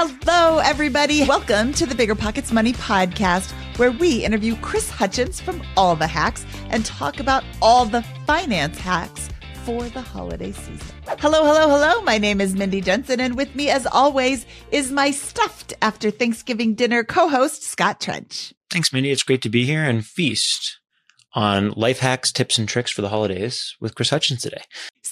Hello, 0.00 0.58
everybody. 0.58 1.24
Welcome 1.24 1.72
to 1.72 1.84
the 1.84 1.92
BiggerPockets 1.92 2.52
Money 2.52 2.72
podcast, 2.72 3.50
where 3.78 3.90
we 3.90 4.24
interview 4.24 4.54
Chris 4.60 4.88
Hutchins 4.88 5.40
from 5.40 5.60
All 5.76 5.96
the 5.96 6.06
Hacks 6.06 6.46
and 6.70 6.86
talk 6.86 7.18
about 7.18 7.42
all 7.60 7.84
the 7.84 8.02
finance 8.24 8.78
hacks 8.78 9.28
for 9.64 9.82
the 9.88 10.00
holiday 10.00 10.52
season. 10.52 10.86
Hello, 11.18 11.42
hello, 11.44 11.68
hello. 11.68 12.00
My 12.02 12.16
name 12.16 12.40
is 12.40 12.54
Mindy 12.54 12.80
Jensen, 12.80 13.18
and 13.18 13.36
with 13.36 13.52
me, 13.56 13.70
as 13.70 13.86
always, 13.86 14.46
is 14.70 14.92
my 14.92 15.10
stuffed 15.10 15.74
after 15.82 16.12
Thanksgiving 16.12 16.76
dinner 16.76 17.02
co 17.02 17.28
host, 17.28 17.64
Scott 17.64 18.00
Trench. 18.00 18.54
Thanks, 18.70 18.92
Mindy. 18.92 19.10
It's 19.10 19.24
great 19.24 19.42
to 19.42 19.48
be 19.48 19.64
here 19.64 19.82
and 19.82 20.06
feast 20.06 20.78
on 21.34 21.72
life 21.72 21.98
hacks, 21.98 22.30
tips, 22.30 22.56
and 22.56 22.68
tricks 22.68 22.92
for 22.92 23.02
the 23.02 23.08
holidays 23.08 23.74
with 23.80 23.96
Chris 23.96 24.10
Hutchins 24.10 24.42
today. 24.42 24.62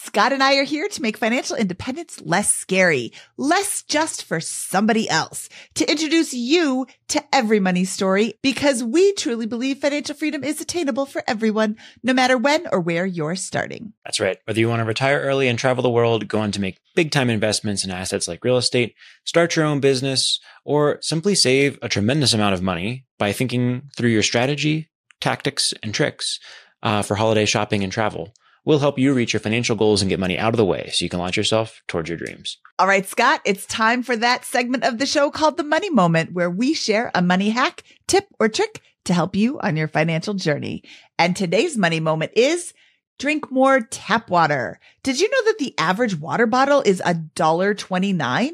Scott 0.06 0.32
and 0.32 0.40
I 0.40 0.54
are 0.54 0.62
here 0.62 0.86
to 0.86 1.02
make 1.02 1.16
financial 1.16 1.56
independence 1.56 2.22
less 2.24 2.54
scary, 2.54 3.12
less 3.36 3.82
just 3.82 4.22
for 4.22 4.38
somebody 4.38 5.10
else, 5.10 5.48
to 5.74 5.90
introduce 5.90 6.32
you 6.32 6.86
to 7.08 7.24
every 7.34 7.58
money 7.58 7.84
story 7.84 8.34
because 8.40 8.84
we 8.84 9.12
truly 9.14 9.46
believe 9.46 9.78
financial 9.78 10.14
freedom 10.14 10.44
is 10.44 10.60
attainable 10.60 11.06
for 11.06 11.24
everyone, 11.26 11.76
no 12.04 12.12
matter 12.12 12.38
when 12.38 12.68
or 12.70 12.78
where 12.78 13.04
you're 13.04 13.34
starting. 13.34 13.94
That's 14.04 14.20
right. 14.20 14.38
Whether 14.44 14.60
you 14.60 14.68
want 14.68 14.78
to 14.78 14.84
retire 14.84 15.20
early 15.20 15.48
and 15.48 15.58
travel 15.58 15.82
the 15.82 15.90
world, 15.90 16.28
go 16.28 16.38
on 16.38 16.52
to 16.52 16.60
make 16.60 16.78
big 16.94 17.10
time 17.10 17.28
investments 17.28 17.84
in 17.84 17.90
assets 17.90 18.28
like 18.28 18.44
real 18.44 18.58
estate, 18.58 18.94
start 19.24 19.56
your 19.56 19.64
own 19.64 19.80
business, 19.80 20.38
or 20.64 20.98
simply 21.00 21.34
save 21.34 21.80
a 21.82 21.88
tremendous 21.88 22.32
amount 22.32 22.54
of 22.54 22.62
money 22.62 23.06
by 23.18 23.32
thinking 23.32 23.90
through 23.96 24.10
your 24.10 24.22
strategy, 24.22 24.88
tactics, 25.20 25.74
and 25.82 25.92
tricks 25.92 26.38
uh, 26.84 27.02
for 27.02 27.16
holiday 27.16 27.44
shopping 27.44 27.82
and 27.82 27.92
travel. 27.92 28.32
We'll 28.66 28.80
help 28.80 28.98
you 28.98 29.14
reach 29.14 29.32
your 29.32 29.40
financial 29.40 29.76
goals 29.76 30.02
and 30.02 30.08
get 30.08 30.18
money 30.18 30.36
out 30.36 30.52
of 30.52 30.56
the 30.56 30.64
way 30.64 30.90
so 30.92 31.04
you 31.04 31.08
can 31.08 31.20
launch 31.20 31.36
yourself 31.36 31.82
towards 31.86 32.08
your 32.08 32.18
dreams. 32.18 32.58
All 32.80 32.88
right, 32.88 33.06
Scott, 33.06 33.40
it's 33.44 33.64
time 33.64 34.02
for 34.02 34.16
that 34.16 34.44
segment 34.44 34.82
of 34.82 34.98
the 34.98 35.06
show 35.06 35.30
called 35.30 35.56
the 35.56 35.62
Money 35.62 35.88
Moment, 35.88 36.32
where 36.32 36.50
we 36.50 36.74
share 36.74 37.12
a 37.14 37.22
money 37.22 37.50
hack, 37.50 37.84
tip, 38.08 38.26
or 38.40 38.48
trick 38.48 38.82
to 39.04 39.14
help 39.14 39.36
you 39.36 39.60
on 39.60 39.76
your 39.76 39.86
financial 39.86 40.34
journey. 40.34 40.82
And 41.16 41.36
today's 41.36 41.76
money 41.76 42.00
moment 42.00 42.32
is 42.34 42.74
drink 43.20 43.52
more 43.52 43.82
tap 43.82 44.30
water. 44.30 44.80
Did 45.04 45.20
you 45.20 45.30
know 45.30 45.44
that 45.44 45.58
the 45.58 45.78
average 45.78 46.18
water 46.18 46.48
bottle 46.48 46.82
is 46.84 47.00
$1.29? 47.06 48.50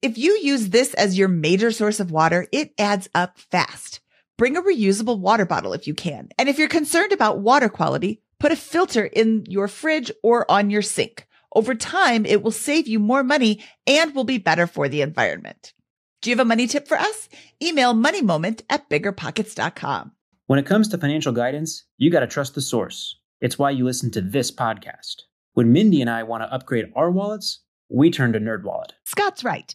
If 0.00 0.16
you 0.16 0.38
use 0.42 0.70
this 0.70 0.94
as 0.94 1.18
your 1.18 1.28
major 1.28 1.72
source 1.72 2.00
of 2.00 2.10
water, 2.10 2.46
it 2.52 2.72
adds 2.78 3.10
up 3.14 3.38
fast. 3.38 4.00
Bring 4.38 4.56
a 4.56 4.62
reusable 4.62 5.18
water 5.18 5.44
bottle 5.44 5.74
if 5.74 5.86
you 5.86 5.92
can. 5.92 6.30
And 6.38 6.48
if 6.48 6.58
you're 6.58 6.68
concerned 6.68 7.12
about 7.12 7.40
water 7.40 7.68
quality, 7.68 8.22
Put 8.40 8.52
a 8.52 8.56
filter 8.56 9.04
in 9.04 9.44
your 9.48 9.68
fridge 9.68 10.10
or 10.22 10.50
on 10.50 10.70
your 10.70 10.82
sink. 10.82 11.26
Over 11.54 11.74
time, 11.74 12.24
it 12.24 12.42
will 12.42 12.50
save 12.50 12.88
you 12.88 12.98
more 12.98 13.22
money 13.22 13.62
and 13.86 14.14
will 14.14 14.24
be 14.24 14.38
better 14.38 14.66
for 14.66 14.88
the 14.88 15.02
environment. 15.02 15.74
Do 16.22 16.30
you 16.30 16.36
have 16.36 16.44
a 16.44 16.48
money 16.48 16.66
tip 16.66 16.88
for 16.88 16.98
us? 16.98 17.28
Email 17.62 17.92
moneymoment 17.94 18.62
at 18.70 18.88
biggerpockets.com. 18.88 20.12
When 20.46 20.58
it 20.58 20.66
comes 20.66 20.88
to 20.88 20.98
financial 20.98 21.32
guidance, 21.32 21.84
you 21.98 22.10
got 22.10 22.20
to 22.20 22.26
trust 22.26 22.54
the 22.54 22.60
source. 22.62 23.16
It's 23.40 23.58
why 23.58 23.70
you 23.70 23.84
listen 23.84 24.10
to 24.12 24.20
this 24.20 24.50
podcast. 24.50 25.22
When 25.52 25.72
Mindy 25.72 26.00
and 26.00 26.10
I 26.10 26.22
want 26.22 26.42
to 26.42 26.52
upgrade 26.52 26.90
our 26.96 27.10
wallets, 27.10 27.60
we 27.90 28.10
turn 28.10 28.32
to 28.32 28.40
NerdWallet. 28.40 28.90
Scott's 29.04 29.44
right. 29.44 29.74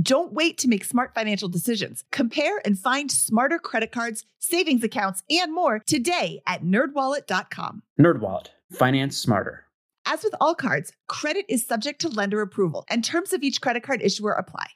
Don't 0.00 0.32
wait 0.32 0.58
to 0.58 0.68
make 0.68 0.84
smart 0.84 1.14
financial 1.14 1.48
decisions. 1.48 2.02
Compare 2.10 2.60
and 2.64 2.76
find 2.76 3.12
smarter 3.12 3.58
credit 3.58 3.92
cards, 3.92 4.24
savings 4.40 4.82
accounts, 4.82 5.22
and 5.30 5.54
more 5.54 5.78
today 5.86 6.42
at 6.48 6.64
nerdwallet.com. 6.64 7.82
NerdWallet, 8.00 8.48
finance 8.72 9.16
smarter. 9.16 9.66
As 10.04 10.24
with 10.24 10.34
all 10.40 10.56
cards, 10.56 10.92
credit 11.06 11.46
is 11.48 11.64
subject 11.64 12.00
to 12.00 12.08
lender 12.08 12.40
approval, 12.40 12.84
and 12.88 13.04
terms 13.04 13.32
of 13.32 13.44
each 13.44 13.60
credit 13.60 13.84
card 13.84 14.02
issuer 14.02 14.32
apply. 14.32 14.66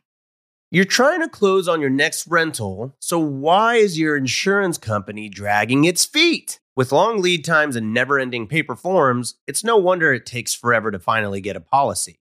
You're 0.71 0.85
trying 0.85 1.21
to 1.21 1.29
close 1.29 1.67
on 1.67 1.81
your 1.81 1.91
next 1.91 2.27
rental, 2.29 2.95
so 3.01 3.19
why 3.19 3.77
is 3.77 3.99
your 3.99 4.17
insurance 4.17 4.79
company 4.79 5.29
dragging 5.29 5.85
its 5.85 6.05
feet? 6.05 6.61
With 6.77 6.93
long 6.93 7.21
lead 7.21 7.45
times 7.45 7.75
and 7.75 7.93
never 7.93 8.21
ending 8.21 8.47
paper 8.47 8.77
forms, 8.77 9.35
it's 9.49 9.65
no 9.65 9.77
wonder 9.79 10.13
it 10.13 10.27
takes 10.27 10.55
forever 10.55 10.93
to 10.93 10.99
finally 11.01 11.41
get 11.41 11.57
a 11.57 11.61
policy. 11.61 12.21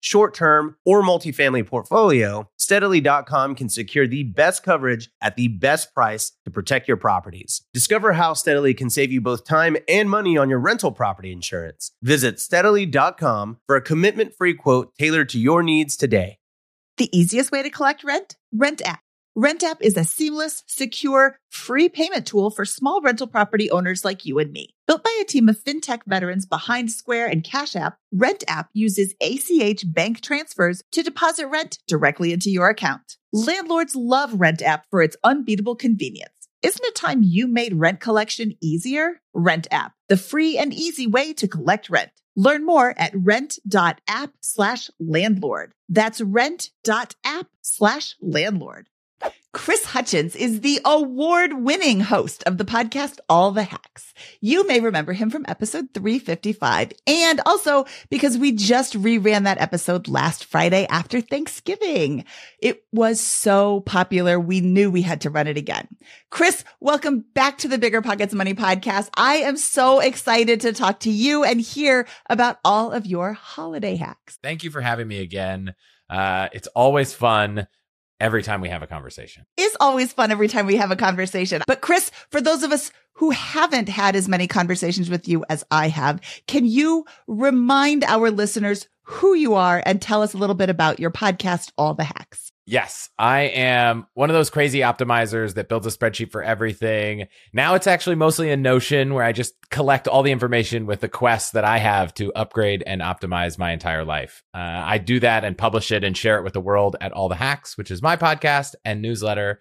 short 0.00 0.34
term, 0.34 0.76
or 0.84 1.02
multifamily 1.02 1.66
portfolio, 1.66 2.48
steadily.com 2.58 3.54
can 3.54 3.68
secure 3.68 4.06
the 4.06 4.24
best 4.24 4.62
coverage 4.62 5.10
at 5.20 5.36
the 5.36 5.48
best 5.48 5.94
price 5.94 6.32
to 6.44 6.50
protect 6.50 6.88
your 6.88 6.96
properties. 6.96 7.62
Discover 7.72 8.14
how 8.14 8.34
Steadily 8.34 8.74
can 8.74 8.90
save 8.90 9.12
you 9.12 9.20
both 9.20 9.44
time 9.44 9.76
and 9.88 10.10
money 10.10 10.36
on 10.36 10.50
your 10.50 10.58
rental 10.58 10.92
property 10.92 11.32
insurance. 11.32 11.92
Visit 12.02 12.40
steadily.com 12.40 13.58
for 13.66 13.76
a 13.76 13.82
commitment 13.82 14.34
free 14.36 14.54
quote 14.54 14.94
tailored 14.98 15.28
to 15.30 15.38
your 15.38 15.62
needs 15.62 15.96
today. 15.96 16.38
The 16.96 17.16
easiest 17.16 17.52
way 17.52 17.62
to 17.62 17.70
collect 17.70 18.04
rent? 18.04 18.36
Rent 18.52 18.80
app. 18.82 19.05
Rent 19.38 19.62
app 19.62 19.82
is 19.82 19.98
a 19.98 20.04
seamless, 20.04 20.64
secure, 20.66 21.38
free 21.50 21.90
payment 21.90 22.26
tool 22.26 22.48
for 22.48 22.64
small 22.64 23.02
rental 23.02 23.26
property 23.26 23.70
owners 23.70 24.02
like 24.02 24.24
you 24.24 24.38
and 24.38 24.50
me. 24.50 24.74
Built 24.86 25.04
by 25.04 25.14
a 25.20 25.26
team 25.26 25.50
of 25.50 25.62
fintech 25.62 26.00
veterans 26.06 26.46
behind 26.46 26.90
Square 26.90 27.26
and 27.26 27.44
Cash 27.44 27.76
App, 27.76 27.98
Rent 28.10 28.44
app 28.48 28.70
uses 28.72 29.14
ACH 29.20 29.84
bank 29.92 30.22
transfers 30.22 30.82
to 30.92 31.02
deposit 31.02 31.48
rent 31.48 31.80
directly 31.86 32.32
into 32.32 32.48
your 32.48 32.70
account. 32.70 33.18
Landlords 33.30 33.94
love 33.94 34.40
Rent 34.40 34.62
app 34.62 34.86
for 34.90 35.02
its 35.02 35.18
unbeatable 35.22 35.76
convenience. 35.76 36.48
Isn't 36.62 36.86
it 36.86 36.94
time 36.94 37.22
you 37.22 37.46
made 37.46 37.74
rent 37.74 38.00
collection 38.00 38.56
easier? 38.62 39.20
Rent 39.34 39.66
app, 39.70 39.92
the 40.08 40.16
free 40.16 40.56
and 40.56 40.72
easy 40.72 41.06
way 41.06 41.34
to 41.34 41.46
collect 41.46 41.90
rent. 41.90 42.10
Learn 42.36 42.64
more 42.64 42.94
at 42.96 43.12
rent.app 43.14 44.30
slash 44.40 44.88
landlord. 44.98 45.74
That's 45.90 46.22
rent.app 46.22 47.46
slash 47.60 48.14
landlord. 48.22 48.88
Chris 49.52 49.86
Hutchins 49.86 50.36
is 50.36 50.60
the 50.60 50.80
award 50.84 51.54
winning 51.54 52.00
host 52.00 52.42
of 52.44 52.58
the 52.58 52.64
podcast 52.64 53.18
All 53.26 53.52
the 53.52 53.62
Hacks. 53.62 54.12
You 54.42 54.66
may 54.66 54.80
remember 54.80 55.14
him 55.14 55.30
from 55.30 55.46
episode 55.48 55.88
355 55.94 56.92
and 57.06 57.40
also 57.46 57.86
because 58.10 58.36
we 58.36 58.52
just 58.52 58.92
reran 59.00 59.44
that 59.44 59.60
episode 59.60 60.08
last 60.08 60.44
Friday 60.44 60.86
after 60.90 61.22
Thanksgiving. 61.22 62.26
It 62.60 62.82
was 62.92 63.18
so 63.18 63.80
popular. 63.80 64.38
We 64.38 64.60
knew 64.60 64.90
we 64.90 65.02
had 65.02 65.22
to 65.22 65.30
run 65.30 65.46
it 65.46 65.56
again. 65.56 65.88
Chris, 66.30 66.62
welcome 66.80 67.24
back 67.34 67.56
to 67.58 67.68
the 67.68 67.78
BiggerPockets 67.78 68.34
Money 68.34 68.52
podcast. 68.52 69.08
I 69.16 69.36
am 69.36 69.56
so 69.56 70.00
excited 70.00 70.60
to 70.62 70.74
talk 70.74 71.00
to 71.00 71.10
you 71.10 71.44
and 71.44 71.60
hear 71.62 72.06
about 72.28 72.58
all 72.62 72.92
of 72.92 73.06
your 73.06 73.32
holiday 73.32 73.96
hacks. 73.96 74.38
Thank 74.42 74.64
you 74.64 74.70
for 74.70 74.82
having 74.82 75.08
me 75.08 75.20
again. 75.22 75.74
Uh, 76.10 76.48
it's 76.52 76.68
always 76.68 77.14
fun 77.14 77.66
every 78.20 78.42
time 78.42 78.60
we 78.60 78.68
have 78.68 78.82
a 78.82 78.86
conversation. 78.86 79.44
It's 79.56 79.76
always 79.80 80.12
fun 80.12 80.30
every 80.30 80.48
time 80.48 80.66
we 80.66 80.76
have 80.76 80.90
a 80.90 80.96
conversation. 80.96 81.62
But 81.66 81.80
Chris, 81.80 82.10
for 82.30 82.40
those 82.40 82.62
of 82.62 82.72
us 82.72 82.90
who 83.14 83.30
haven't 83.30 83.88
had 83.88 84.14
as 84.16 84.28
many 84.28 84.46
conversations 84.46 85.08
with 85.08 85.28
you 85.28 85.44
as 85.48 85.64
I 85.70 85.88
have, 85.88 86.20
can 86.46 86.66
you 86.66 87.04
remind 87.26 88.04
our 88.04 88.30
listeners 88.30 88.88
who 89.02 89.34
you 89.34 89.54
are 89.54 89.82
and 89.86 90.02
tell 90.02 90.22
us 90.22 90.34
a 90.34 90.38
little 90.38 90.54
bit 90.54 90.70
about 90.70 91.00
your 91.00 91.10
podcast, 91.10 91.72
All 91.78 91.94
the 91.94 92.04
Hacks? 92.04 92.52
Yes, 92.68 93.10
I 93.16 93.42
am 93.42 94.08
one 94.14 94.28
of 94.28 94.34
those 94.34 94.50
crazy 94.50 94.80
optimizers 94.80 95.54
that 95.54 95.68
builds 95.68 95.86
a 95.86 95.90
spreadsheet 95.90 96.32
for 96.32 96.42
everything. 96.42 97.28
Now 97.52 97.76
it's 97.76 97.86
actually 97.86 98.16
mostly 98.16 98.50
a 98.50 98.56
Notion 98.56 99.14
where 99.14 99.22
I 99.22 99.30
just 99.30 99.54
collect 99.70 100.08
all 100.08 100.24
the 100.24 100.32
information 100.32 100.84
with 100.84 101.00
the 101.00 101.08
quests 101.08 101.52
that 101.52 101.64
I 101.64 101.78
have 101.78 102.12
to 102.14 102.32
upgrade 102.32 102.82
and 102.84 103.00
optimize 103.00 103.56
my 103.56 103.70
entire 103.70 104.04
life. 104.04 104.42
Uh, 104.52 104.58
I 104.58 104.98
do 104.98 105.20
that 105.20 105.44
and 105.44 105.56
publish 105.56 105.92
it 105.92 106.02
and 106.02 106.16
share 106.16 106.38
it 106.38 106.42
with 106.42 106.54
the 106.54 106.60
world 106.60 106.96
at 107.00 107.12
All 107.12 107.28
the 107.28 107.36
Hacks, 107.36 107.78
which 107.78 107.92
is 107.92 108.02
my 108.02 108.16
podcast 108.16 108.74
and 108.84 109.00
newsletter. 109.00 109.60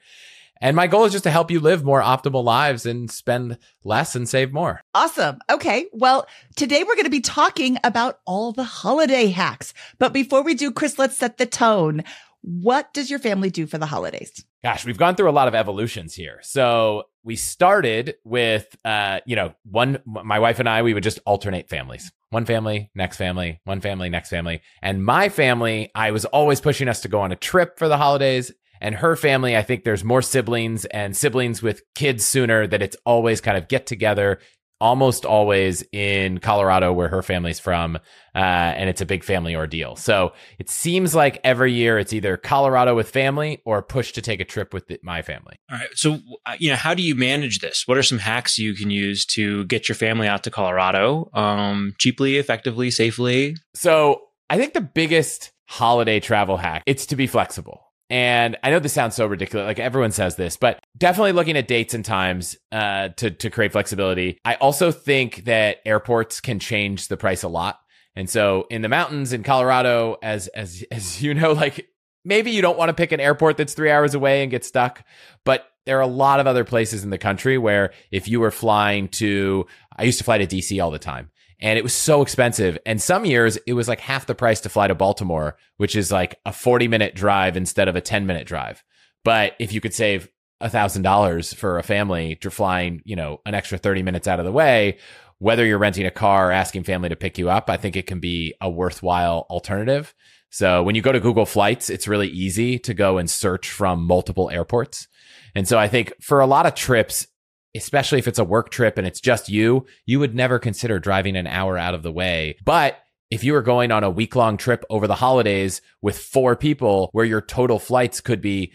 And 0.61 0.75
my 0.75 0.87
goal 0.87 1.03
is 1.03 1.11
just 1.11 1.25
to 1.25 1.31
help 1.31 1.51
you 1.51 1.59
live 1.59 1.83
more 1.83 2.01
optimal 2.01 2.43
lives 2.43 2.85
and 2.85 3.11
spend 3.11 3.57
less 3.83 4.15
and 4.15 4.27
save 4.27 4.53
more. 4.53 4.81
Awesome. 4.93 5.39
Okay. 5.49 5.87
Well, 5.91 6.25
today 6.55 6.83
we're 6.83 6.95
going 6.95 7.03
to 7.03 7.09
be 7.09 7.19
talking 7.19 7.77
about 7.83 8.19
all 8.25 8.53
the 8.53 8.63
holiday 8.63 9.27
hacks. 9.27 9.73
But 9.99 10.13
before 10.13 10.43
we 10.43 10.55
do, 10.55 10.71
Chris, 10.71 10.97
let's 10.97 11.17
set 11.17 11.37
the 11.37 11.45
tone. 11.45 12.03
What 12.47 12.93
does 12.93 13.09
your 13.09 13.17
family 13.17 13.49
do 13.49 13.65
for 13.65 13.79
the 13.79 13.87
holidays? 13.87 14.45
Gosh, 14.63 14.85
we've 14.85 14.99
gone 14.99 15.15
through 15.15 15.31
a 15.31 15.33
lot 15.33 15.47
of 15.47 15.55
evolutions 15.55 16.13
here. 16.13 16.39
So 16.43 17.05
we 17.23 17.35
started 17.35 18.17
with, 18.23 18.67
uh, 18.85 19.21
you 19.25 19.35
know, 19.35 19.55
one, 19.63 19.97
my 20.05 20.37
wife 20.37 20.59
and 20.59 20.69
I, 20.69 20.83
we 20.83 20.93
would 20.93 21.01
just 21.01 21.17
alternate 21.25 21.69
families. 21.69 22.11
One 22.29 22.45
family, 22.45 22.91
next 22.93 23.17
family, 23.17 23.61
one 23.63 23.81
family, 23.81 24.09
next 24.09 24.29
family. 24.29 24.61
And 24.83 25.03
my 25.03 25.29
family, 25.29 25.89
I 25.95 26.11
was 26.11 26.25
always 26.25 26.61
pushing 26.61 26.87
us 26.87 27.01
to 27.01 27.07
go 27.07 27.21
on 27.21 27.31
a 27.31 27.35
trip 27.35 27.79
for 27.79 27.87
the 27.87 27.97
holidays. 27.97 28.51
And 28.79 28.93
her 28.93 29.15
family, 29.15 29.57
I 29.57 29.63
think 29.63 29.83
there's 29.83 30.03
more 30.03 30.21
siblings 30.21 30.85
and 30.85 31.17
siblings 31.17 31.63
with 31.63 31.81
kids 31.95 32.25
sooner 32.25 32.67
that 32.67 32.83
it's 32.83 32.97
always 33.07 33.41
kind 33.41 33.57
of 33.57 33.67
get 33.67 33.87
together, 33.87 34.39
almost 34.81 35.25
always 35.25 35.83
in 35.91 36.39
Colorado, 36.39 36.91
where 36.91 37.07
her 37.07 37.21
family's 37.21 37.59
from. 37.59 37.95
Uh, 38.35 38.73
and 38.75 38.89
it's 38.89 39.01
a 39.01 39.05
big 39.05 39.23
family 39.23 39.55
ordeal. 39.55 39.95
So 39.95 40.33
it 40.59 40.69
seems 40.69 41.15
like 41.15 41.39
every 41.43 41.71
year 41.71 41.97
it's 41.97 42.11
either 42.11 42.35
Colorado 42.35 42.95
with 42.95 43.09
family 43.09 43.61
or 43.65 43.81
push 43.81 44.11
to 44.13 44.21
take 44.21 44.41
a 44.41 44.45
trip 44.45 44.73
with 44.73 44.87
the, 44.87 44.99
my 45.01 45.21
family. 45.21 45.55
All 45.71 45.77
right. 45.77 45.87
So, 45.93 46.19
uh, 46.45 46.55
you 46.59 46.69
know, 46.69 46.75
how 46.75 46.93
do 46.93 47.01
you 47.01 47.15
manage 47.15 47.59
this? 47.59 47.83
What 47.85 47.97
are 47.97 48.03
some 48.03 48.19
hacks 48.19 48.57
you 48.57 48.73
can 48.73 48.89
use 48.89 49.25
to 49.27 49.63
get 49.65 49.87
your 49.87 49.95
family 49.95 50.27
out 50.27 50.43
to 50.43 50.51
Colorado 50.51 51.29
um, 51.33 51.93
cheaply, 51.97 52.37
effectively, 52.37 52.91
safely? 52.91 53.55
So 53.73 54.21
I 54.49 54.57
think 54.57 54.73
the 54.73 54.81
biggest 54.81 55.51
holiday 55.67 56.19
travel 56.19 56.57
hack, 56.57 56.83
it's 56.85 57.05
to 57.07 57.15
be 57.15 57.27
flexible. 57.27 57.84
And 58.09 58.55
I 58.61 58.69
know 58.69 58.79
this 58.79 58.93
sounds 58.93 59.15
so 59.15 59.25
ridiculous, 59.25 59.65
like 59.65 59.79
everyone 59.79 60.11
says 60.11 60.35
this, 60.35 60.57
but 60.57 60.79
definitely 60.97 61.31
looking 61.31 61.57
at 61.57 61.67
dates 61.67 61.93
and 61.93 62.05
times 62.05 62.55
uh, 62.71 63.09
to 63.17 63.31
to 63.31 63.49
create 63.49 63.71
flexibility. 63.71 64.37
I 64.45 64.55
also 64.55 64.91
think 64.91 65.45
that 65.45 65.77
airports 65.85 66.39
can 66.39 66.59
change 66.59 67.07
the 67.07 67.17
price 67.17 67.41
a 67.41 67.47
lot. 67.47 67.79
And 68.15 68.29
so 68.29 68.67
in 68.69 68.81
the 68.81 68.89
mountains 68.89 69.33
in 69.33 69.41
Colorado, 69.43 70.17
as 70.21 70.47
as 70.49 70.83
as 70.91 71.21
you 71.23 71.33
know, 71.33 71.51
like 71.53 71.89
maybe 72.23 72.51
you 72.51 72.61
don't 72.61 72.77
want 72.77 72.89
to 72.89 72.93
pick 72.93 73.11
an 73.11 73.19
airport 73.19 73.57
that's 73.57 73.73
three 73.73 73.89
hours 73.89 74.13
away 74.13 74.43
and 74.43 74.51
get 74.51 74.63
stuck, 74.63 75.03
but 75.43 75.67
there 75.85 75.97
are 75.97 76.01
a 76.01 76.07
lot 76.07 76.39
of 76.39 76.47
other 76.47 76.63
places 76.63 77.03
in 77.03 77.11
the 77.11 77.17
country 77.17 77.57
where 77.57 77.91
if 78.11 78.27
you 78.27 78.39
were 78.39 78.51
flying 78.51 79.07
to, 79.07 79.67
I 79.95 80.03
used 80.03 80.17
to 80.17 80.23
fly 80.23 80.39
to 80.39 80.47
DC 80.47 80.83
all 80.83 80.89
the 80.89 80.99
time 80.99 81.29
and 81.59 81.77
it 81.77 81.83
was 81.83 81.93
so 81.93 82.21
expensive. 82.21 82.77
And 82.85 83.01
some 83.01 83.25
years 83.25 83.57
it 83.67 83.73
was 83.73 83.87
like 83.87 83.99
half 83.99 84.25
the 84.25 84.35
price 84.35 84.61
to 84.61 84.69
fly 84.69 84.87
to 84.87 84.95
Baltimore, 84.95 85.57
which 85.77 85.95
is 85.95 86.11
like 86.11 86.39
a 86.45 86.51
40 86.51 86.87
minute 86.87 87.15
drive 87.15 87.57
instead 87.57 87.87
of 87.87 87.95
a 87.95 88.01
10 88.01 88.25
minute 88.25 88.47
drive. 88.47 88.83
But 89.23 89.53
if 89.59 89.73
you 89.73 89.81
could 89.81 89.93
save 89.93 90.29
a 90.61 90.69
thousand 90.69 91.01
dollars 91.01 91.53
for 91.53 91.77
a 91.77 91.83
family 91.83 92.35
to 92.37 92.51
flying, 92.51 93.01
you 93.05 93.15
know, 93.15 93.41
an 93.45 93.53
extra 93.53 93.77
30 93.77 94.03
minutes 94.03 94.27
out 94.27 94.39
of 94.39 94.45
the 94.45 94.51
way, 94.51 94.97
whether 95.39 95.65
you're 95.65 95.77
renting 95.77 96.05
a 96.05 96.11
car 96.11 96.49
or 96.49 96.51
asking 96.51 96.83
family 96.83 97.09
to 97.09 97.15
pick 97.15 97.37
you 97.37 97.49
up, 97.49 97.69
I 97.69 97.77
think 97.77 97.95
it 97.95 98.07
can 98.07 98.19
be 98.19 98.53
a 98.61 98.69
worthwhile 98.69 99.45
alternative. 99.49 100.13
So 100.49 100.83
when 100.83 100.95
you 100.95 101.01
go 101.01 101.11
to 101.11 101.19
Google 101.19 101.45
Flights, 101.45 101.89
it's 101.89 102.07
really 102.07 102.29
easy 102.29 102.79
to 102.79 102.93
go 102.93 103.17
and 103.17 103.29
search 103.29 103.69
from 103.69 104.05
multiple 104.05 104.49
airports. 104.49 105.07
And 105.53 105.67
so 105.67 105.77
I 105.77 105.87
think 105.87 106.13
for 106.21 106.39
a 106.39 106.45
lot 106.45 106.65
of 106.65 106.75
trips, 106.75 107.27
especially 107.75 108.19
if 108.19 108.27
it's 108.27 108.39
a 108.39 108.43
work 108.43 108.69
trip 108.69 108.97
and 108.97 109.05
it's 109.05 109.21
just 109.21 109.49
you, 109.49 109.85
you 110.05 110.19
would 110.19 110.35
never 110.35 110.59
consider 110.59 110.99
driving 110.99 111.35
an 111.35 111.47
hour 111.47 111.77
out 111.77 111.93
of 111.93 112.03
the 112.03 112.11
way. 112.11 112.57
But 112.63 112.97
if 113.31 113.43
you 113.43 113.53
were 113.53 113.61
going 113.61 113.91
on 113.91 114.03
a 114.03 114.09
week 114.09 114.35
long 114.35 114.57
trip 114.57 114.85
over 114.89 115.07
the 115.07 115.15
holidays 115.15 115.81
with 116.01 116.17
four 116.17 116.55
people 116.55 117.09
where 117.11 117.25
your 117.25 117.41
total 117.41 117.79
flights 117.79 118.21
could 118.21 118.41
be 118.41 118.71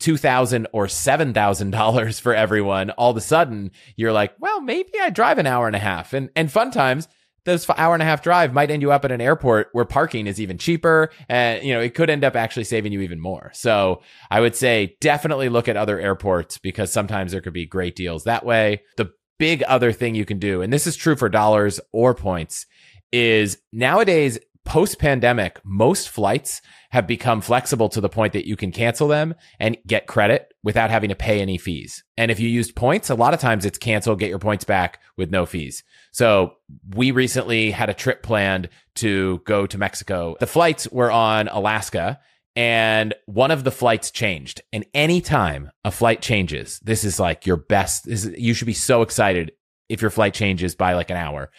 2,000 0.00 0.68
or 0.72 0.86
$7,000 0.86 2.20
for 2.20 2.34
everyone, 2.34 2.90
all 2.90 3.10
of 3.10 3.16
a 3.16 3.20
sudden 3.20 3.70
you're 3.96 4.12
like, 4.12 4.34
well, 4.38 4.60
maybe 4.60 4.92
I 5.00 5.10
drive 5.10 5.38
an 5.38 5.46
hour 5.46 5.66
and 5.66 5.76
a 5.76 5.80
half. 5.80 6.12
And, 6.12 6.30
and 6.34 6.50
fun 6.50 6.70
times, 6.70 7.08
those 7.48 7.68
hour 7.76 7.94
and 7.94 8.02
a 8.02 8.06
half 8.06 8.22
drive 8.22 8.52
might 8.52 8.70
end 8.70 8.82
you 8.82 8.92
up 8.92 9.04
at 9.04 9.12
an 9.12 9.20
airport 9.20 9.68
where 9.72 9.84
parking 9.84 10.26
is 10.26 10.40
even 10.40 10.58
cheaper 10.58 11.10
and 11.28 11.62
you 11.64 11.72
know 11.72 11.80
it 11.80 11.94
could 11.94 12.10
end 12.10 12.24
up 12.24 12.36
actually 12.36 12.64
saving 12.64 12.92
you 12.92 13.00
even 13.00 13.20
more 13.20 13.50
so 13.54 14.02
i 14.30 14.40
would 14.40 14.54
say 14.54 14.96
definitely 15.00 15.48
look 15.48 15.68
at 15.68 15.76
other 15.76 15.98
airports 15.98 16.58
because 16.58 16.92
sometimes 16.92 17.32
there 17.32 17.40
could 17.40 17.52
be 17.52 17.66
great 17.66 17.96
deals 17.96 18.24
that 18.24 18.44
way 18.44 18.82
the 18.96 19.10
big 19.38 19.62
other 19.64 19.92
thing 19.92 20.14
you 20.14 20.24
can 20.24 20.38
do 20.38 20.62
and 20.62 20.72
this 20.72 20.86
is 20.86 20.96
true 20.96 21.16
for 21.16 21.28
dollars 21.28 21.80
or 21.92 22.14
points 22.14 22.66
is 23.12 23.58
nowadays 23.72 24.38
post 24.64 24.98
pandemic 24.98 25.60
most 25.64 26.10
flights 26.10 26.60
have 26.90 27.06
become 27.06 27.40
flexible 27.40 27.88
to 27.88 28.00
the 28.00 28.08
point 28.08 28.32
that 28.32 28.46
you 28.46 28.56
can 28.56 28.72
cancel 28.72 29.08
them 29.08 29.34
and 29.58 29.76
get 29.86 30.06
credit 30.06 30.52
without 30.62 30.90
having 30.90 31.08
to 31.08 31.14
pay 31.14 31.40
any 31.40 31.58
fees. 31.58 32.02
And 32.16 32.30
if 32.30 32.40
you 32.40 32.48
used 32.48 32.76
points, 32.76 33.10
a 33.10 33.14
lot 33.14 33.34
of 33.34 33.40
times 33.40 33.64
it's 33.64 33.78
cancel, 33.78 34.16
get 34.16 34.30
your 34.30 34.38
points 34.38 34.64
back 34.64 35.00
with 35.16 35.30
no 35.30 35.46
fees. 35.46 35.84
So 36.18 36.54
we 36.96 37.12
recently 37.12 37.70
had 37.70 37.90
a 37.90 37.94
trip 37.94 38.24
planned 38.24 38.70
to 38.96 39.40
go 39.44 39.68
to 39.68 39.78
Mexico. 39.78 40.34
The 40.40 40.48
flights 40.48 40.88
were 40.90 41.12
on 41.12 41.46
Alaska 41.46 42.18
and 42.56 43.14
one 43.26 43.52
of 43.52 43.62
the 43.62 43.70
flights 43.70 44.10
changed. 44.10 44.60
And 44.72 44.84
anytime 44.92 45.70
a 45.84 45.92
flight 45.92 46.20
changes, 46.20 46.80
this 46.82 47.04
is 47.04 47.20
like 47.20 47.46
your 47.46 47.56
best. 47.56 48.08
Is, 48.08 48.34
you 48.36 48.52
should 48.52 48.66
be 48.66 48.72
so 48.72 49.02
excited 49.02 49.52
if 49.88 50.02
your 50.02 50.10
flight 50.10 50.34
changes 50.34 50.74
by 50.74 50.94
like 50.94 51.10
an 51.10 51.16
hour. 51.16 51.52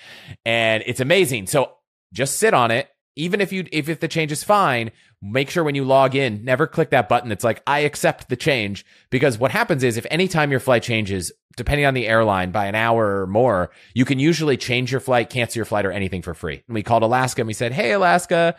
And 0.44 0.84
it's 0.86 1.00
amazing. 1.00 1.48
So 1.48 1.72
just 2.12 2.38
sit 2.38 2.54
on 2.54 2.70
it 2.70 2.90
even 3.19 3.42
if 3.42 3.51
you 3.51 3.66
if, 3.71 3.89
if 3.89 4.00
the 4.00 4.07
change 4.07 4.31
is 4.31 4.44
fine 4.44 4.92
make 5.21 5.50
sure 5.50 5.63
when 5.63 5.75
you 5.75 5.83
log 5.83 6.16
in 6.16 6.44
never 6.45 6.66
click 6.66 6.89
that 6.89 7.10
button 7.10 7.30
that's 7.30 7.44
like 7.44 7.62
i 7.68 7.80
accept 7.80 8.30
the 8.30 8.36
change. 8.36 8.86
Because 9.10 9.38
what 9.38 9.51
happens 9.51 9.83
is 9.83 9.98
if 9.98 10.06
anytime 10.10 10.51
your 10.51 10.60
flight 10.60 10.81
changes 10.81 11.31
depending 11.57 11.86
on 11.86 11.94
the 11.94 12.07
airline 12.07 12.51
by 12.51 12.68
an 12.68 12.75
hour 12.75 13.21
or 13.21 13.27
more 13.27 13.69
you 13.94 14.06
can 14.06 14.18
usually 14.18 14.56
change 14.56 14.92
your 14.92 15.01
flight 15.01 15.30
cancel 15.30 15.60
your 15.60 15.66
flight 15.66 15.86
or 15.86 15.92
anything 15.92 16.21
for 16.21 16.33
free. 16.33 16.63
And 16.68 16.74
we 16.74 16.83
called 16.83 17.04
alaska 17.04 17.42
and 17.42 17.48
we 17.48 17.54
said 17.54 17.74
hey 17.74 17.92
alaska 17.92 18.56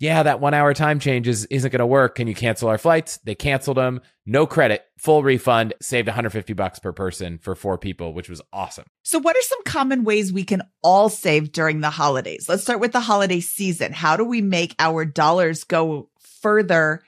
yeah, 0.00 0.24
that 0.24 0.40
one 0.40 0.54
hour 0.54 0.74
time 0.74 0.98
change 0.98 1.28
is, 1.28 1.44
isn't 1.46 1.70
going 1.70 1.78
to 1.78 1.86
work. 1.86 2.16
Can 2.16 2.26
you 2.26 2.34
cancel 2.34 2.68
our 2.68 2.78
flights? 2.78 3.18
They 3.18 3.34
canceled 3.34 3.76
them. 3.76 4.00
No 4.26 4.46
credit, 4.46 4.84
full 4.98 5.22
refund, 5.22 5.74
saved 5.80 6.08
150 6.08 6.52
bucks 6.54 6.78
per 6.78 6.92
person 6.92 7.38
for 7.38 7.54
four 7.54 7.78
people, 7.78 8.12
which 8.12 8.28
was 8.28 8.42
awesome. 8.52 8.86
So, 9.02 9.18
what 9.18 9.36
are 9.36 9.42
some 9.42 9.62
common 9.64 10.02
ways 10.04 10.32
we 10.32 10.44
can 10.44 10.62
all 10.82 11.08
save 11.08 11.52
during 11.52 11.80
the 11.80 11.90
holidays? 11.90 12.48
Let's 12.48 12.62
start 12.62 12.80
with 12.80 12.92
the 12.92 13.00
holiday 13.00 13.40
season. 13.40 13.92
How 13.92 14.16
do 14.16 14.24
we 14.24 14.42
make 14.42 14.74
our 14.78 15.04
dollars 15.04 15.64
go 15.64 16.10
further 16.40 17.02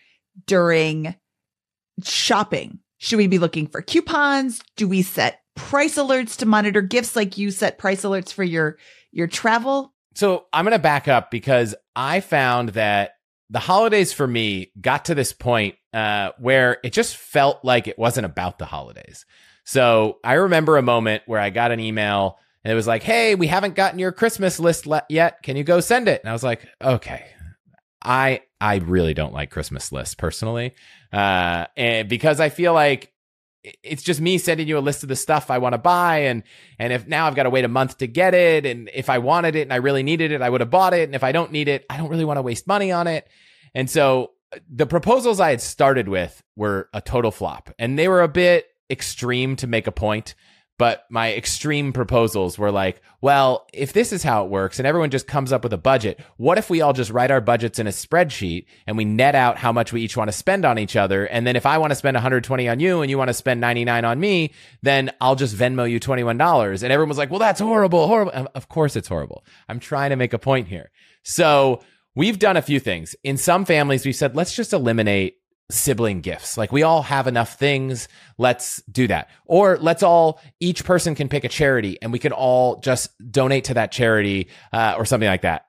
during 0.47 1.15
shopping? 2.05 2.79
Should 2.99 3.19
we 3.19 3.27
be 3.27 3.39
looking 3.39 3.67
for 3.67 3.83
coupons? 3.83 4.63
Do 4.77 4.87
we 4.87 5.03
set 5.03 5.41
price 5.55 5.97
alerts 5.97 6.37
to 6.39 6.47
monitor 6.47 6.83
gifts 6.83 7.17
like 7.17 7.37
you 7.37 7.51
set 7.51 7.79
price 7.79 8.03
alerts 8.03 8.33
for 8.33 8.45
your 8.45 8.79
your 9.11 9.27
travel? 9.27 9.93
So 10.17 10.47
I'm 10.53 10.65
going 10.65 10.73
to 10.73 10.79
back 10.79 11.09
up 11.09 11.31
because 11.31 11.75
I 11.95 12.21
found 12.21 12.71
that 12.71 13.13
the 13.51 13.59
holidays 13.59 14.13
for 14.13 14.27
me 14.27 14.73
got 14.81 15.05
to 15.07 15.15
this 15.15 15.33
point 15.33 15.77
uh, 15.93 16.31
where 16.39 16.79
it 16.83 16.93
just 16.93 17.17
felt 17.17 17.65
like 17.65 17.87
it 17.87 17.99
wasn't 17.99 18.25
about 18.25 18.59
the 18.59 18.65
holidays. 18.65 19.27
So 19.65 20.19
I 20.25 20.35
remember 20.35 20.79
a 20.79 20.83
moment 20.83 21.23
where 21.27 21.39
I 21.39 21.51
got 21.51 21.71
an 21.71 21.81
email 21.81 22.39
and 22.65 22.73
it 22.73 22.75
was 22.75 22.87
like, 22.87 23.03
"Hey, 23.03 23.35
we 23.35 23.47
haven't 23.47 23.75
gotten 23.75 23.99
your 23.99 24.11
Christmas 24.11 24.59
list 24.59 24.87
le- 24.87 25.05
yet. 25.09 25.43
Can 25.43 25.57
you 25.57 25.65
go 25.65 25.81
send 25.81 26.09
it?" 26.09 26.21
And 26.23 26.31
I 26.31 26.33
was 26.33 26.43
like, 26.43 26.67
"Okay." 26.83 27.27
I 28.03 28.41
I 28.61 28.77
really 28.77 29.15
don't 29.15 29.35
like 29.35 29.51
Christmas 29.51 29.93
lists 29.93 30.15
personally, 30.15 30.75
uh, 31.13 31.67
and 31.77 32.09
because 32.09 32.41
I 32.41 32.49
feel 32.49 32.73
like 32.73 33.13
it's 33.83 34.03
just 34.03 34.21
me 34.21 34.39
sending 34.39 34.69
you 34.69 34.79
a 34.79 34.81
list 34.81 35.03
of 35.03 35.09
the 35.09 35.17
stuff 35.17 35.51
I 35.51 35.59
want 35.59 35.73
to 35.73 35.79
buy 35.79 36.19
and 36.19 36.43
and 36.79 36.93
if 36.93 37.07
now 37.07 37.27
I've 37.27 37.35
got 37.35 37.45
to 37.45 37.51
wait 37.51 37.65
a 37.65 37.69
month 37.69 37.99
to 37.99 38.07
get 38.07 38.35
it 38.35 38.65
and 38.65 38.91
if 38.95 39.11
I 39.11 39.19
wanted 39.19 39.57
it 39.57 39.63
and 39.63 39.73
I 39.73 39.77
really 39.77 40.03
needed 40.03 40.33
it 40.33 40.43
I 40.43 40.51
would 40.51 40.61
have 40.61 40.71
bought 40.71 40.95
it 40.95 41.05
and 41.05 41.15
if 41.15 41.25
I 41.25 41.33
don't 41.33 41.53
need 41.53 41.69
it 41.69 41.85
I 41.91 41.97
don't 41.97 42.09
really 42.09 42.25
want 42.25 42.39
to 42.39 42.43
waste 42.43 42.67
money 42.67 42.93
on 42.93 43.07
it. 43.07 43.29
And 43.75 43.91
so 43.91 44.33
uh, 44.53 44.59
the 44.71 44.87
proposals 44.87 45.41
I 45.41 45.51
had 45.51 45.61
started 45.61 46.09
with 46.09 46.43
were 46.55 46.89
a 46.93 47.01
total 47.01 47.31
flop 47.31 47.71
and 47.79 47.99
they 47.99 48.09
were 48.09 48.23
a 48.23 48.29
bit 48.29 48.67
extreme 48.89 49.57
to 49.57 49.67
make 49.67 49.87
a 49.87 49.93
point 49.93 50.35
but 50.79 51.05
my 51.11 51.33
extreme 51.33 51.93
proposals 51.93 52.59
were 52.59 52.71
like, 52.71 53.01
well, 53.21 53.67
if 53.73 53.93
this 53.93 54.13
is 54.13 54.23
how 54.23 54.45
it 54.45 54.51
works 54.51 54.79
and 54.79 54.87
everyone 54.87 55.11
just 55.11 55.27
comes 55.27 55.53
up 55.53 55.63
with 55.63 55.73
a 55.73 55.79
budget, 55.79 56.21
what 56.37 56.59
if 56.59 56.69
we 56.69 56.83
all 56.83 56.93
just 56.93 57.11
write 57.11 57.31
our 57.31 57.41
budgets 57.41 57.79
in 57.79 57.87
a 57.87 57.91
spreadsheet 57.91 58.67
and 58.87 58.97
we 58.97 59.05
net 59.05 59.35
out 59.35 59.57
how 59.57 59.73
much 59.73 59.93
we 59.93 60.03
each 60.03 60.17
want 60.17 60.29
to 60.29 60.37
spend 60.37 60.65
on 60.65 60.79
each 60.79 60.95
other? 60.95 61.25
And 61.27 61.47
then 61.47 61.57
if 61.57 61.65
I 61.65 61.79
want 61.79 61.93
to 61.93 61.97
spend 61.97 62.15
120 62.15 62.69
on 62.69 62.81
you 62.81 63.01
and 63.01 63.11
you 63.11 63.17
want 63.17 63.29
to 63.29 63.35
spend 63.35 63.61
99 63.61 64.05
on 64.05 64.21
me, 64.21 64.53
then 64.83 65.11
I'll 65.21 65.37
just 65.37 65.57
Venmo 65.57 65.91
you 65.91 65.99
$21. 65.99 66.83
And 66.83 66.93
everyone 66.93 67.09
was 67.09 67.19
like, 67.19 67.31
well, 67.31 67.41
that's 67.41 67.61
horrible, 67.61 68.07
horrible. 68.07 68.49
Of 68.55 68.69
course 68.69 68.97
it's 68.97 69.09
horrible. 69.09 69.45
I'm 69.69 69.81
trying 69.81 70.11
to 70.11 70.17
make 70.17 70.35
a 70.35 70.39
point 70.39 70.69
here. 70.69 70.91
So 71.23 71.81
we've 72.15 72.39
done 72.39 72.57
a 72.59 72.63
few 72.63 72.81
things. 72.81 73.17
In 73.25 73.39
some 73.39 73.65
families, 73.65 74.05
we've 74.05 74.15
said, 74.15 74.37
let's 74.37 74.55
just 74.55 74.75
eliminate 74.75 75.37
sibling 75.71 76.21
gifts. 76.21 76.57
Like 76.57 76.73
we 76.73 76.83
all 76.83 77.03
have 77.03 77.27
enough 77.27 77.59
things. 77.59 78.09
Let's 78.39 78.83
do 78.83 79.09
that. 79.09 79.31
Or 79.47 79.79
let's 79.79 80.03
all, 80.03 80.41
each 80.61 80.85
person 80.85 81.15
can 81.15 81.29
pick 81.29 81.45
a 81.45 81.49
charity 81.49 81.99
and 82.01 82.13
we 82.13 82.19
can 82.19 82.33
all 82.33 82.81
just 82.81 83.11
donate 83.33 83.65
to 83.65 83.75
that 83.75 83.93
charity 83.93 84.49
uh, 84.73 84.95
or 84.97 85.05
something 85.05 85.29
like 85.29 85.43
that. 85.43 85.67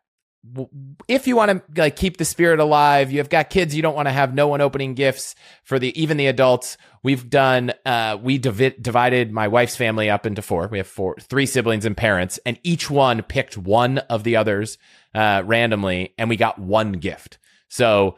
if 1.07 1.27
you 1.27 1.35
want 1.35 1.51
to 1.51 1.81
like 1.81 1.95
keep 1.95 2.17
the 2.17 2.25
spirit 2.25 2.59
alive, 2.59 3.11
you've 3.11 3.29
got 3.29 3.49
kids, 3.49 3.75
you 3.75 3.81
don't 3.81 3.95
want 3.95 4.07
to 4.07 4.11
have 4.11 4.33
no 4.33 4.47
one 4.47 4.61
opening 4.61 4.93
gifts 4.93 5.35
for 5.63 5.79
the 5.79 5.99
even 5.99 6.17
the 6.17 6.27
adults. 6.27 6.77
We've 7.03 7.29
done 7.29 7.73
uh 7.85 8.17
we 8.21 8.37
divi- 8.37 8.75
divided 8.79 9.31
my 9.31 9.47
wife's 9.47 9.75
family 9.75 10.09
up 10.09 10.25
into 10.25 10.41
four. 10.41 10.67
We 10.67 10.77
have 10.77 10.87
four 10.87 11.15
three 11.19 11.45
siblings 11.45 11.85
and 11.85 11.97
parents 11.97 12.39
and 12.45 12.59
each 12.63 12.89
one 12.89 13.23
picked 13.23 13.57
one 13.57 13.97
of 13.97 14.23
the 14.23 14.35
others 14.35 14.77
uh 15.15 15.43
randomly 15.45 16.13
and 16.17 16.29
we 16.29 16.37
got 16.37 16.59
one 16.59 16.93
gift. 16.93 17.39
So 17.67 18.17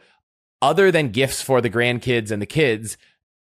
other 0.62 0.90
than 0.90 1.10
gifts 1.10 1.42
for 1.42 1.60
the 1.60 1.70
grandkids 1.70 2.30
and 2.30 2.40
the 2.40 2.46
kids, 2.46 2.96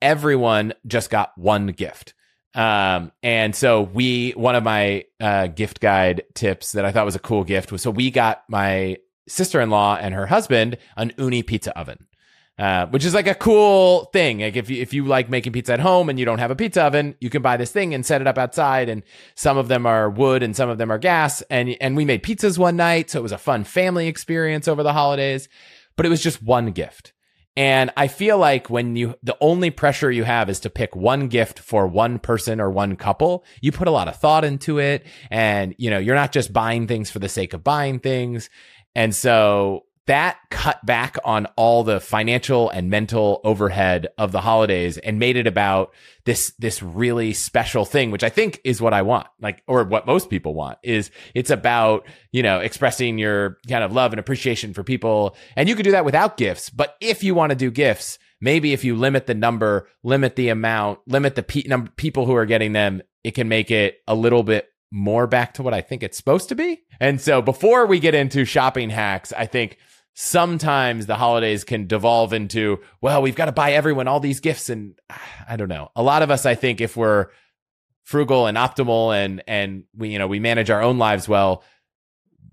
everyone 0.01 0.73
just 0.87 1.09
got 1.09 1.37
one 1.37 1.67
gift. 1.67 2.13
Um, 2.55 3.11
and 3.21 3.55
so 3.55 3.81
we, 3.81 4.31
one 4.31 4.55
of 4.55 4.63
my 4.63 5.05
uh, 5.19 5.47
gift 5.47 5.79
guide 5.79 6.23
tips 6.33 6.71
that 6.73 6.85
I 6.85 6.91
thought 6.91 7.05
was 7.05 7.15
a 7.15 7.19
cool 7.19 7.43
gift 7.43 7.71
was 7.71 7.81
so 7.81 7.91
we 7.91 8.11
got 8.11 8.43
my 8.47 8.97
sister 9.27 9.61
in 9.61 9.69
law 9.69 9.95
and 9.95 10.13
her 10.13 10.25
husband 10.25 10.77
an 10.97 11.11
Ooni 11.17 11.45
pizza 11.45 11.77
oven. 11.77 12.05
Uh, 12.57 12.87
which 12.87 13.05
is 13.05 13.13
like 13.13 13.27
a 13.27 13.35
cool 13.35 14.09
thing. 14.11 14.41
Like 14.41 14.57
if 14.57 14.69
you, 14.69 14.81
if 14.81 14.93
you 14.93 15.05
like 15.05 15.29
making 15.29 15.53
pizza 15.53 15.71
at 15.71 15.79
home 15.79 16.09
and 16.09 16.19
you 16.19 16.25
don't 16.25 16.39
have 16.39 16.51
a 16.51 16.57
pizza 16.57 16.83
oven, 16.83 17.15
you 17.21 17.29
can 17.29 17.41
buy 17.41 17.55
this 17.55 17.71
thing 17.71 17.93
and 17.93 18.05
set 18.05 18.19
it 18.19 18.27
up 18.27 18.37
outside. 18.37 18.89
And 18.89 19.01
some 19.35 19.57
of 19.57 19.69
them 19.69 19.85
are 19.85 20.09
wood 20.09 20.43
and 20.43 20.53
some 20.53 20.69
of 20.69 20.77
them 20.77 20.91
are 20.91 20.97
gas. 20.97 21.41
And, 21.49 21.77
and 21.79 21.95
we 21.95 22.03
made 22.03 22.21
pizzas 22.21 22.57
one 22.57 22.75
night. 22.75 23.11
So 23.11 23.19
it 23.19 23.23
was 23.23 23.31
a 23.31 23.37
fun 23.37 23.63
family 23.63 24.07
experience 24.07 24.67
over 24.67 24.83
the 24.83 24.91
holidays, 24.91 25.47
but 25.99 26.05
it 26.05 26.09
was 26.09 26.23
just 26.23 26.41
one 26.41 26.71
gift. 26.71 27.11
And 27.57 27.91
I 27.97 28.07
feel 28.07 28.37
like 28.37 28.69
when 28.69 28.95
you, 28.95 29.15
the 29.21 29.35
only 29.41 29.69
pressure 29.69 30.09
you 30.09 30.23
have 30.23 30.49
is 30.49 30.61
to 30.61 30.69
pick 30.69 30.95
one 30.95 31.27
gift 31.27 31.59
for 31.59 31.87
one 31.87 32.19
person 32.19 32.61
or 32.61 32.71
one 32.71 32.95
couple, 32.95 33.43
you 33.59 33.73
put 33.73 33.89
a 33.89 33.91
lot 33.91 34.07
of 34.07 34.15
thought 34.15 34.45
into 34.45 34.79
it. 34.79 35.05
And, 35.29 35.75
you 35.77 35.89
know, 35.89 35.97
you're 35.97 36.15
not 36.15 36.31
just 36.31 36.53
buying 36.53 36.87
things 36.87 37.11
for 37.11 37.19
the 37.19 37.27
sake 37.27 37.53
of 37.53 37.65
buying 37.65 37.99
things. 37.99 38.49
And 38.95 39.13
so 39.13 39.87
that 40.07 40.37
cut 40.49 40.83
back 40.85 41.17
on 41.23 41.45
all 41.55 41.83
the 41.83 41.99
financial 41.99 42.69
and 42.69 42.89
mental 42.89 43.41
overhead 43.43 44.07
of 44.17 44.31
the 44.31 44.41
holidays 44.41 44.97
and 44.97 45.19
made 45.19 45.37
it 45.37 45.45
about 45.45 45.93
this 46.25 46.51
this 46.57 46.81
really 46.81 47.33
special 47.33 47.85
thing 47.85 48.11
which 48.11 48.23
i 48.23 48.29
think 48.29 48.59
is 48.63 48.81
what 48.81 48.93
i 48.93 49.01
want 49.01 49.27
like 49.39 49.61
or 49.67 49.83
what 49.83 50.07
most 50.07 50.29
people 50.29 50.53
want 50.53 50.77
is 50.83 51.11
it's 51.35 51.49
about 51.49 52.05
you 52.31 52.43
know 52.43 52.59
expressing 52.59 53.17
your 53.17 53.57
kind 53.67 53.83
of 53.83 53.93
love 53.93 54.13
and 54.13 54.19
appreciation 54.19 54.73
for 54.73 54.83
people. 54.83 55.35
And 55.55 55.67
you 55.67 55.75
could 55.75 55.83
do 55.83 55.91
that 55.91 56.05
without 56.05 56.37
gifts 56.37 56.69
but 56.69 56.95
if 56.99 57.23
you 57.23 57.35
want 57.35 57.51
to 57.51 57.55
do 57.55 57.71
gifts 57.71 58.19
maybe 58.41 58.73
if 58.73 58.83
you 58.83 58.95
limit 58.95 59.27
the 59.27 59.33
number 59.33 59.87
limit 60.03 60.35
the 60.35 60.49
amount 60.49 60.99
limit 61.07 61.35
the 61.35 61.43
pe- 61.43 61.63
number 61.67 61.91
people 61.91 62.25
who 62.25 62.35
are 62.35 62.45
getting 62.45 62.73
them 62.73 63.01
it 63.23 63.31
can 63.31 63.47
make 63.47 63.71
it 63.71 63.97
a 64.07 64.15
little 64.15 64.43
bit 64.43 64.69
more 64.91 65.27
back 65.27 65.53
to 65.55 65.63
what 65.63 65.73
I 65.73 65.81
think 65.81 66.03
it's 66.03 66.17
supposed 66.17 66.49
to 66.49 66.55
be. 66.55 66.81
And 66.99 67.21
so 67.21 67.41
before 67.41 67.85
we 67.85 67.99
get 67.99 68.15
into 68.15 68.45
shopping 68.45 68.89
hacks, 68.89 69.31
I 69.33 69.45
think 69.45 69.77
sometimes 70.15 71.05
the 71.05 71.15
holidays 71.15 71.63
can 71.63 71.87
devolve 71.87 72.33
into, 72.33 72.79
well, 73.01 73.21
we've 73.21 73.35
got 73.35 73.45
to 73.45 73.51
buy 73.51 73.73
everyone 73.73 74.07
all 74.07 74.19
these 74.19 74.39
gifts. 74.39 74.69
And 74.69 74.99
I 75.47 75.55
don't 75.55 75.69
know. 75.69 75.91
A 75.95 76.03
lot 76.03 76.21
of 76.21 76.31
us, 76.31 76.45
I 76.45 76.55
think, 76.55 76.81
if 76.81 76.97
we're 76.97 77.27
frugal 78.03 78.47
and 78.47 78.57
optimal 78.57 79.15
and, 79.15 79.43
and 79.47 79.83
we, 79.95 80.09
you 80.09 80.19
know, 80.19 80.27
we 80.27 80.39
manage 80.39 80.69
our 80.69 80.81
own 80.81 80.97
lives 80.97 81.29
well, 81.29 81.63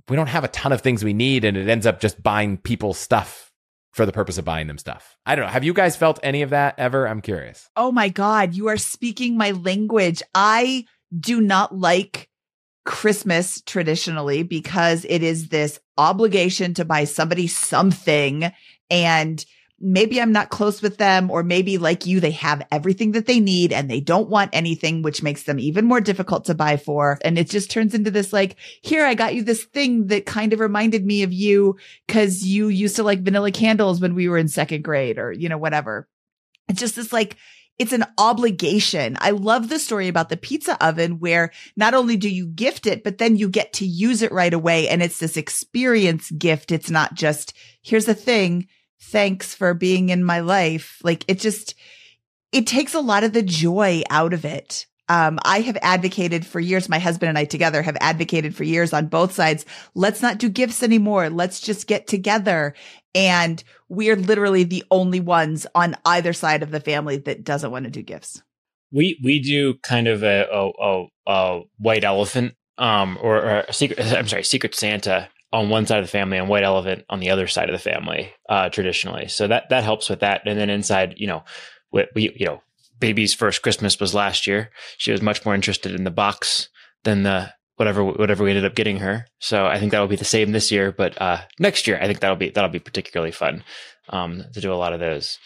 we 0.09 0.17
don't 0.17 0.29
have 0.29 0.45
a 0.45 0.49
ton 0.49 0.73
of 0.73 0.83
things 0.83 1.03
we 1.03 1.15
need. 1.15 1.45
And 1.45 1.57
it 1.57 1.69
ends 1.69 1.87
up 1.87 2.01
just 2.01 2.23
buying 2.23 2.59
people 2.59 2.95
stuff 2.95 3.51
for 3.93 4.05
the 4.05 4.13
purpose 4.13 4.37
of 4.37 4.45
buying 4.45 4.67
them 4.67 4.77
stuff. 4.77 5.17
I 5.25 5.35
don't 5.35 5.47
know. 5.47 5.51
Have 5.51 5.65
you 5.65 5.73
guys 5.73 5.97
felt 5.97 6.21
any 6.23 6.43
of 6.43 6.51
that 6.51 6.75
ever? 6.79 7.09
I'm 7.09 7.23
curious. 7.23 7.71
Oh 7.77 7.91
my 7.91 8.11
God. 8.11 8.55
You 8.55 8.69
are 8.69 8.77
speaking 8.77 9.39
my 9.39 9.53
language. 9.53 10.23
I 10.35 10.85
do 11.19 11.41
not 11.41 11.77
like 11.77 12.29
Christmas 12.85 13.61
traditionally 13.63 14.43
because 14.43 15.05
it 15.09 15.23
is 15.23 15.49
this 15.49 15.81
obligation 15.99 16.75
to 16.75 16.85
buy 16.85 17.05
somebody 17.05 17.47
something. 17.47 18.53
And 18.91 19.45
maybe 19.79 20.21
I'm 20.21 20.33
not 20.33 20.49
close 20.49 20.81
with 20.81 20.97
them, 20.97 21.31
or 21.31 21.43
maybe 21.43 21.77
like 21.77 22.07
you, 22.07 22.19
they 22.19 22.31
have 22.31 22.67
everything 22.73 23.13
that 23.13 23.27
they 23.27 23.41
need 23.41 23.73
and 23.73 23.91
they 23.91 24.01
don't 24.01 24.31
want 24.31 24.51
anything, 24.55 25.03
which 25.03 25.23
makes 25.23 25.43
them 25.43 25.59
even 25.59 25.85
more 25.85 26.01
difficult 26.01 26.47
to 26.47 26.55
buy 26.55 26.77
for. 26.77 27.19
And 27.23 27.39
it 27.39 27.51
just 27.51 27.71
turns 27.71 27.95
into 27.95 28.11
this 28.11 28.33
like, 28.33 28.57
here, 28.83 29.05
I 29.05 29.15
got 29.15 29.35
you 29.35 29.43
this 29.43 29.65
thing 29.65 30.07
that 30.07 30.25
kind 30.25 30.53
of 30.53 30.61
reminded 30.61 31.05
me 31.05 31.23
of 31.25 31.33
you 31.33 31.77
because 32.07 32.45
you 32.45 32.69
used 32.69 32.97
to 32.97 33.03
like 33.03 33.21
vanilla 33.21 33.51
candles 33.51 34.01
when 34.01 34.15
we 34.15 34.29
were 34.29 34.39
in 34.39 34.49
second 34.49 34.83
grade 34.83 35.19
or, 35.19 35.33
you 35.33 35.49
know, 35.49 35.59
whatever. 35.59 36.09
It's 36.69 36.81
just 36.81 36.97
this 36.97 37.13
like 37.13 37.37
it's 37.79 37.93
an 37.93 38.05
obligation. 38.19 39.17
I 39.21 39.31
love 39.31 39.69
the 39.69 39.79
story 39.79 40.09
about 40.09 40.29
the 40.29 40.37
pizza 40.37 40.83
oven 40.85 41.19
where 41.19 41.53
not 41.77 41.95
only 41.95 42.17
do 42.17 42.29
you 42.29 42.47
gift 42.47 42.87
it, 42.87 43.05
but 43.05 43.19
then 43.19 43.37
you 43.37 43.49
get 43.49 43.75
to 43.75 43.87
use 43.87 44.23
it 44.23 44.33
right 44.33 44.55
away. 44.55 44.89
And 44.89 45.03
it's 45.03 45.19
this 45.19 45.37
experience 45.37 46.31
gift. 46.31 46.73
It's 46.73 46.91
not 46.91 47.15
just, 47.15 47.55
here's 47.83 48.09
a 48.09 48.15
thing. 48.15 48.69
Thanks 49.01 49.55
for 49.55 49.75
being 49.75 50.09
in 50.09 50.25
my 50.25 50.41
life. 50.41 50.99
Like 51.05 51.25
it 51.29 51.39
just, 51.39 51.75
it 52.51 52.67
takes 52.67 52.95
a 52.95 53.01
lot 53.01 53.25
of 53.25 53.33
the 53.33 53.43
joy 53.43 54.03
out 54.09 54.33
of 54.33 54.45
it. 54.45 54.87
Um, 55.09 55.39
I 55.45 55.61
have 55.61 55.79
advocated 55.83 56.45
for 56.45 56.59
years, 56.59 56.89
my 56.89 56.99
husband 56.99 57.29
and 57.29 57.39
I 57.39 57.45
together 57.45 57.83
have 57.83 57.97
advocated 58.01 58.55
for 58.57 58.65
years 58.65 58.93
on 58.93 59.07
both 59.07 59.33
sides. 59.33 59.65
Let's 59.95 60.21
not 60.21 60.39
do 60.39 60.49
gifts 60.49 60.83
anymore. 60.83 61.31
Let's 61.31 61.61
just 61.61 61.87
get 61.87 62.07
together. 62.07 62.75
And 63.15 63.63
we're 63.89 64.17
literally 64.17 64.65
the 64.65 64.85
only 64.91 65.21
ones 65.21 65.67
on 65.75 65.97
either 66.05 66.33
side 66.33 66.63
of 66.63 66.71
the 66.71 66.81
family 66.81 67.19
that 67.19 67.45
doesn't 67.45 67.71
want 67.71 67.85
to 67.85 67.91
do 67.91 68.03
gifts. 68.03 68.43
We 68.93 69.19
we 69.23 69.41
do 69.41 69.75
kind 69.83 70.07
of 70.09 70.23
a 70.23 70.47
a, 70.53 70.71
a, 70.81 71.07
a 71.27 71.61
white 71.79 72.05
elephant, 72.05 72.55
um, 72.79 73.19
or, 73.21 73.37
or 73.37 73.65
a 73.69 73.73
secret. 73.73 74.01
I'm 74.13 74.29
sorry, 74.29 74.45
secret 74.45 74.75
Santa 74.75 75.29
on 75.53 75.71
one 75.71 75.87
side 75.87 75.99
of 75.99 76.05
the 76.05 76.11
family 76.11 76.39
and 76.39 76.49
white 76.49 76.65
elephant 76.65 77.05
on 77.09 77.21
the 77.21 77.31
other 77.31 77.47
side 77.47 77.69
of 77.69 77.73
the 77.73 77.79
family, 77.79 78.33
uh, 78.49 78.69
traditionally. 78.69 79.29
So 79.29 79.49
that 79.49 79.71
that 79.71 79.85
helps 79.85 80.09
with 80.09 80.21
that. 80.21 80.43
And 80.47 80.59
then 80.59 80.71
inside, 80.71 81.15
you 81.17 81.27
know, 81.27 81.45
we, 81.93 82.07
we 82.15 82.37
you 82.37 82.47
know 82.47 82.63
baby's 82.99 83.35
first 83.35 83.63
Christmas 83.63 84.01
was 84.01 84.15
last 84.15 84.47
year. 84.47 84.71
She 84.99 85.13
was 85.13 85.23
much 85.23 85.45
more 85.45 85.55
interested 85.55 85.93
in 85.95 86.05
the 86.05 86.11
box 86.11 86.69
than 87.05 87.23
the 87.23 87.53
whatever 87.77 88.05
whatever 88.05 88.45
we 88.45 88.51
ended 88.51 88.65
up 88.65 88.75
getting 88.75 88.99
her. 88.99 89.27
So 89.39 89.67
I 89.67 89.79
think 89.79 89.93
that'll 89.93 90.07
be 90.07 90.17
the 90.17 90.25
same 90.25 90.53
this 90.53 90.71
year, 90.71 90.93
but 90.93 91.21
uh, 91.21 91.43
next 91.59 91.87
year 91.87 91.99
I 92.01 92.07
think 92.07 92.21
that'll 92.21 92.37
be 92.37 92.51
that'll 92.51 92.71
be 92.71 92.79
particularly 92.79 93.33
fun 93.33 93.63
um, 94.09 94.45
to 94.55 94.61
do 94.61 94.73
a 94.73 94.75
lot 94.75 94.93
of 94.93 95.01
those. 95.01 95.39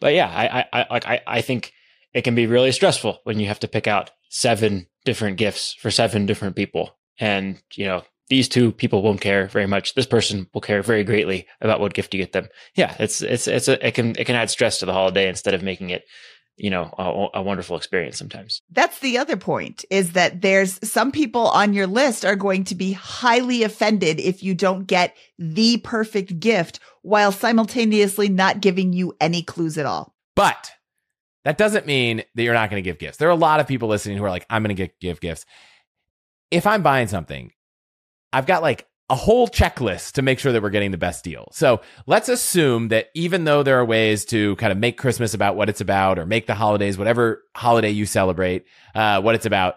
But 0.00 0.14
yeah, 0.14 0.28
I 0.28 0.66
I 0.72 0.86
like 0.90 1.06
I, 1.06 1.20
I 1.26 1.40
think 1.40 1.72
it 2.12 2.22
can 2.22 2.34
be 2.34 2.46
really 2.46 2.72
stressful 2.72 3.20
when 3.24 3.40
you 3.40 3.48
have 3.48 3.60
to 3.60 3.68
pick 3.68 3.86
out 3.86 4.10
seven 4.30 4.86
different 5.04 5.38
gifts 5.38 5.74
for 5.74 5.90
seven 5.90 6.26
different 6.26 6.56
people, 6.56 6.96
and 7.18 7.60
you 7.74 7.86
know 7.86 8.02
these 8.28 8.48
two 8.48 8.72
people 8.72 9.02
won't 9.02 9.20
care 9.20 9.46
very 9.46 9.66
much. 9.66 9.94
This 9.94 10.06
person 10.06 10.48
will 10.52 10.60
care 10.60 10.82
very 10.82 11.02
greatly 11.02 11.46
about 11.60 11.80
what 11.80 11.94
gift 11.94 12.12
you 12.14 12.20
get 12.20 12.32
them. 12.32 12.48
Yeah, 12.74 12.94
it's 12.98 13.22
it's 13.22 13.48
it's 13.48 13.68
a 13.68 13.86
it 13.86 13.94
can 13.94 14.10
it 14.18 14.24
can 14.24 14.36
add 14.36 14.50
stress 14.50 14.78
to 14.78 14.86
the 14.86 14.92
holiday 14.92 15.28
instead 15.28 15.54
of 15.54 15.62
making 15.62 15.90
it 15.90 16.04
you 16.58 16.70
know 16.70 16.92
a, 16.98 17.38
a, 17.38 17.42
wonderful 17.42 17.76
experience 17.76 18.18
sometimes. 18.18 18.62
That's 18.70 18.98
the 18.98 19.18
other 19.18 19.36
point 19.36 19.84
is 19.90 20.12
that 20.12 20.42
there's 20.42 20.78
some 20.88 21.12
people 21.12 21.48
on 21.48 21.72
your 21.72 21.86
list 21.86 22.24
are 22.24 22.36
going 22.36 22.64
to 22.64 22.74
be 22.74 22.92
highly 22.92 23.62
offended 23.62 24.20
if 24.20 24.42
you 24.42 24.54
don't 24.54 24.86
get 24.86 25.16
the 25.38 25.78
perfect 25.78 26.40
gift 26.40 26.80
while 27.02 27.32
simultaneously 27.32 28.28
not 28.28 28.60
giving 28.60 28.92
you 28.92 29.14
any 29.20 29.42
clues 29.42 29.78
at 29.78 29.86
all. 29.86 30.14
But 30.34 30.72
that 31.44 31.58
doesn't 31.58 31.86
mean 31.86 32.24
that 32.34 32.42
you're 32.42 32.54
not 32.54 32.70
going 32.70 32.82
to 32.82 32.88
give 32.88 32.98
gifts. 32.98 33.18
There 33.18 33.28
are 33.28 33.32
a 33.32 33.36
lot 33.36 33.60
of 33.60 33.66
people 33.66 33.88
listening 33.88 34.18
who 34.18 34.24
are 34.24 34.30
like 34.30 34.46
i'm 34.50 34.62
going 34.62 34.76
to 34.76 34.88
give 35.00 35.20
gifts. 35.20 35.46
If 36.50 36.66
i'm 36.66 36.82
buying 36.82 37.08
something 37.08 37.52
i've 38.32 38.46
got 38.46 38.62
like 38.62 38.86
a 39.10 39.14
whole 39.14 39.48
checklist 39.48 40.12
to 40.12 40.22
make 40.22 40.38
sure 40.38 40.52
that 40.52 40.62
we're 40.62 40.70
getting 40.70 40.90
the 40.90 40.98
best 40.98 41.24
deal. 41.24 41.48
So 41.52 41.80
let's 42.06 42.28
assume 42.28 42.88
that 42.88 43.08
even 43.14 43.44
though 43.44 43.62
there 43.62 43.78
are 43.78 43.84
ways 43.84 44.24
to 44.26 44.54
kind 44.56 44.70
of 44.70 44.78
make 44.78 44.98
Christmas 44.98 45.32
about 45.32 45.56
what 45.56 45.70
it's 45.70 45.80
about 45.80 46.18
or 46.18 46.26
make 46.26 46.46
the 46.46 46.54
holidays, 46.54 46.98
whatever 46.98 47.42
holiday 47.56 47.90
you 47.90 48.04
celebrate, 48.04 48.66
uh, 48.94 49.20
what 49.22 49.34
it's 49.34 49.46
about, 49.46 49.76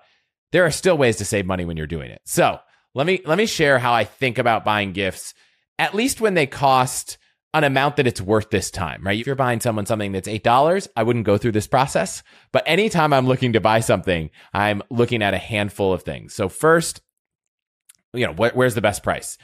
there 0.51 0.65
are 0.65 0.71
still 0.71 0.97
ways 0.97 1.17
to 1.17 1.25
save 1.25 1.45
money 1.45 1.63
when 1.63 1.77
you're 1.77 1.87
doing 1.87 2.11
it. 2.11 2.21
So 2.25 2.59
let 2.93 3.07
me, 3.07 3.21
let 3.25 3.37
me 3.37 3.45
share 3.45 3.79
how 3.79 3.93
I 3.93 4.03
think 4.03 4.37
about 4.37 4.65
buying 4.65 4.91
gifts, 4.91 5.33
at 5.79 5.95
least 5.95 6.19
when 6.19 6.33
they 6.33 6.45
cost 6.45 7.17
an 7.53 7.63
amount 7.63 7.97
that 7.97 8.07
it's 8.07 8.21
worth 8.21 8.49
this 8.49 8.71
time, 8.71 9.01
right? 9.05 9.19
If 9.19 9.27
you're 9.27 9.35
buying 9.35 9.59
someone 9.59 9.85
something 9.85 10.11
that's 10.11 10.27
$8, 10.27 10.87
I 10.95 11.03
wouldn't 11.03 11.25
go 11.25 11.37
through 11.37 11.51
this 11.53 11.67
process. 11.67 12.23
But 12.51 12.63
anytime 12.65 13.13
I'm 13.13 13.27
looking 13.27 13.53
to 13.53 13.61
buy 13.61 13.81
something, 13.81 14.29
I'm 14.53 14.81
looking 14.89 15.21
at 15.21 15.33
a 15.33 15.37
handful 15.37 15.91
of 15.93 16.03
things. 16.03 16.33
So 16.33 16.47
first, 16.47 17.01
you 18.13 18.25
know, 18.25 18.33
wh- 18.33 18.55
where's 18.55 18.75
the 18.75 18.81
best 18.81 19.03
price? 19.03 19.37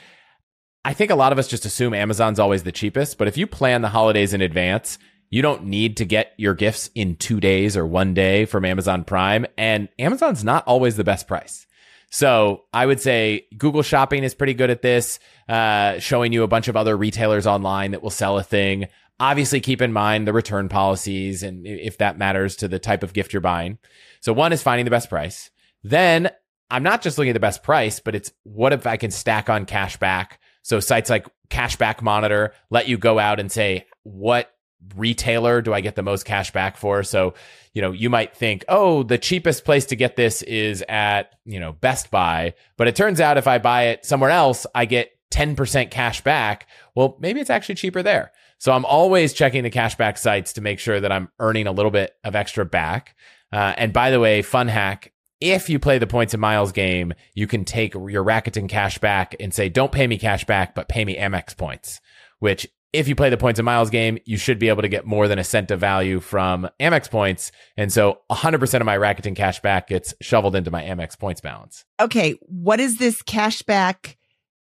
I 0.84 0.92
think 0.92 1.10
a 1.10 1.16
lot 1.16 1.32
of 1.32 1.38
us 1.38 1.48
just 1.48 1.66
assume 1.66 1.92
Amazon's 1.92 2.38
always 2.38 2.62
the 2.62 2.72
cheapest, 2.72 3.18
but 3.18 3.28
if 3.28 3.36
you 3.36 3.46
plan 3.46 3.82
the 3.82 3.88
holidays 3.88 4.32
in 4.32 4.40
advance, 4.40 4.98
you 5.30 5.42
don't 5.42 5.64
need 5.64 5.96
to 5.98 6.04
get 6.04 6.32
your 6.38 6.54
gifts 6.54 6.90
in 6.94 7.16
two 7.16 7.40
days 7.40 7.76
or 7.76 7.86
one 7.86 8.14
day 8.14 8.44
from 8.46 8.64
Amazon 8.64 9.04
Prime. 9.04 9.46
And 9.58 9.88
Amazon's 9.98 10.44
not 10.44 10.66
always 10.66 10.96
the 10.96 11.04
best 11.04 11.28
price. 11.28 11.66
So 12.10 12.64
I 12.72 12.86
would 12.86 13.00
say 13.00 13.46
Google 13.58 13.82
Shopping 13.82 14.24
is 14.24 14.34
pretty 14.34 14.54
good 14.54 14.70
at 14.70 14.80
this, 14.80 15.18
uh, 15.48 15.98
showing 15.98 16.32
you 16.32 16.42
a 16.42 16.48
bunch 16.48 16.68
of 16.68 16.76
other 16.76 16.96
retailers 16.96 17.46
online 17.46 17.90
that 17.90 18.02
will 18.02 18.10
sell 18.10 18.38
a 18.38 18.42
thing. 18.42 18.88
Obviously, 19.20 19.60
keep 19.60 19.82
in 19.82 19.92
mind 19.92 20.26
the 20.26 20.32
return 20.32 20.68
policies 20.68 21.42
and 21.42 21.66
if 21.66 21.98
that 21.98 22.16
matters 22.16 22.56
to 22.56 22.68
the 22.68 22.78
type 22.78 23.02
of 23.02 23.12
gift 23.12 23.32
you're 23.32 23.40
buying. 23.40 23.78
So 24.20 24.32
one 24.32 24.52
is 24.52 24.62
finding 24.62 24.86
the 24.86 24.90
best 24.90 25.10
price. 25.10 25.50
Then 25.82 26.30
I'm 26.70 26.82
not 26.82 27.02
just 27.02 27.18
looking 27.18 27.30
at 27.30 27.34
the 27.34 27.40
best 27.40 27.62
price, 27.62 28.00
but 28.00 28.14
it's 28.14 28.32
what 28.44 28.72
if 28.72 28.86
I 28.86 28.96
can 28.96 29.10
stack 29.10 29.48
on 29.48 29.64
cash 29.64 29.96
back? 29.96 30.40
So 30.62 30.80
sites 30.80 31.08
like 31.08 31.26
Cashback 31.50 32.02
Monitor 32.02 32.52
let 32.70 32.88
you 32.88 32.98
go 32.98 33.18
out 33.18 33.40
and 33.40 33.50
say, 33.50 33.86
what 34.02 34.50
retailer 34.96 35.60
do 35.62 35.72
I 35.72 35.80
get 35.80 35.96
the 35.96 36.02
most 36.02 36.24
cash 36.24 36.52
back 36.52 36.76
for? 36.76 37.02
So, 37.02 37.34
you 37.72 37.82
know, 37.82 37.92
you 37.92 38.10
might 38.10 38.36
think, 38.36 38.64
oh, 38.68 39.02
the 39.02 39.18
cheapest 39.18 39.64
place 39.64 39.86
to 39.86 39.96
get 39.96 40.16
this 40.16 40.42
is 40.42 40.84
at, 40.88 41.34
you 41.44 41.58
know, 41.58 41.72
Best 41.72 42.10
Buy. 42.10 42.54
But 42.76 42.88
it 42.88 42.96
turns 42.96 43.20
out 43.20 43.38
if 43.38 43.46
I 43.46 43.58
buy 43.58 43.84
it 43.84 44.04
somewhere 44.04 44.30
else, 44.30 44.66
I 44.74 44.84
get 44.84 45.10
10% 45.30 45.90
cash 45.90 46.22
back. 46.22 46.68
Well, 46.94 47.16
maybe 47.20 47.40
it's 47.40 47.50
actually 47.50 47.76
cheaper 47.76 48.02
there. 48.02 48.32
So 48.58 48.72
I'm 48.72 48.84
always 48.84 49.32
checking 49.32 49.62
the 49.62 49.70
cashback 49.70 50.18
sites 50.18 50.54
to 50.54 50.60
make 50.60 50.80
sure 50.80 51.00
that 51.00 51.12
I'm 51.12 51.28
earning 51.38 51.66
a 51.66 51.72
little 51.72 51.92
bit 51.92 52.16
of 52.24 52.34
extra 52.34 52.64
back. 52.66 53.14
Uh, 53.52 53.74
and 53.76 53.92
by 53.92 54.10
the 54.10 54.20
way, 54.20 54.42
fun 54.42 54.68
hack. 54.68 55.12
If 55.40 55.70
you 55.70 55.78
play 55.78 55.98
the 55.98 56.06
points 56.06 56.34
and 56.34 56.40
miles 56.40 56.72
game, 56.72 57.12
you 57.34 57.46
can 57.46 57.64
take 57.64 57.94
your 57.94 58.24
Rakuten 58.24 58.68
cash 58.68 58.98
back 58.98 59.36
and 59.38 59.54
say, 59.54 59.68
don't 59.68 59.92
pay 59.92 60.06
me 60.06 60.18
cash 60.18 60.44
back, 60.44 60.74
but 60.74 60.88
pay 60.88 61.04
me 61.04 61.16
Amex 61.16 61.56
points, 61.56 62.00
which 62.40 62.66
if 62.92 63.06
you 63.06 63.14
play 63.14 63.30
the 63.30 63.36
points 63.36 63.58
and 63.58 63.66
miles 63.66 63.90
game, 63.90 64.18
you 64.24 64.36
should 64.36 64.58
be 64.58 64.68
able 64.68 64.82
to 64.82 64.88
get 64.88 65.06
more 65.06 65.28
than 65.28 65.38
a 65.38 65.44
cent 65.44 65.70
of 65.70 65.78
value 65.78 66.20
from 66.20 66.68
Amex 66.80 67.10
points. 67.10 67.52
And 67.76 67.92
so 67.92 68.20
100% 68.30 68.80
of 68.80 68.86
my 68.86 68.96
Rakuten 68.96 69.36
cash 69.36 69.60
back 69.60 69.88
gets 69.88 70.14
shoveled 70.20 70.56
into 70.56 70.70
my 70.70 70.82
Amex 70.82 71.18
points 71.18 71.40
balance. 71.40 71.84
Okay. 72.00 72.38
What 72.42 72.80
is 72.80 72.98
this 72.98 73.22
cashback 73.22 74.16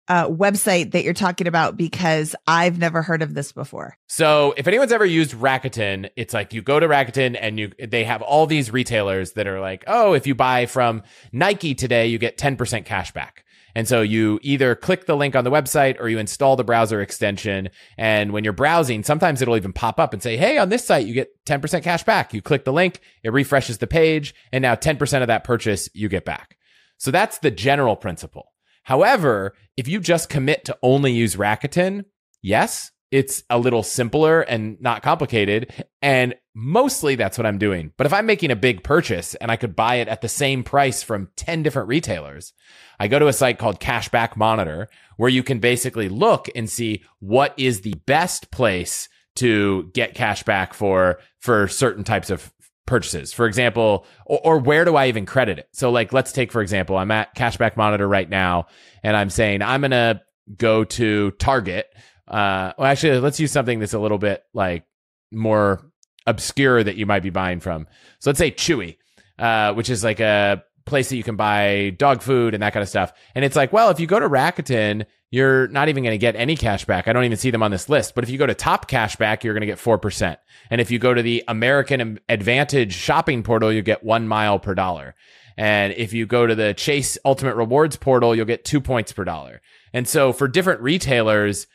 uh, 0.08 0.28
website 0.28 0.92
that 0.92 1.04
you're 1.04 1.14
talking 1.14 1.48
about? 1.48 1.78
Because 1.78 2.36
I've 2.48 2.78
never 2.78 3.02
heard 3.02 3.22
of 3.22 3.34
this 3.34 3.52
before. 3.52 3.98
So 4.08 4.54
if 4.58 4.68
anyone's 4.68 4.92
ever 4.92 5.06
used 5.06 5.32
Rakuten, 5.32 6.10
it's 6.16 6.34
like 6.34 6.54
you 6.54 6.62
go 6.62 6.80
to 6.80 6.88
Rakuten 6.88 7.38
and 7.40 7.60
you 7.60 7.72
they 7.80 8.04
have 8.04 8.22
all 8.22 8.48
these 8.48 8.72
retailers 8.72 9.34
that 9.34 9.48
are 9.48 9.60
like, 9.60 9.84
oh, 9.88 10.14
if 10.14 10.28
you 10.28 10.36
buy 10.36 10.66
from 10.66 11.04
Nike 11.32 11.76
today, 11.76 12.08
you 12.08 12.18
get 12.18 12.38
10% 12.38 12.86
cash 12.86 13.12
back. 13.12 13.46
And 13.76 13.88
so 13.88 14.02
you 14.02 14.40
either 14.42 14.76
click 14.76 15.06
the 15.06 15.16
link 15.16 15.36
on 15.36 15.44
the 15.44 15.52
website 15.52 16.00
or 16.00 16.10
you 16.10 16.20
install 16.20 16.56
the 16.56 16.64
browser 16.64 17.02
extension. 17.02 17.70
And 17.98 18.34
when 18.34 18.44
you're 18.44 18.54
browsing, 18.54 19.04
sometimes 19.04 19.42
it'll 19.42 19.56
even 19.56 19.74
pop 19.74 20.00
up 20.00 20.14
and 20.14 20.22
say, 20.22 20.38
Hey, 20.38 20.58
on 20.58 20.70
this 20.70 20.86
site, 20.86 21.06
you 21.06 21.14
get 21.14 21.44
10% 21.46 21.84
cash 21.84 22.04
back. 22.04 22.34
You 22.34 22.42
click 22.42 22.66
the 22.66 22.74
link, 22.74 23.00
it 23.24 23.32
refreshes 23.32 23.78
the 23.78 23.88
page, 23.88 24.36
and 24.52 24.62
now 24.62 24.76
10% 24.76 25.22
of 25.22 25.28
that 25.28 25.44
purchase 25.44 25.90
you 25.94 26.10
get 26.10 26.26
back. 26.26 26.58
So 26.98 27.12
that's 27.12 27.40
the 27.40 27.52
general 27.52 27.96
principle. 27.96 28.51
However, 28.92 29.54
if 29.78 29.88
you 29.88 30.02
just 30.02 30.28
commit 30.28 30.66
to 30.66 30.78
only 30.84 31.14
use 31.14 31.38
Rakuten, 31.38 32.04
yes, 32.42 32.92
it's 33.10 33.42
a 33.50 33.58
little 33.58 33.84
simpler 33.84 34.42
and 34.42 34.76
not 34.82 35.02
complicated. 35.02 35.86
And 36.02 36.36
mostly 36.54 37.16
that's 37.16 37.38
what 37.38 37.46
I'm 37.46 37.58
doing. 37.58 37.94
But 37.96 38.06
if 38.06 38.12
I'm 38.12 38.26
making 38.26 38.52
a 38.52 38.56
big 38.58 38.84
purchase 38.84 39.34
and 39.36 39.50
I 39.50 39.56
could 39.56 39.78
buy 39.78 39.96
it 39.96 40.10
at 40.10 40.20
the 40.20 40.28
same 40.28 40.62
price 40.66 41.04
from 41.04 41.30
10 41.38 41.64
different 41.64 41.88
retailers, 41.88 42.52
I 43.00 43.08
go 43.08 43.18
to 43.18 43.30
a 43.30 43.34
site 43.34 43.58
called 43.58 43.80
Cashback 43.80 44.36
Monitor 44.36 44.90
where 45.16 45.30
you 45.30 45.42
can 45.42 45.60
basically 45.60 46.10
look 46.10 46.50
and 46.54 46.70
see 46.70 47.02
what 47.22 47.54
is 47.56 47.82
the 47.82 47.96
best 48.06 48.52
place 48.52 49.08
to 49.38 49.90
get 49.94 50.16
cash 50.16 50.44
back 50.44 50.74
for, 50.74 51.20
for 51.40 51.70
certain 51.70 52.04
types 52.04 52.30
of 52.30 52.52
purchases. 52.92 53.34
For 53.34 53.48
example, 53.48 54.06
or, 54.26 54.40
or, 54.44 54.58
where 54.60 54.86
do 54.86 54.96
I 54.96 55.08
even 55.08 55.26
credit 55.26 55.58
it? 55.58 55.70
So 55.72 55.90
like, 55.90 56.14
let's 56.14 56.32
take, 56.32 56.52
for 56.52 56.62
example, 56.62 56.98
I'm 56.98 57.10
at 57.10 57.36
Cashback 57.36 57.78
Monitor 57.78 58.08
right 58.08 58.30
now 58.30 58.68
and 59.02 59.18
I'm 59.18 59.30
saying 59.30 59.62
I'm 59.62 59.82
going 59.82 59.92
to 59.92 60.22
go 60.58 60.84
to 60.84 61.32
Target 61.32 61.88
uh, 62.32 62.72
well, 62.78 62.88
actually, 62.88 63.20
let's 63.20 63.40
use 63.40 63.52
something 63.52 63.80
that's 63.80 63.94
a 63.94 64.00
little 64.00 64.18
bit 64.18 64.44
like 64.54 64.86
more 65.32 65.92
obscure 66.26 66.82
that 66.82 66.96
you 66.96 67.06
might 67.06 67.24
be 67.24 67.30
buying 67.30 67.60
from. 67.60 67.88
So 68.20 68.30
let's 68.30 68.40
say 68.40 68.52
Chewy, 68.52 68.98
uh, 69.38 69.74
which 69.74 69.90
is 69.90 70.02
like 70.02 70.22
a 70.22 70.64
place 70.86 71.10
that 71.10 71.18
you 71.18 71.24
can 71.24 71.36
buy 71.36 71.94
dog 71.98 72.22
food 72.22 72.54
and 72.54 72.64
that 72.64 72.72
kind 72.72 72.84
of 72.84 72.90
stuff. 72.90 73.12
And 73.36 73.44
it's 73.44 73.58
like, 73.58 73.74
well, 73.74 73.90
if 73.90 74.00
you 74.00 74.08
go 74.08 74.20
to 74.20 74.30
Rakuten, 74.30 75.06
you're 75.32 75.70
not 75.70 75.88
even 75.88 76.04
going 76.04 76.14
to 76.14 76.18
get 76.18 76.36
any 76.36 76.58
cash 76.58 76.84
back. 76.84 77.08
I 77.08 77.14
don't 77.14 77.24
even 77.24 77.38
see 77.38 77.52
them 77.52 77.64
on 77.64 77.72
this 77.72 77.88
list. 77.88 78.16
But 78.16 78.26
if 78.26 78.30
you 78.30 78.38
go 78.38 78.46
to 78.46 78.54
top 78.54 78.90
cashback, 78.90 79.44
you're 79.44 79.54
going 79.54 79.62
to 79.62 79.68
get 79.68 79.80
4%. 79.80 80.38
And 80.70 80.82
if 80.82 80.92
you 80.92 81.00
go 81.00 81.14
to 81.14 81.22
the 81.22 81.44
American 81.48 82.20
AAdvantage 82.30 82.92
shopping 82.92 83.42
portal, 83.42 83.72
you 83.72 83.82
get 83.82 84.04
one 84.04 84.28
mile 84.28 84.60
per 84.60 84.76
dollar. 84.76 85.16
And 85.58 85.94
if 85.94 86.12
you 86.12 86.26
go 86.26 86.46
to 86.46 86.54
the 86.54 86.74
Chase 86.74 87.18
Ultimate 87.24 87.56
Rewards 87.56 87.96
portal, 87.96 88.36
you'll 88.36 88.46
get 88.46 88.66
two 88.66 88.82
points 88.82 89.14
per 89.14 89.24
dollar. 89.24 89.62
And 89.94 90.08
so 90.08 90.34
for 90.34 90.50
different 90.50 90.82
retailers, 90.82 91.68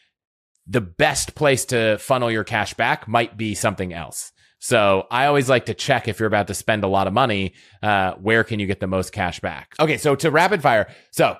the 0.66 0.80
best 0.82 1.34
place 1.34 1.64
to 1.66 1.96
funnel 1.98 2.30
your 2.30 2.44
cash 2.44 2.74
back 2.74 3.08
might 3.08 3.38
be 3.38 3.54
something 3.54 3.92
else. 3.92 4.32
So 4.58 5.06
I 5.10 5.26
always 5.26 5.48
like 5.48 5.66
to 5.66 5.74
check 5.74 6.08
if 6.08 6.18
you're 6.18 6.26
about 6.26 6.48
to 6.48 6.54
spend 6.54 6.82
a 6.82 6.88
lot 6.88 7.06
of 7.06 7.12
money, 7.12 7.54
uh, 7.82 8.14
where 8.14 8.42
can 8.42 8.58
you 8.58 8.66
get 8.66 8.80
the 8.80 8.86
most 8.86 9.12
cash 9.12 9.40
back? 9.40 9.74
Okay, 9.78 9.96
so 9.96 10.14
to 10.16 10.30
rapid 10.30 10.62
fire. 10.62 10.88
So 11.10 11.36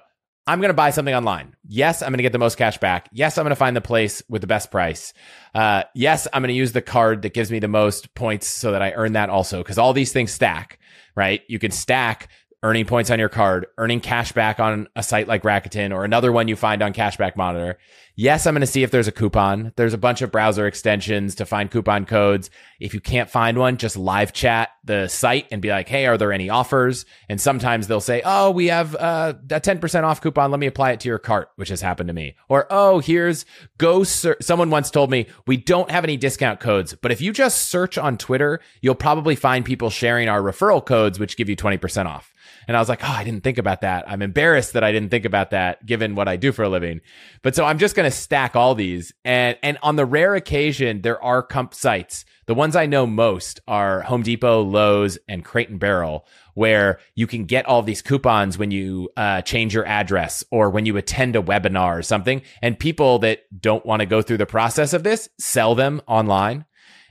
I'm 0.46 0.61
going 0.61 0.70
to 0.70 0.74
buy 0.74 0.90
something 0.90 1.14
online. 1.14 1.56
Yes, 1.66 2.02
I'm 2.02 2.11
going 2.11 2.18
to 2.18 2.22
get 2.22 2.32
the 2.32 2.38
most 2.38 2.56
cash 2.56 2.78
back. 2.78 3.09
Yes, 3.12 3.37
I'm 3.37 3.44
going 3.44 3.50
to 3.50 3.56
find 3.56 3.74
the 3.74 3.80
place 3.80 4.22
with 4.28 4.42
the 4.42 4.46
best 4.46 4.70
price. 4.70 5.12
Uh, 5.54 5.82
yes, 5.94 6.28
I'm 6.32 6.42
going 6.42 6.48
to 6.48 6.54
use 6.54 6.72
the 6.72 6.82
card 6.82 7.22
that 7.22 7.35
gives 7.35 7.50
me 7.50 7.59
the 7.59 7.68
most 7.68 8.14
points 8.14 8.46
so 8.46 8.70
that 8.70 8.80
I 8.80 8.92
earn 8.92 9.14
that 9.14 9.28
also 9.28 9.59
because 9.59 9.76
all 9.76 9.92
these 9.92 10.12
things 10.12 10.30
stack, 10.30 10.78
right? 11.16 11.42
You 11.48 11.59
can 11.59 11.72
stack 11.72 12.28
earning 12.66 12.85
points 12.85 13.12
on 13.12 13.20
your 13.20 13.29
card, 13.29 13.64
earning 13.79 14.00
cash 14.00 14.33
back 14.33 14.59
on 14.59 14.88
a 14.96 15.02
site 15.02 15.29
like 15.29 15.44
Rakuten 15.44 15.94
or 15.94 16.05
another 16.05 16.33
one 16.33 16.48
you 16.48 16.57
find 16.57 16.83
on 16.83 16.92
Cashback 16.92 17.37
Monitor. 17.37 17.79
Yes, 18.16 18.44
I'm 18.44 18.55
going 18.55 18.62
to 18.62 18.66
see 18.66 18.83
if 18.83 18.90
there's 18.90 19.07
a 19.07 19.12
coupon. 19.12 19.72
There's 19.76 19.94
a 19.94 19.98
bunch 19.98 20.20
of 20.20 20.33
browser 20.33 20.66
extensions 20.66 21.37
to 21.37 21.46
find 21.46 21.70
coupon 21.70 22.07
codes. 22.07 22.50
If 22.81 22.92
you 22.92 23.00
can't 23.00 23.31
find 23.31 23.57
one, 23.57 23.76
just 23.76 23.96
live 23.96 24.33
chat 24.33 24.70
the 24.83 25.07
site 25.07 25.46
and 25.52 25.62
be 25.62 25.68
like, 25.68 25.88
Hey, 25.88 26.07
are 26.07 26.18
there 26.18 26.33
any 26.33 26.50
offers? 26.50 27.05
And 27.29 27.40
sometimes 27.40 27.87
they'll 27.87 28.00
say, 28.00 28.22
Oh, 28.24 28.50
we 28.50 28.66
have 28.66 28.96
uh, 28.96 29.35
a 29.50 29.61
10% 29.61 30.02
off 30.02 30.20
coupon. 30.20 30.50
Let 30.50 30.59
me 30.59 30.66
apply 30.66 30.90
it 30.92 31.00
to 31.00 31.09
your 31.09 31.18
cart, 31.18 31.50
which 31.55 31.68
has 31.68 31.83
happened 31.83 32.09
to 32.09 32.14
me. 32.14 32.35
Or, 32.48 32.66
Oh, 32.68 32.98
here's 32.98 33.46
go. 33.79 34.02
Ser-. 34.02 34.38
Someone 34.40 34.70
once 34.70 34.90
told 34.90 35.11
me 35.11 35.26
we 35.46 35.57
don't 35.57 35.90
have 35.92 36.02
any 36.02 36.16
discount 36.16 36.59
codes, 36.59 36.96
but 37.00 37.12
if 37.12 37.20
you 37.20 37.33
just 37.33 37.66
search 37.66 37.96
on 37.96 38.16
Twitter, 38.18 38.61
you'll 38.81 38.96
probably 38.96 39.37
find 39.37 39.64
people 39.64 39.90
sharing 39.90 40.29
our 40.29 40.40
referral 40.40 40.85
codes, 40.85 41.20
which 41.20 41.37
give 41.37 41.48
you 41.48 41.55
20% 41.55 42.07
off. 42.07 42.33
And 42.68 42.76
I 42.76 42.81
was 42.81 42.88
like, 42.88 43.02
oh, 43.02 43.12
I 43.12 43.24
didn't 43.24 43.42
think 43.42 43.59
about 43.59 43.83
that. 43.83 44.11
I'm 44.11 44.22
embarrassed 44.22 44.72
that 44.72 44.85
I 44.85 44.92
didn't 44.92 45.11
think 45.11 45.24
about 45.24 45.50
that 45.50 45.85
given 45.87 46.14
what 46.14 46.29
I 46.29 46.37
do 46.37 46.52
for 46.52 46.64
a 46.64 46.68
living. 46.68 47.00
But 47.42 47.55
so 47.55 47.64
I'm 47.64 47.79
just 47.79 47.94
going 47.94 48.11
to 48.11 48.16
stack 48.16 48.57
all 48.57 48.74
these. 48.74 49.12
And, 49.24 49.57
and 49.62 49.79
on 49.83 49.96
the 49.96 50.05
rare 50.07 50.35
occasion, 50.35 51.02
there 51.02 51.22
are 51.22 51.42
comp 51.42 51.74
sites. 51.74 52.24
The 52.46 52.55
ones 52.55 52.76
I 52.76 52.87
know 52.87 53.07
most 53.07 53.61
are 53.66 54.02
Home 54.02 54.22
Depot, 54.22 54.62
Lowe's, 54.62 55.18
and 55.29 55.44
Crate 55.44 55.68
and 55.68 55.81
Barrel, 55.81 56.26
where 56.55 57.00
you 57.14 57.26
can 57.26 57.44
get 57.44 57.66
all 57.66 57.83
these 57.83 58.02
coupons 58.02 58.57
when 58.57 58.70
you 58.70 59.11
uh, 59.16 59.42
change 59.42 59.74
your 59.74 59.85
address 59.85 60.44
or 60.50 60.70
when 60.70 60.87
you 60.87 60.96
attend 60.96 61.35
a 61.35 61.42
webinar 61.42 61.98
or 61.98 62.02
something. 62.02 62.42
And 62.62 62.79
people 62.79 63.18
that 63.20 63.42
don't 63.61 63.85
want 63.85 64.00
to 64.00 64.07
go 64.07 64.22
through 64.22 64.38
the 64.38 64.46
process 64.46 64.92
of 64.92 65.02
this 65.02 65.29
sell 65.38 65.74
them 65.74 66.00
online. 66.07 66.64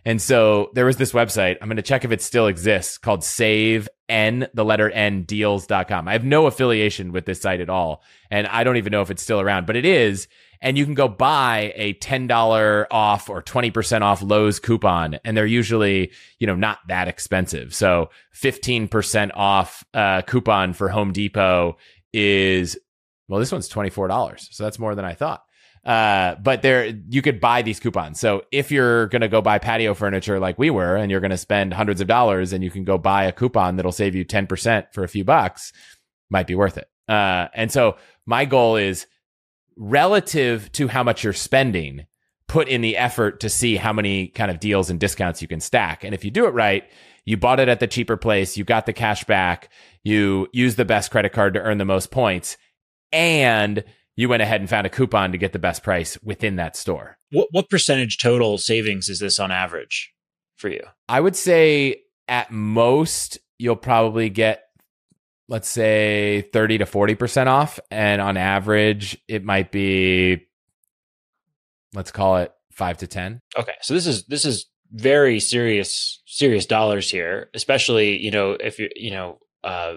And 0.05 0.21
so 0.21 0.69
there 0.73 0.85
was 0.85 0.97
this 0.97 1.13
website. 1.13 1.57
I'm 1.59 1.67
going 1.67 1.77
to 1.77 1.81
check 1.81 2.05
if 2.05 2.11
it 2.11 2.21
still 2.21 2.47
exists 2.47 2.97
called 2.99 3.23
save 3.23 3.89
n 4.07 4.47
the 4.53 4.63
letter 4.63 4.89
n 4.89 5.23
deals.com. 5.23 6.07
I 6.07 6.13
have 6.13 6.23
no 6.23 6.45
affiliation 6.45 7.11
with 7.11 7.25
this 7.25 7.41
site 7.41 7.59
at 7.59 7.69
all. 7.69 8.03
And 8.29 8.45
I 8.47 8.63
don't 8.63 8.77
even 8.77 8.91
know 8.91 9.01
if 9.01 9.09
it's 9.09 9.23
still 9.23 9.41
around, 9.41 9.65
but 9.65 9.75
it 9.75 9.85
is. 9.85 10.27
And 10.61 10.77
you 10.77 10.85
can 10.85 10.93
go 10.93 11.07
buy 11.07 11.73
a 11.75 11.95
$10 11.95 12.85
off 12.89 13.29
or 13.29 13.41
20% 13.41 14.01
off 14.01 14.21
Lowe's 14.21 14.59
coupon. 14.59 15.19
And 15.25 15.35
they're 15.35 15.45
usually, 15.45 16.11
you 16.39 16.47
know, 16.47 16.55
not 16.55 16.79
that 16.87 17.07
expensive. 17.07 17.73
So 17.73 18.09
15% 18.35 19.31
off 19.33 19.83
uh, 19.93 20.21
coupon 20.21 20.73
for 20.73 20.89
Home 20.89 21.11
Depot 21.11 21.77
is, 22.13 22.77
well, 23.27 23.39
this 23.39 23.51
one's 23.51 23.69
$24. 23.69 24.53
So 24.53 24.63
that's 24.63 24.79
more 24.79 24.95
than 24.95 25.05
I 25.05 25.13
thought. 25.13 25.43
Uh, 25.85 26.35
but 26.41 26.63
there, 26.63 26.85
you 27.09 27.21
could 27.21 27.39
buy 27.39 27.61
these 27.61 27.79
coupons. 27.79 28.19
So 28.19 28.43
if 28.51 28.71
you're 28.71 29.07
going 29.07 29.21
to 29.21 29.27
go 29.27 29.41
buy 29.41 29.59
patio 29.59 29.93
furniture 29.93 30.39
like 30.39 30.57
we 30.57 30.71
were 30.71 30.95
and 30.95 31.11
you're 31.11 31.19
going 31.19 31.31
to 31.31 31.37
spend 31.37 31.73
hundreds 31.73 32.01
of 32.01 32.07
dollars 32.07 32.53
and 32.53 32.63
you 32.63 32.71
can 32.71 32.83
go 32.83 32.97
buy 32.97 33.25
a 33.25 33.31
coupon 33.31 33.75
that'll 33.75 33.91
save 33.91 34.15
you 34.15 34.25
10% 34.25 34.87
for 34.93 35.03
a 35.03 35.07
few 35.07 35.23
bucks, 35.23 35.71
might 36.29 36.47
be 36.47 36.55
worth 36.55 36.77
it. 36.77 36.89
Uh, 37.07 37.49
and 37.53 37.71
so 37.71 37.97
my 38.25 38.45
goal 38.45 38.77
is 38.77 39.05
relative 39.77 40.71
to 40.71 40.87
how 40.87 41.03
much 41.03 41.23
you're 41.23 41.33
spending, 41.33 42.07
put 42.47 42.67
in 42.67 42.81
the 42.81 42.97
effort 42.97 43.41
to 43.41 43.49
see 43.49 43.75
how 43.75 43.93
many 43.93 44.27
kind 44.27 44.49
of 44.49 44.59
deals 44.59 44.89
and 44.89 44.99
discounts 44.99 45.41
you 45.41 45.47
can 45.47 45.59
stack. 45.59 46.03
And 46.03 46.15
if 46.15 46.25
you 46.25 46.31
do 46.31 46.47
it 46.47 46.53
right, 46.55 46.83
you 47.25 47.37
bought 47.37 47.59
it 47.59 47.69
at 47.69 47.79
the 47.79 47.87
cheaper 47.87 48.17
place, 48.17 48.57
you 48.57 48.63
got 48.63 48.87
the 48.87 48.93
cash 48.93 49.23
back, 49.25 49.69
you 50.03 50.47
use 50.51 50.75
the 50.75 50.85
best 50.85 51.11
credit 51.11 51.31
card 51.31 51.53
to 51.55 51.61
earn 51.61 51.77
the 51.77 51.85
most 51.85 52.09
points, 52.09 52.57
and 53.11 53.83
you 54.15 54.30
went 54.30 54.41
ahead 54.41 54.62
and 54.62 54.69
found 54.69 54.88
a 54.88 54.89
coupon 54.89 55.32
to 55.32 55.38
get 55.38 55.54
the 55.54 55.60
best 55.60 55.84
price 55.84 56.17
within 56.23 56.56
that 56.56 56.75
store. 56.75 57.17
What 57.32 57.47
what 57.51 57.69
percentage 57.69 58.17
total 58.17 58.58
savings 58.58 59.10
is 59.10 59.19
this 59.19 59.39
on 59.39 59.51
average 59.51 60.13
for 60.56 60.69
you? 60.69 60.82
I 61.10 61.19
would 61.19 61.36
say 61.36 62.04
at 62.28 62.51
most 62.51 63.39
you'll 63.58 63.75
probably 63.75 64.30
get 64.30 64.63
let's 65.47 65.69
say 65.69 66.49
30 66.54 66.80
to 66.80 66.86
40% 66.86 67.47
off 67.47 67.80
and 67.91 68.19
on 68.21 68.36
average 68.36 69.17
it 69.28 69.43
might 69.43 69.71
be 69.71 70.47
let's 71.93 72.12
call 72.12 72.38
it 72.38 72.51
5 72.71 72.97
to 72.97 73.08
10. 73.08 73.39
Okay. 73.58 73.73
So 73.82 73.93
this 73.93 74.08
is 74.08 74.25
this 74.25 74.45
is 74.45 74.65
very 74.91 75.39
serious 75.39 76.21
serious 76.25 76.65
dollars 76.65 77.10
here, 77.10 77.49
especially, 77.54 78.17
you 78.17 78.32
know, 78.32 78.51
if 78.51 78.80
you 78.80 78.89
you 78.95 79.12
know, 79.12 79.39
uh 79.63 79.95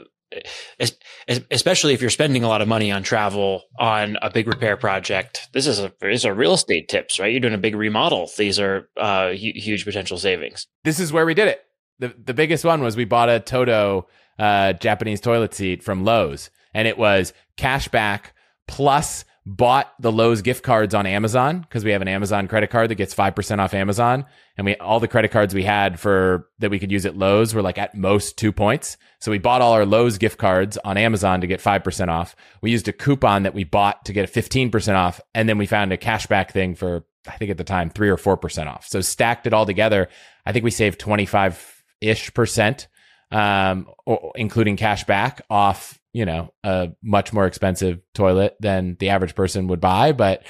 especially 1.50 1.94
if 1.94 2.00
you're 2.00 2.10
spending 2.10 2.44
a 2.44 2.48
lot 2.48 2.60
of 2.60 2.68
money 2.68 2.90
on 2.90 3.02
travel 3.02 3.62
on 3.78 4.16
a 4.22 4.30
big 4.30 4.46
repair 4.46 4.76
project. 4.76 5.48
This 5.52 5.66
is 5.66 5.78
a 5.78 5.92
these 6.00 6.24
are 6.24 6.34
real 6.34 6.54
estate 6.54 6.88
tips, 6.88 7.18
right? 7.18 7.30
You're 7.32 7.40
doing 7.40 7.54
a 7.54 7.58
big 7.58 7.74
remodel. 7.74 8.30
These 8.36 8.60
are 8.60 8.88
uh, 8.96 9.30
huge 9.30 9.84
potential 9.84 10.18
savings. 10.18 10.66
This 10.84 11.00
is 11.00 11.12
where 11.12 11.26
we 11.26 11.34
did 11.34 11.48
it. 11.48 11.62
the 11.98 12.14
The 12.24 12.34
biggest 12.34 12.64
one 12.64 12.82
was 12.82 12.96
we 12.96 13.04
bought 13.04 13.28
a 13.28 13.40
Toto 13.40 14.08
uh, 14.38 14.74
Japanese 14.74 15.20
toilet 15.20 15.54
seat 15.54 15.82
from 15.82 16.04
Lowe's, 16.04 16.50
and 16.74 16.86
it 16.86 16.98
was 16.98 17.32
cash 17.56 17.88
back 17.88 18.34
plus 18.66 19.24
bought 19.48 19.94
the 19.98 20.12
Lowe's 20.12 20.42
gift 20.42 20.62
cards 20.62 20.94
on 20.94 21.06
Amazon 21.06 21.60
because 21.60 21.82
we 21.82 21.92
have 21.92 22.02
an 22.02 22.08
Amazon 22.08 22.48
credit 22.48 22.68
card 22.68 22.90
that 22.90 22.96
gets 22.96 23.14
5% 23.14 23.58
off 23.60 23.72
Amazon. 23.72 24.26
And 24.58 24.66
we, 24.66 24.76
all 24.76 25.00
the 25.00 25.08
credit 25.08 25.30
cards 25.30 25.54
we 25.54 25.62
had 25.64 25.98
for 25.98 26.50
that 26.58 26.70
we 26.70 26.78
could 26.78 26.92
use 26.92 27.06
at 27.06 27.16
Lowe's 27.16 27.54
were 27.54 27.62
like 27.62 27.78
at 27.78 27.94
most 27.94 28.36
two 28.36 28.52
points. 28.52 28.98
So 29.20 29.30
we 29.30 29.38
bought 29.38 29.62
all 29.62 29.72
our 29.72 29.86
Lowe's 29.86 30.18
gift 30.18 30.36
cards 30.36 30.76
on 30.84 30.98
Amazon 30.98 31.40
to 31.40 31.46
get 31.46 31.62
5% 31.62 32.08
off. 32.08 32.36
We 32.60 32.70
used 32.70 32.88
a 32.88 32.92
coupon 32.92 33.44
that 33.44 33.54
we 33.54 33.64
bought 33.64 34.04
to 34.04 34.12
get 34.12 34.28
a 34.28 34.30
15% 34.30 34.94
off. 34.94 35.18
And 35.34 35.48
then 35.48 35.56
we 35.56 35.64
found 35.64 35.94
a 35.94 35.96
cashback 35.96 36.50
thing 36.50 36.74
for, 36.74 37.06
I 37.26 37.38
think 37.38 37.50
at 37.50 37.56
the 37.56 37.64
time, 37.64 37.88
three 37.88 38.10
or 38.10 38.18
4% 38.18 38.66
off. 38.66 38.86
So 38.86 39.00
stacked 39.00 39.46
it 39.46 39.54
all 39.54 39.64
together. 39.64 40.08
I 40.44 40.52
think 40.52 40.62
we 40.62 40.70
saved 40.70 41.00
25 41.00 41.84
ish 42.02 42.34
percent, 42.34 42.86
um, 43.30 43.86
including 44.34 44.76
cash 44.76 45.04
back 45.04 45.40
off 45.48 45.97
you 46.12 46.24
know, 46.24 46.52
a 46.64 46.90
much 47.02 47.32
more 47.32 47.46
expensive 47.46 48.00
toilet 48.14 48.56
than 48.60 48.96
the 48.98 49.10
average 49.10 49.34
person 49.34 49.68
would 49.68 49.80
buy, 49.80 50.12
but 50.12 50.44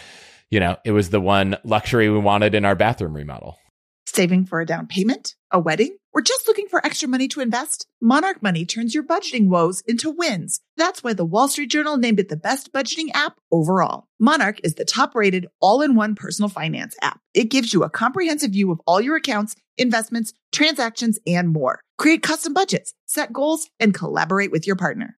you 0.51 0.61
know, 0.61 0.77
it 0.85 0.93
was 0.93 1.11
the 1.11 1.21
one 1.21 1.57
luxury 1.65 2.09
we 2.09 2.19
wanted 2.19 2.55
in 2.55 2.65
our 2.65 2.75
bathroom 2.75 3.15
remodel. 3.15 3.59
Saving 4.07 4.47
for 4.47 4.61
a 4.61 4.67
down 4.67 4.87
payment, 4.87 5.35
a 5.51 5.61
wedding, 5.61 5.99
or 6.15 6.23
just 6.23 6.49
looking 6.49 6.67
for 6.69 6.85
extra 6.85 7.09
money 7.09 7.29
to 7.29 7.41
invest? 7.41 7.87
Monarch 8.01 8.43
Money 8.43 8.65
turns 8.65 8.95
your 8.95 9.05
budgeting 9.05 9.49
woes 9.49 9.83
into 9.83 10.11
wins. 10.11 10.61
That's 10.77 11.05
why 11.05 11.13
the 11.13 11.27
Wall 11.27 11.47
Street 11.49 11.71
Journal 11.71 11.99
named 11.99 12.19
it 12.19 12.31
the 12.31 12.37
best 12.37 12.73
budgeting 12.73 13.09
app 13.15 13.39
overall. 13.53 14.07
Monarch 14.19 14.61
is 14.65 14.75
the 14.75 14.87
top 14.87 15.15
rated 15.15 15.47
all 15.61 15.83
in 15.83 15.95
one 15.95 16.15
personal 16.15 16.49
finance 16.49 16.97
app. 17.03 17.21
It 17.35 17.51
gives 17.51 17.75
you 17.75 17.85
a 17.85 17.91
comprehensive 17.91 18.53
view 18.53 18.73
of 18.73 18.81
all 18.87 19.01
your 19.01 19.17
accounts, 19.17 19.55
investments, 19.77 20.33
transactions, 20.51 21.19
and 21.27 21.51
more. 21.51 21.81
Create 21.99 22.23
custom 22.23 22.55
budgets, 22.55 22.95
set 23.07 23.33
goals, 23.33 23.69
and 23.79 23.93
collaborate 23.93 24.51
with 24.51 24.67
your 24.67 24.77
partner. 24.77 25.19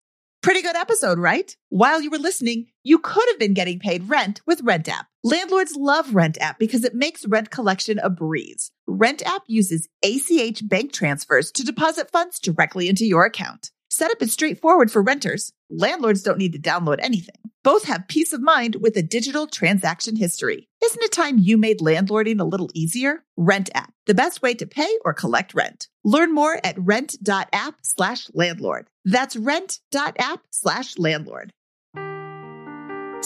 Pretty 0.41 0.63
good 0.63 0.75
episode, 0.75 1.19
right? 1.19 1.55
While 1.69 2.01
you 2.01 2.09
were 2.09 2.17
listening, 2.17 2.65
you 2.81 2.97
could 2.97 3.29
have 3.29 3.37
been 3.37 3.53
getting 3.53 3.77
paid 3.77 4.09
rent 4.09 4.41
with 4.47 4.61
Rent 4.63 4.89
App. 4.89 5.05
Landlords 5.23 5.75
love 5.75 6.15
Rent 6.15 6.39
App 6.41 6.57
because 6.57 6.83
it 6.83 6.95
makes 6.95 7.27
rent 7.27 7.51
collection 7.51 7.99
a 7.99 8.09
breeze. 8.09 8.71
Rent 8.87 9.21
App 9.23 9.43
uses 9.45 9.87
ACH 10.03 10.67
bank 10.67 10.93
transfers 10.93 11.51
to 11.51 11.63
deposit 11.63 12.09
funds 12.09 12.39
directly 12.39 12.89
into 12.89 13.05
your 13.05 13.23
account. 13.23 13.69
Setup 13.93 14.21
is 14.21 14.31
straightforward 14.31 14.89
for 14.89 15.01
renters. 15.01 15.51
Landlords 15.69 16.23
don't 16.23 16.37
need 16.37 16.53
to 16.53 16.59
download 16.59 16.99
anything. 17.01 17.35
Both 17.61 17.83
have 17.83 18.07
peace 18.07 18.31
of 18.31 18.41
mind 18.41 18.77
with 18.79 18.95
a 18.95 19.01
digital 19.01 19.47
transaction 19.47 20.15
history. 20.15 20.69
Isn't 20.81 21.03
it 21.03 21.11
time 21.11 21.37
you 21.37 21.57
made 21.57 21.79
landlording 21.79 22.39
a 22.39 22.45
little 22.45 22.69
easier? 22.73 23.25
Rent 23.35 23.69
app, 23.75 23.93
the 24.07 24.13
best 24.13 24.41
way 24.41 24.53
to 24.53 24.65
pay 24.65 24.89
or 25.03 25.13
collect 25.13 25.53
rent. 25.53 25.89
Learn 26.05 26.33
more 26.33 26.57
at 26.63 26.79
rent.app 26.79 27.75
slash 27.81 28.29
landlord. 28.33 28.87
That's 29.03 29.35
rent.app 29.35 30.39
slash 30.51 30.97
landlord. 30.97 31.51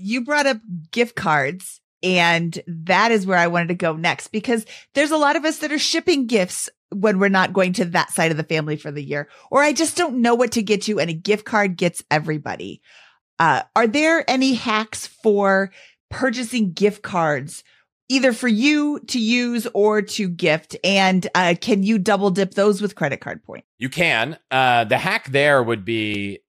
You 0.00 0.24
brought 0.24 0.46
up 0.46 0.58
gift 0.90 1.14
cards 1.14 1.80
and 2.02 2.58
that 2.66 3.12
is 3.12 3.26
where 3.26 3.38
I 3.38 3.46
wanted 3.46 3.68
to 3.68 3.74
go 3.74 3.94
next 3.94 4.28
because 4.28 4.64
there's 4.94 5.10
a 5.10 5.16
lot 5.16 5.36
of 5.36 5.44
us 5.44 5.58
that 5.58 5.72
are 5.72 5.78
shipping 5.78 6.26
gifts 6.26 6.68
when 6.90 7.18
we're 7.18 7.28
not 7.28 7.52
going 7.52 7.72
to 7.74 7.84
that 7.86 8.10
side 8.10 8.30
of 8.30 8.36
the 8.36 8.44
family 8.44 8.76
for 8.76 8.90
the 8.90 9.02
year, 9.02 9.28
or 9.50 9.62
I 9.62 9.72
just 9.72 9.96
don't 9.96 10.22
know 10.22 10.34
what 10.34 10.52
to 10.52 10.62
get 10.62 10.88
you. 10.88 10.98
And 10.98 11.10
a 11.10 11.14
gift 11.14 11.44
card 11.44 11.76
gets 11.76 12.02
everybody. 12.10 12.80
Uh, 13.38 13.62
are 13.76 13.86
there 13.86 14.28
any 14.28 14.54
hacks 14.54 15.06
for 15.06 15.70
purchasing 16.10 16.72
gift 16.72 17.02
cards? 17.02 17.62
Either 18.08 18.32
for 18.32 18.48
you 18.48 18.98
to 19.06 19.20
use 19.20 19.68
or 19.72 20.02
to 20.02 20.28
gift, 20.28 20.76
and 20.82 21.28
uh, 21.32 21.54
can 21.60 21.84
you 21.84 21.96
double 21.96 22.30
dip 22.30 22.54
those 22.54 22.82
with 22.82 22.96
credit 22.96 23.20
card 23.20 23.40
point? 23.44 23.64
You 23.78 23.88
can. 23.88 24.36
Uh, 24.50 24.82
the 24.82 24.98
hack 24.98 25.28
there 25.28 25.62
would 25.62 25.84
be 25.84 26.40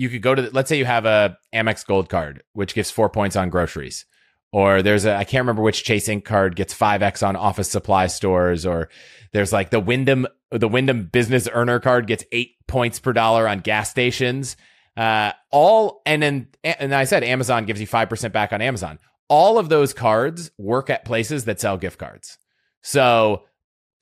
you 0.00 0.08
could 0.08 0.22
go 0.22 0.34
to 0.34 0.40
the, 0.40 0.50
let's 0.52 0.70
say 0.70 0.78
you 0.78 0.86
have 0.86 1.04
a 1.04 1.36
Amex 1.54 1.86
Gold 1.86 2.08
card, 2.08 2.42
which 2.54 2.72
gives 2.72 2.90
four 2.90 3.10
points 3.10 3.36
on 3.36 3.50
groceries. 3.50 4.06
Or 4.50 4.80
there's 4.80 5.04
a 5.04 5.14
I 5.14 5.24
can't 5.24 5.42
remember 5.42 5.60
which 5.60 5.84
Chase 5.84 6.08
Ink 6.08 6.24
card 6.24 6.56
gets 6.56 6.72
5x 6.72 7.24
on 7.24 7.36
office 7.36 7.70
supply 7.70 8.06
stores. 8.06 8.64
Or 8.64 8.88
there's 9.34 9.52
like 9.52 9.68
the 9.68 9.78
Wyndham 9.78 10.26
the 10.50 10.68
Wyndham 10.68 11.04
business 11.04 11.50
earner 11.52 11.80
card 11.80 12.06
gets 12.06 12.24
8 12.32 12.66
points 12.66 12.98
per 12.98 13.12
dollar 13.12 13.46
on 13.46 13.60
gas 13.60 13.90
stations. 13.90 14.56
Uh 14.96 15.32
all 15.52 16.00
and 16.06 16.22
then 16.22 16.48
and 16.64 16.94
I 16.94 17.04
said 17.04 17.22
Amazon 17.22 17.66
gives 17.66 17.80
you 17.82 17.86
5% 17.86 18.32
back 18.32 18.54
on 18.54 18.62
Amazon. 18.62 18.98
All 19.28 19.58
of 19.58 19.68
those 19.68 19.92
cards 19.92 20.50
work 20.56 20.88
at 20.88 21.04
places 21.04 21.44
that 21.44 21.60
sell 21.60 21.76
gift 21.76 21.98
cards. 21.98 22.38
So 22.80 23.44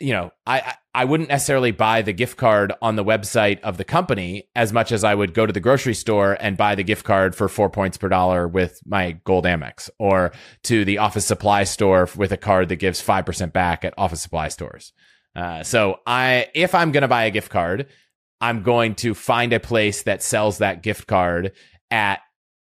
you 0.01 0.13
know, 0.13 0.31
I 0.47 0.75
I 0.95 1.05
wouldn't 1.05 1.29
necessarily 1.29 1.71
buy 1.71 2.03
the 2.03 2.13
gift 2.13 2.37
card 2.37 2.73
on 2.83 2.97
the 2.97 3.05
website 3.05 3.61
of 3.61 3.77
the 3.77 3.85
company 3.85 4.49
as 4.55 4.73
much 4.73 4.93
as 4.93 5.05
I 5.05 5.15
would 5.15 5.35
go 5.35 5.47
to 5.47 5.53
the 5.53 5.61
grocery 5.61 5.95
store 5.95 6.37
and 6.41 6.57
buy 6.57 6.75
the 6.75 6.85
gift 6.85 7.05
card 7.05 7.35
for 7.35 7.49
four 7.49 7.71
points 7.71 7.97
per 7.97 8.09
dollar 8.09 8.49
with 8.49 8.81
my 8.87 9.13
Gold 9.25 9.45
Amex, 9.45 9.91
or 9.99 10.33
to 10.65 10.85
the 10.85 10.99
office 10.99 11.27
supply 11.27 11.65
store 11.65 12.09
with 12.17 12.33
a 12.33 12.37
card 12.37 12.69
that 12.69 12.77
gives 12.77 13.01
five 13.01 13.27
percent 13.27 13.53
back 13.53 13.85
at 13.85 13.95
office 13.97 14.23
supply 14.23 14.49
stores. 14.49 14.93
Uh, 15.37 15.63
so 15.63 16.01
I, 16.07 16.49
if 16.55 16.75
I'm 16.75 16.91
going 16.91 17.03
to 17.03 17.09
buy 17.09 17.25
a 17.25 17.31
gift 17.31 17.51
card, 17.51 17.87
I'm 18.41 18.63
going 18.63 18.95
to 18.97 19.15
find 19.15 19.53
a 19.53 19.61
place 19.61 20.03
that 20.03 20.23
sells 20.23 20.59
that 20.59 20.83
gift 20.83 21.07
card 21.07 21.53
at, 21.91 22.21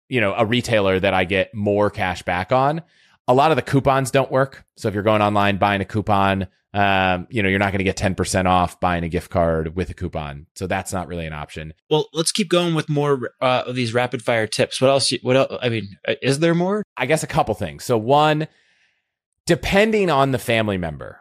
you 0.07 0.21
know, 0.21 0.33
a 0.37 0.45
retailer 0.45 0.99
that 0.99 1.13
I 1.13 1.25
get 1.25 1.53
more 1.53 1.89
cash 1.89 2.21
back 2.23 2.51
on. 2.51 2.81
A 3.27 3.33
lot 3.33 3.51
of 3.51 3.57
the 3.57 3.63
coupons 3.63 4.11
don't 4.11 4.31
work. 4.31 4.65
So 4.77 4.87
if 4.87 4.93
you're 4.93 5.03
going 5.03 5.21
online 5.21 5.57
buying 5.57 5.81
a 5.81 5.85
coupon, 5.85 6.47
um, 6.73 7.27
you 7.29 7.43
know, 7.43 7.49
you're 7.49 7.59
not 7.59 7.71
going 7.71 7.79
to 7.79 7.83
get 7.83 7.97
10% 7.97 8.45
off 8.45 8.79
buying 8.79 9.03
a 9.03 9.09
gift 9.09 9.29
card 9.29 9.75
with 9.75 9.91
a 9.91 9.93
coupon. 9.93 10.47
So 10.55 10.65
that's 10.65 10.91
not 10.91 11.07
really 11.07 11.27
an 11.27 11.33
option. 11.33 11.73
Well, 11.89 12.07
let's 12.13 12.31
keep 12.31 12.49
going 12.49 12.73
with 12.73 12.89
more 12.89 13.31
uh, 13.41 13.63
of 13.67 13.75
these 13.75 13.93
rapid 13.93 14.23
fire 14.23 14.47
tips. 14.47 14.81
What 14.81 14.89
else? 14.89 15.13
What 15.21 15.35
else? 15.35 15.59
I 15.61 15.69
mean, 15.69 15.97
uh, 16.07 16.15
is 16.21 16.39
there 16.39 16.55
more? 16.55 16.83
I 16.97 17.05
guess 17.05 17.21
a 17.21 17.27
couple 17.27 17.53
things. 17.53 17.83
So 17.83 17.97
one, 17.97 18.47
depending 19.45 20.09
on 20.09 20.31
the 20.31 20.39
family 20.39 20.77
member, 20.77 21.19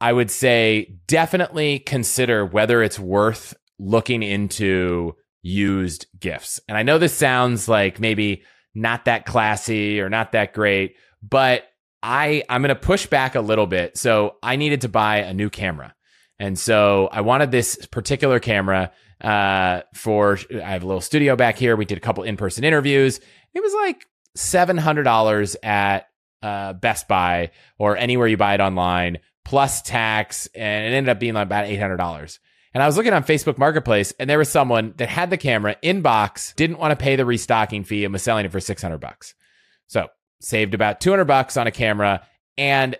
I 0.00 0.12
would 0.12 0.30
say 0.30 0.98
definitely 1.06 1.78
consider 1.78 2.44
whether 2.44 2.82
it's 2.82 2.98
worth 2.98 3.54
looking 3.78 4.22
into 4.22 5.14
used 5.42 6.06
gifts. 6.20 6.60
And 6.68 6.76
I 6.76 6.82
know 6.82 6.98
this 6.98 7.14
sounds 7.14 7.66
like 7.68 7.98
maybe 7.98 8.42
not 8.74 9.06
that 9.06 9.24
classy 9.24 10.00
or 10.00 10.10
not 10.10 10.32
that 10.32 10.52
great, 10.52 10.96
but 11.22 11.64
I 12.02 12.44
I'm 12.48 12.62
going 12.62 12.68
to 12.70 12.74
push 12.74 13.06
back 13.06 13.34
a 13.34 13.40
little 13.40 13.66
bit. 13.66 13.96
So 13.96 14.36
I 14.42 14.56
needed 14.56 14.82
to 14.82 14.88
buy 14.88 15.18
a 15.18 15.32
new 15.32 15.50
camera. 15.50 15.94
And 16.38 16.58
so 16.58 17.08
I 17.12 17.20
wanted 17.20 17.50
this 17.50 17.86
particular 17.86 18.40
camera 18.40 18.90
uh, 19.20 19.82
for 19.94 20.38
I 20.52 20.70
have 20.72 20.82
a 20.82 20.86
little 20.86 21.00
studio 21.00 21.36
back 21.36 21.56
here. 21.56 21.76
We 21.76 21.84
did 21.84 21.98
a 21.98 22.00
couple 22.00 22.24
in-person 22.24 22.64
interviews. 22.64 23.20
It 23.54 23.62
was 23.62 23.72
like 23.74 24.06
$700 24.36 25.56
at 25.62 26.08
uh, 26.42 26.72
Best 26.72 27.08
Buy 27.08 27.50
or 27.78 27.96
anywhere 27.96 28.26
you 28.26 28.36
buy 28.36 28.54
it 28.54 28.60
online, 28.60 29.18
plus 29.44 29.82
tax, 29.82 30.48
and 30.54 30.86
it 30.86 30.96
ended 30.96 31.10
up 31.10 31.20
being 31.20 31.34
like 31.34 31.46
about 31.46 31.66
eight 31.66 31.78
hundred 31.78 31.98
dollars. 31.98 32.40
And 32.74 32.82
I 32.82 32.86
was 32.86 32.96
looking 32.96 33.12
on 33.12 33.22
Facebook 33.22 33.58
Marketplace, 33.58 34.12
and 34.18 34.28
there 34.28 34.38
was 34.38 34.48
someone 34.48 34.94
that 34.96 35.08
had 35.08 35.30
the 35.30 35.36
camera 35.36 35.76
in 35.82 36.00
box, 36.00 36.54
didn't 36.54 36.78
want 36.78 36.90
to 36.90 37.02
pay 37.02 37.16
the 37.16 37.24
restocking 37.26 37.84
fee, 37.84 38.04
and 38.04 38.12
was 38.12 38.22
selling 38.22 38.44
it 38.44 38.52
for 38.52 38.60
six 38.60 38.82
hundred 38.82 38.98
bucks. 38.98 39.34
So 39.86 40.08
saved 40.42 40.74
about 40.74 41.00
two 41.00 41.10
hundred 41.10 41.26
bucks 41.26 41.56
on 41.56 41.66
a 41.66 41.70
camera. 41.70 42.26
And 42.58 42.96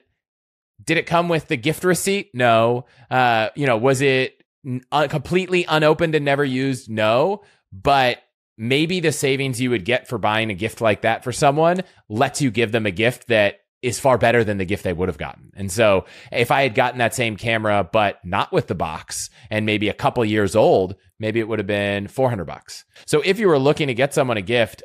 did 0.85 0.96
it 0.96 1.07
come 1.07 1.28
with 1.28 1.48
the 1.48 1.57
gift 1.57 1.85
receipt? 1.85 2.31
No. 2.35 2.87
Uh, 3.11 3.50
you 3.55 3.66
know, 3.66 3.76
was 3.76 4.00
it 4.00 4.42
un- 4.64 5.09
completely 5.09 5.64
unopened 5.68 6.14
and 6.14 6.24
never 6.24 6.44
used? 6.44 6.90
No. 6.90 7.42
But 7.72 8.18
maybe 8.59 9.00
the 9.00 9.12
savings 9.12 9.61
you 9.61 9.70
would 9.70 9.85
get 9.85 10.09
for 10.09 10.18
buying 10.18 10.50
a 10.50 10.55
gift 10.55 10.81
like 10.81 11.02
that 11.02 11.24
for 11.24 11.33
someone 11.33 11.83
lets 12.09 12.42
you 12.42 12.50
give 12.50 12.72
them 12.72 12.87
a 12.87 12.90
gift 12.90 13.28
that 13.28 13.57
is 13.83 13.98
far 13.98 14.16
better 14.16 14.44
than 14.44 14.59
the 14.59 14.64
gift 14.64 14.85
they 14.85 14.92
would 14.92 15.09
have 15.09 15.18
gotten. 15.18 15.50
And 15.57 15.70
so 15.70 16.05
if 16.31 16.52
I 16.52 16.62
had 16.62 16.74
gotten 16.74 16.98
that 16.98 17.14
same 17.14 17.37
camera, 17.37 17.88
but 17.90 18.18
not 18.24 18.52
with 18.52 18.68
the 18.68 18.76
box 18.76 19.28
and 19.50 19.66
maybe 19.66 19.88
a 19.88 19.94
couple 19.94 20.24
years 20.24 20.55
old, 20.55 20.94
maybe 21.18 21.40
it 21.40 21.48
would 21.48 21.59
have 21.59 21.66
been 21.66 22.07
400 22.07 22.44
bucks. 22.44 22.85
So 23.07 23.22
if 23.24 23.40
you 23.40 23.48
were 23.48 23.59
looking 23.59 23.88
to 23.88 23.94
get 23.94 24.14
someone 24.14 24.37
a 24.37 24.42
gift, 24.42 24.85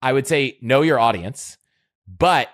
I 0.00 0.12
would 0.12 0.26
say 0.26 0.58
know 0.62 0.80
your 0.80 0.98
audience, 0.98 1.58
but 2.06 2.48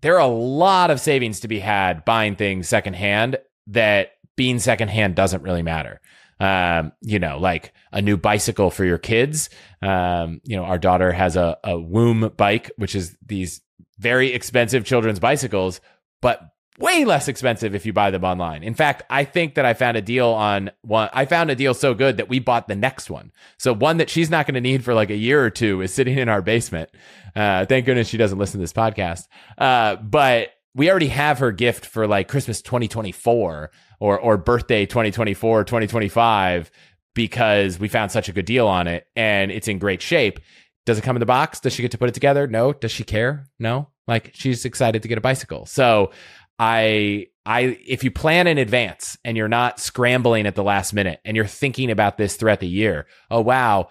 there 0.00 0.14
are 0.14 0.20
a 0.20 0.26
lot 0.26 0.90
of 0.90 1.00
savings 1.00 1.40
to 1.40 1.48
be 1.48 1.58
had 1.58 2.04
buying 2.04 2.36
things 2.36 2.68
secondhand 2.68 3.38
that 3.66 4.12
being 4.36 4.58
secondhand 4.58 5.14
doesn't 5.14 5.42
really 5.42 5.62
matter 5.62 6.00
um, 6.40 6.92
you 7.02 7.18
know, 7.18 7.38
like 7.38 7.72
a 7.92 8.00
new 8.00 8.16
bicycle 8.16 8.70
for 8.70 8.84
your 8.84 8.98
kids. 8.98 9.50
Um, 9.82 10.40
you 10.44 10.56
know, 10.56 10.64
our 10.64 10.78
daughter 10.78 11.12
has 11.12 11.36
a, 11.36 11.58
a 11.64 11.78
Woom 11.78 12.32
bike, 12.36 12.70
which 12.76 12.94
is 12.94 13.16
these 13.24 13.60
very 13.98 14.32
expensive 14.32 14.84
children's 14.84 15.18
bicycles, 15.18 15.80
but 16.22 16.40
way 16.78 17.04
less 17.04 17.28
expensive 17.28 17.74
if 17.74 17.84
you 17.84 17.92
buy 17.92 18.10
them 18.10 18.24
online. 18.24 18.62
In 18.62 18.74
fact, 18.74 19.02
I 19.10 19.24
think 19.24 19.54
that 19.54 19.64
I 19.64 19.74
found 19.74 19.96
a 19.96 20.02
deal 20.02 20.28
on 20.28 20.70
one. 20.82 21.10
I 21.12 21.24
found 21.24 21.50
a 21.50 21.56
deal 21.56 21.74
so 21.74 21.92
good 21.92 22.16
that 22.18 22.28
we 22.28 22.38
bought 22.38 22.68
the 22.68 22.76
next 22.76 23.10
one. 23.10 23.32
So 23.58 23.74
one 23.74 23.96
that 23.96 24.08
she's 24.08 24.30
not 24.30 24.46
going 24.46 24.54
to 24.54 24.60
need 24.60 24.84
for 24.84 24.94
like 24.94 25.10
a 25.10 25.16
year 25.16 25.44
or 25.44 25.50
two 25.50 25.82
is 25.82 25.92
sitting 25.92 26.16
in 26.16 26.28
our 26.28 26.42
basement. 26.42 26.90
Uh, 27.34 27.66
thank 27.66 27.86
goodness 27.86 28.08
she 28.08 28.16
doesn't 28.16 28.38
listen 28.38 28.58
to 28.58 28.62
this 28.62 28.72
podcast. 28.72 29.26
Uh, 29.58 29.96
but 29.96 30.50
we 30.74 30.90
already 30.90 31.08
have 31.08 31.40
her 31.40 31.50
gift 31.50 31.84
for 31.84 32.06
like 32.06 32.28
Christmas 32.28 32.62
2024 32.62 33.70
or 34.00 34.18
or 34.18 34.36
birthday 34.36 34.86
2024 34.86 35.64
2025 35.64 36.70
because 37.14 37.78
we 37.78 37.88
found 37.88 38.12
such 38.12 38.28
a 38.28 38.32
good 38.32 38.44
deal 38.44 38.68
on 38.68 38.86
it 38.86 39.06
and 39.16 39.50
it's 39.50 39.68
in 39.68 39.78
great 39.78 40.00
shape 40.00 40.38
does 40.86 40.98
it 40.98 41.02
come 41.02 41.16
in 41.16 41.20
the 41.20 41.26
box 41.26 41.60
does 41.60 41.72
she 41.72 41.82
get 41.82 41.90
to 41.90 41.98
put 41.98 42.08
it 42.08 42.14
together 42.14 42.46
no 42.46 42.72
does 42.72 42.92
she 42.92 43.02
care 43.02 43.46
no 43.58 43.88
like 44.06 44.30
she's 44.34 44.64
excited 44.64 45.02
to 45.02 45.08
get 45.08 45.18
a 45.18 45.20
bicycle 45.20 45.66
so 45.66 46.12
i 46.58 47.26
i 47.46 47.78
if 47.86 48.04
you 48.04 48.10
plan 48.10 48.46
in 48.46 48.58
advance 48.58 49.16
and 49.24 49.36
you're 49.36 49.48
not 49.48 49.80
scrambling 49.80 50.46
at 50.46 50.54
the 50.54 50.64
last 50.64 50.92
minute 50.92 51.20
and 51.24 51.36
you're 51.36 51.46
thinking 51.46 51.90
about 51.90 52.16
this 52.16 52.36
throughout 52.36 52.60
the 52.60 52.68
year 52.68 53.06
oh 53.30 53.40
wow 53.40 53.88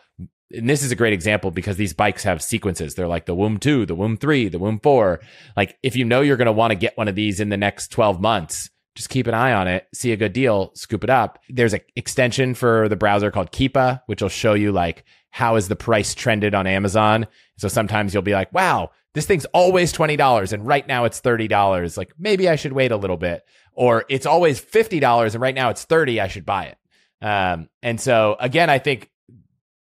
and 0.52 0.70
this 0.70 0.84
is 0.84 0.92
a 0.92 0.96
great 0.96 1.14
example 1.14 1.52
because 1.52 1.78
these 1.78 1.94
bikes 1.94 2.24
have 2.24 2.42
sequences. 2.42 2.96
They're 2.96 3.08
like 3.08 3.26
the 3.26 3.36
Woom 3.36 3.60
2, 3.60 3.86
the 3.86 3.96
Woom 3.96 4.18
3, 4.18 4.48
the 4.48 4.60
Woom 4.60 4.80
4. 4.82 5.20
Like 5.56 5.78
if 5.84 5.96
you 5.96 6.06
know 6.06 6.22
you're 6.22 6.38
going 6.38 6.46
to 6.46 6.52
want 6.52 6.72
to 6.72 6.76
get 6.76 6.98
one 6.98 7.08
of 7.08 7.16
these 7.16 7.40
in 7.40 7.50
the 7.50 7.58
next 7.58 7.90
12 7.90 8.22
months, 8.22 8.70
just 8.96 9.10
keep 9.10 9.28
an 9.28 9.34
eye 9.34 9.54
on 9.54 9.68
it, 9.68 9.88
see 9.94 10.12
a 10.12 10.18
good 10.18 10.34
deal, 10.34 10.72
scoop 10.74 11.04
it 11.04 11.10
up. 11.10 11.40
There's 11.50 11.74
an 11.74 11.82
extension 11.96 12.54
for 12.56 12.90
the 12.90 12.96
browser 12.96 13.30
called 13.30 13.52
Keepa, 13.52 14.02
which 14.08 14.22
will 14.22 14.30
show 14.30 14.54
you 14.54 14.72
like 14.72 15.04
how 15.30 15.56
is 15.56 15.68
the 15.68 15.76
price 15.76 16.16
trended 16.16 16.56
on 16.56 16.66
Amazon. 16.66 17.28
So 17.58 17.68
sometimes 17.68 18.14
you'll 18.14 18.24
be 18.24 18.34
like, 18.34 18.52
wow, 18.54 18.92
this 19.18 19.26
thing's 19.26 19.46
always 19.46 19.92
$20 19.92 20.54
and 20.54 20.68
right 20.68 20.88
now 20.88 21.06
it's 21.06 21.22
$30. 21.22 21.98
Like 21.98 22.14
maybe 22.20 22.48
I 22.48 22.56
should 22.56 22.72
wait 22.72 22.92
a 22.92 22.98
little 22.98 23.18
bit. 23.18 23.44
Or 23.74 24.06
it's 24.10 24.28
always 24.28 24.62
$50 24.62 25.34
and 25.34 25.42
right 25.42 25.56
now 25.56 25.72
it's 25.72 25.86
30, 25.86 26.22
I 26.22 26.28
should 26.28 26.46
buy 26.46 26.66
it. 26.66 26.78
Um, 27.26 27.68
and 27.82 28.00
so 28.00 28.38
again, 28.40 28.70
I 28.70 28.78
think, 28.78 29.10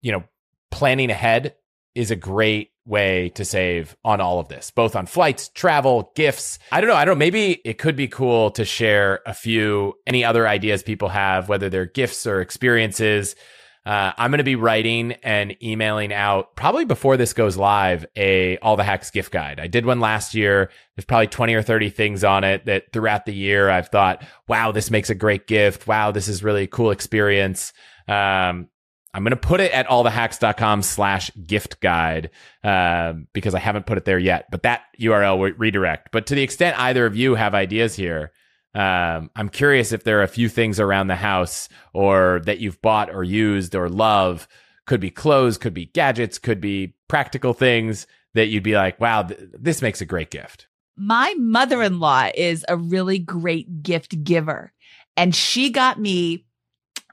you 0.02 0.10
know, 0.10 0.24
planning 0.72 1.10
ahead 1.10 1.54
is 1.94 2.10
a 2.10 2.16
great 2.16 2.72
way 2.84 3.28
to 3.36 3.44
save 3.44 3.96
on 4.04 4.20
all 4.20 4.40
of 4.40 4.48
this, 4.48 4.72
both 4.72 4.96
on 4.96 5.06
flights, 5.06 5.48
travel, 5.50 6.10
gifts. 6.16 6.58
I 6.72 6.80
don't 6.80 6.90
know. 6.90 6.96
I 6.96 7.04
don't 7.04 7.14
know. 7.14 7.20
Maybe 7.20 7.60
it 7.64 7.78
could 7.78 7.94
be 7.94 8.08
cool 8.08 8.50
to 8.52 8.64
share 8.64 9.20
a 9.26 9.34
few, 9.34 9.94
any 10.08 10.24
other 10.24 10.48
ideas 10.48 10.82
people 10.82 11.08
have, 11.08 11.48
whether 11.48 11.68
they're 11.68 11.86
gifts 11.86 12.26
or 12.26 12.40
experiences. 12.40 13.36
Uh, 13.86 14.12
I'm 14.18 14.30
going 14.30 14.38
to 14.38 14.44
be 14.44 14.56
writing 14.56 15.12
and 15.22 15.56
emailing 15.62 16.12
out 16.12 16.54
probably 16.54 16.84
before 16.84 17.16
this 17.16 17.32
goes 17.32 17.56
live 17.56 18.04
a 18.14 18.58
all 18.58 18.76
the 18.76 18.84
hacks 18.84 19.10
gift 19.10 19.32
guide. 19.32 19.58
I 19.58 19.68
did 19.68 19.86
one 19.86 20.00
last 20.00 20.34
year. 20.34 20.70
There's 20.96 21.06
probably 21.06 21.28
20 21.28 21.54
or 21.54 21.62
30 21.62 21.88
things 21.90 22.22
on 22.22 22.44
it 22.44 22.66
that 22.66 22.92
throughout 22.92 23.24
the 23.24 23.34
year 23.34 23.70
I've 23.70 23.88
thought, 23.88 24.22
wow, 24.48 24.70
this 24.70 24.90
makes 24.90 25.08
a 25.08 25.14
great 25.14 25.46
gift. 25.46 25.86
Wow, 25.86 26.10
this 26.10 26.28
is 26.28 26.44
really 26.44 26.64
a 26.64 26.68
cool 26.68 26.90
experience. 26.90 27.72
Um, 28.06 28.68
I'm 29.12 29.24
going 29.24 29.30
to 29.30 29.36
put 29.36 29.60
it 29.60 29.72
at 29.72 29.88
allthehacks.com 29.88 30.82
slash 30.82 31.30
gift 31.46 31.80
guide 31.80 32.30
um, 32.62 33.26
because 33.32 33.54
I 33.54 33.58
haven't 33.58 33.86
put 33.86 33.98
it 33.98 34.04
there 34.04 34.18
yet, 34.18 34.46
but 34.50 34.62
that 34.62 34.82
URL 35.00 35.38
will 35.38 35.52
redirect. 35.52 36.10
But 36.12 36.26
to 36.26 36.34
the 36.34 36.42
extent 36.42 36.78
either 36.78 37.06
of 37.06 37.16
you 37.16 37.34
have 37.34 37.54
ideas 37.54 37.96
here, 37.96 38.30
um, 38.74 39.30
I'm 39.35 39.48
curious 39.48 39.92
if 39.92 40.04
there 40.04 40.20
are 40.20 40.24
a 40.24 40.28
few 40.28 40.48
things 40.48 40.78
around 40.78 41.09
the 41.09 41.16
house 41.16 41.68
or 41.92 42.40
that 42.44 42.61
you've 42.61 42.80
bought 42.80 43.12
or 43.12 43.24
used 43.24 43.74
or 43.74 43.88
love. 43.88 44.46
Could 44.87 45.00
be 45.00 45.11
clothes, 45.11 45.59
could 45.59 45.74
be 45.74 45.87
gadgets, 45.87 46.38
could 46.38 46.61
be 46.61 46.94
practical 47.09 47.52
things 47.52 48.06
that 48.35 48.46
you'd 48.46 48.62
be 48.62 48.74
like, 48.74 49.00
wow, 49.00 49.22
th- 49.22 49.40
this 49.59 49.83
makes 49.83 50.00
a 50.00 50.06
great 50.06 50.30
gift. 50.30 50.66
My 50.96 51.35
mother 51.38 51.83
in 51.83 51.98
law 51.98 52.28
is 52.35 52.64
a 52.68 52.76
really 52.76 53.18
great 53.18 53.83
gift 53.83 54.22
giver, 54.22 54.72
and 55.16 55.35
she 55.35 55.70
got 55.70 55.98
me 55.98 56.44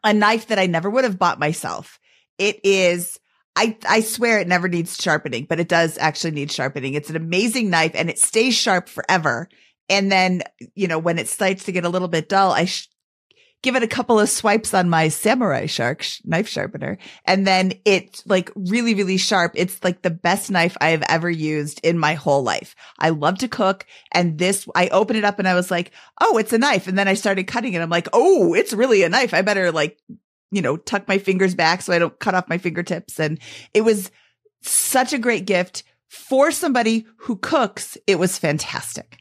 a 0.04 0.14
knife 0.14 0.48
that 0.48 0.60
I 0.60 0.66
never 0.68 0.90
would 0.90 1.04
have 1.04 1.20
bought 1.20 1.40
myself. 1.40 2.00
It 2.38 2.60
is, 2.64 3.20
I, 3.56 3.78
I 3.88 4.02
swear 4.02 4.40
it 4.40 4.48
never 4.48 4.68
needs 4.68 5.02
sharpening, 5.02 5.46
but 5.46 5.60
it 5.60 5.68
does 5.68 5.98
actually 5.98 6.32
need 6.32 6.52
sharpening. 6.52 6.94
It's 6.94 7.10
an 7.10 7.16
amazing 7.16 7.70
knife 7.70 7.92
and 7.96 8.10
it 8.10 8.20
stays 8.20 8.56
sharp 8.56 8.90
forever. 8.90 9.50
And 9.90 10.12
then, 10.12 10.44
you 10.76 10.88
know, 10.88 11.00
when 11.00 11.20
it 11.20 11.28
starts 11.28 11.64
to 11.66 11.72
get 11.72 11.86
a 11.86 11.90
little 11.90 12.08
bit 12.08 12.30
dull, 12.30 12.52
I 12.52 12.66
sh- 12.66 12.90
give 13.64 13.76
it 13.76 13.84
a 13.84 13.88
couple 13.88 14.20
of 14.20 14.30
swipes 14.30 14.74
on 14.74 14.90
my 14.90 15.08
samurai 15.08 15.66
shark 15.66 16.04
sh- 16.04 16.22
knife 16.24 16.48
sharpener. 16.48 16.98
And 17.26 17.48
then 17.48 17.74
it's 17.86 18.26
like 18.28 18.52
really, 18.56 18.94
really 18.94 19.18
sharp. 19.18 19.54
It's 19.56 19.84
like 19.84 20.02
the 20.02 20.10
best 20.10 20.52
knife 20.52 20.78
I 20.80 20.90
have 20.90 21.04
ever 21.10 21.30
used 21.30 21.80
in 21.84 21.98
my 21.98 22.14
whole 22.14 22.44
life. 22.44 22.76
I 23.00 23.10
love 23.10 23.40
to 23.40 23.48
cook. 23.48 23.86
And 24.12 24.38
this, 24.38 24.68
I 24.76 24.90
opened 24.90 25.18
it 25.18 25.26
up 25.26 25.40
and 25.40 25.48
I 25.48 25.56
was 25.56 25.72
like, 25.72 25.92
Oh, 26.22 26.38
it's 26.38 26.54
a 26.54 26.58
knife. 26.58 26.88
And 26.88 26.98
then 26.98 27.08
I 27.08 27.14
started 27.14 27.46
cutting 27.46 27.74
it. 27.74 27.82
I'm 27.82 27.90
like, 27.90 28.10
Oh, 28.14 28.54
it's 28.54 28.74
really 28.74 29.04
a 29.04 29.10
knife. 29.10 29.34
I 29.34 29.42
better 29.42 29.72
like, 29.72 29.98
you 30.52 30.62
know, 30.62 30.78
tuck 30.78 31.08
my 31.08 31.18
fingers 31.18 31.56
back 31.56 31.82
so 31.82 31.94
I 31.94 32.00
don't 32.00 32.20
cut 32.20 32.36
off 32.36 32.50
my 32.50 32.58
fingertips. 32.58 33.20
And 33.20 33.40
it 33.74 33.82
was 33.82 34.12
such 34.62 35.14
a 35.14 35.20
great 35.20 35.46
gift 35.46 35.84
for 36.10 36.52
somebody 36.52 37.06
who 37.18 37.38
cooks. 37.38 37.98
It 38.08 38.20
was 38.20 38.38
fantastic. 38.38 39.20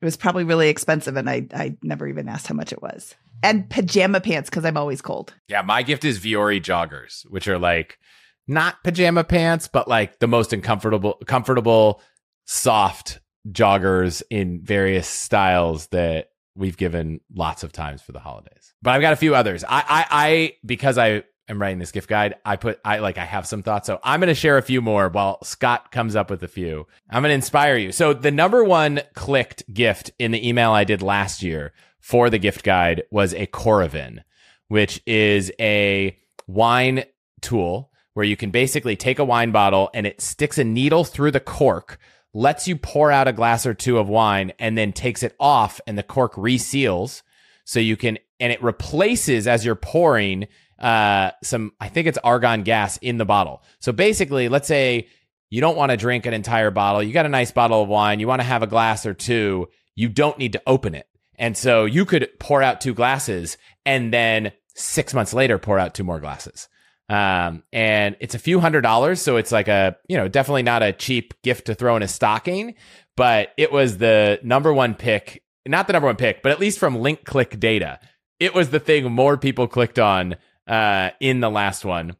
It 0.00 0.04
was 0.04 0.16
probably 0.16 0.44
really 0.44 0.68
expensive, 0.68 1.16
and 1.16 1.28
I 1.28 1.46
I 1.52 1.76
never 1.82 2.06
even 2.06 2.28
asked 2.28 2.46
how 2.46 2.54
much 2.54 2.72
it 2.72 2.82
was. 2.82 3.14
And 3.42 3.68
pajama 3.70 4.20
pants 4.20 4.50
because 4.50 4.64
I'm 4.64 4.76
always 4.76 5.00
cold. 5.00 5.34
Yeah, 5.48 5.62
my 5.62 5.82
gift 5.82 6.04
is 6.04 6.18
Vuori 6.18 6.60
joggers, 6.60 7.22
which 7.30 7.46
are 7.48 7.58
like 7.58 7.98
not 8.46 8.82
pajama 8.82 9.24
pants, 9.24 9.68
but 9.68 9.88
like 9.88 10.18
the 10.18 10.26
most 10.26 10.52
uncomfortable, 10.52 11.14
comfortable, 11.26 12.00
soft 12.46 13.20
joggers 13.50 14.22
in 14.30 14.60
various 14.62 15.06
styles 15.06 15.86
that 15.88 16.30
we've 16.54 16.76
given 16.76 17.20
lots 17.34 17.62
of 17.62 17.72
times 17.72 18.02
for 18.02 18.12
the 18.12 18.18
holidays. 18.18 18.74
But 18.82 18.92
I've 18.92 19.00
got 19.00 19.12
a 19.12 19.16
few 19.16 19.34
others. 19.34 19.64
I 19.64 19.84
I, 19.88 20.06
I 20.10 20.52
because 20.64 20.98
I 20.98 21.24
am 21.48 21.60
writing 21.60 21.78
this 21.78 21.92
gift 21.92 22.08
guide, 22.08 22.36
I 22.44 22.56
put 22.56 22.80
I 22.84 22.98
like 22.98 23.18
I 23.18 23.24
have 23.24 23.46
some 23.46 23.62
thoughts. 23.62 23.86
So 23.86 24.00
I'm 24.02 24.20
going 24.20 24.28
to 24.28 24.34
share 24.34 24.58
a 24.58 24.62
few 24.62 24.80
more 24.80 25.08
while 25.08 25.42
Scott 25.44 25.90
comes 25.90 26.16
up 26.16 26.30
with 26.30 26.42
a 26.42 26.48
few. 26.48 26.86
I'm 27.10 27.22
going 27.22 27.30
to 27.30 27.34
inspire 27.34 27.76
you. 27.76 27.92
So 27.92 28.12
the 28.12 28.30
number 28.30 28.62
one 28.64 29.00
clicked 29.14 29.72
gift 29.72 30.10
in 30.18 30.30
the 30.30 30.48
email 30.48 30.72
I 30.72 30.84
did 30.84 31.02
last 31.02 31.42
year 31.42 31.72
for 32.00 32.30
the 32.30 32.38
gift 32.38 32.62
guide 32.64 33.02
was 33.10 33.34
a 33.34 33.46
Coravin, 33.46 34.22
which 34.68 35.02
is 35.06 35.52
a 35.60 36.18
wine 36.46 37.04
tool 37.40 37.90
where 38.14 38.26
you 38.26 38.36
can 38.36 38.50
basically 38.50 38.96
take 38.96 39.18
a 39.18 39.24
wine 39.24 39.52
bottle 39.52 39.90
and 39.94 40.06
it 40.06 40.20
sticks 40.20 40.58
a 40.58 40.64
needle 40.64 41.04
through 41.04 41.30
the 41.30 41.38
cork, 41.38 41.98
lets 42.34 42.66
you 42.66 42.76
pour 42.76 43.12
out 43.12 43.28
a 43.28 43.32
glass 43.32 43.64
or 43.64 43.74
two 43.74 43.98
of 43.98 44.08
wine 44.08 44.52
and 44.58 44.76
then 44.76 44.92
takes 44.92 45.22
it 45.22 45.36
off 45.38 45.80
and 45.86 45.96
the 45.96 46.02
cork 46.02 46.34
reseals 46.34 47.22
so 47.64 47.78
you 47.78 47.96
can 47.96 48.18
and 48.40 48.52
it 48.52 48.62
replaces 48.62 49.46
as 49.46 49.64
you're 49.64 49.74
pouring 49.74 50.46
uh, 50.78 51.32
some, 51.42 51.72
I 51.80 51.88
think 51.88 52.06
it's 52.06 52.18
argon 52.18 52.62
gas 52.62 52.96
in 52.98 53.18
the 53.18 53.24
bottle. 53.24 53.62
So 53.80 53.92
basically, 53.92 54.48
let's 54.48 54.68
say 54.68 55.08
you 55.50 55.60
don't 55.60 55.76
want 55.76 55.90
to 55.90 55.96
drink 55.96 56.26
an 56.26 56.34
entire 56.34 56.70
bottle. 56.70 57.02
You 57.02 57.12
got 57.12 57.26
a 57.26 57.30
nice 57.30 57.50
bottle 57.50 57.82
of 57.82 57.88
wine. 57.88 58.20
You 58.20 58.28
want 58.28 58.40
to 58.40 58.46
have 58.46 58.62
a 58.62 58.66
glass 58.66 59.06
or 59.06 59.14
two. 59.14 59.68
You 59.94 60.08
don't 60.08 60.38
need 60.38 60.52
to 60.52 60.62
open 60.66 60.94
it. 60.94 61.06
And 61.38 61.56
so 61.56 61.84
you 61.84 62.04
could 62.04 62.28
pour 62.38 62.62
out 62.62 62.80
two 62.80 62.94
glasses 62.94 63.56
and 63.86 64.12
then 64.12 64.52
six 64.74 65.14
months 65.14 65.32
later, 65.32 65.58
pour 65.58 65.78
out 65.78 65.94
two 65.94 66.04
more 66.04 66.20
glasses. 66.20 66.68
Um, 67.08 67.62
and 67.72 68.16
it's 68.20 68.34
a 68.34 68.38
few 68.38 68.60
hundred 68.60 68.82
dollars. 68.82 69.22
So 69.22 69.36
it's 69.36 69.50
like 69.52 69.68
a, 69.68 69.96
you 70.08 70.16
know, 70.16 70.28
definitely 70.28 70.64
not 70.64 70.82
a 70.82 70.92
cheap 70.92 71.34
gift 71.42 71.66
to 71.66 71.74
throw 71.74 71.96
in 71.96 72.02
a 72.02 72.08
stocking, 72.08 72.74
but 73.16 73.50
it 73.56 73.72
was 73.72 73.98
the 73.98 74.38
number 74.42 74.72
one 74.72 74.94
pick, 74.94 75.42
not 75.66 75.86
the 75.86 75.94
number 75.94 76.06
one 76.06 76.16
pick, 76.16 76.42
but 76.42 76.52
at 76.52 76.60
least 76.60 76.78
from 76.78 77.00
link 77.00 77.24
click 77.24 77.58
data, 77.58 77.98
it 78.38 78.54
was 78.54 78.70
the 78.70 78.80
thing 78.80 79.10
more 79.10 79.36
people 79.36 79.66
clicked 79.66 79.98
on 79.98 80.36
uh, 80.68 81.10
in 81.20 81.40
the 81.40 81.50
last 81.50 81.84
one. 81.84 82.16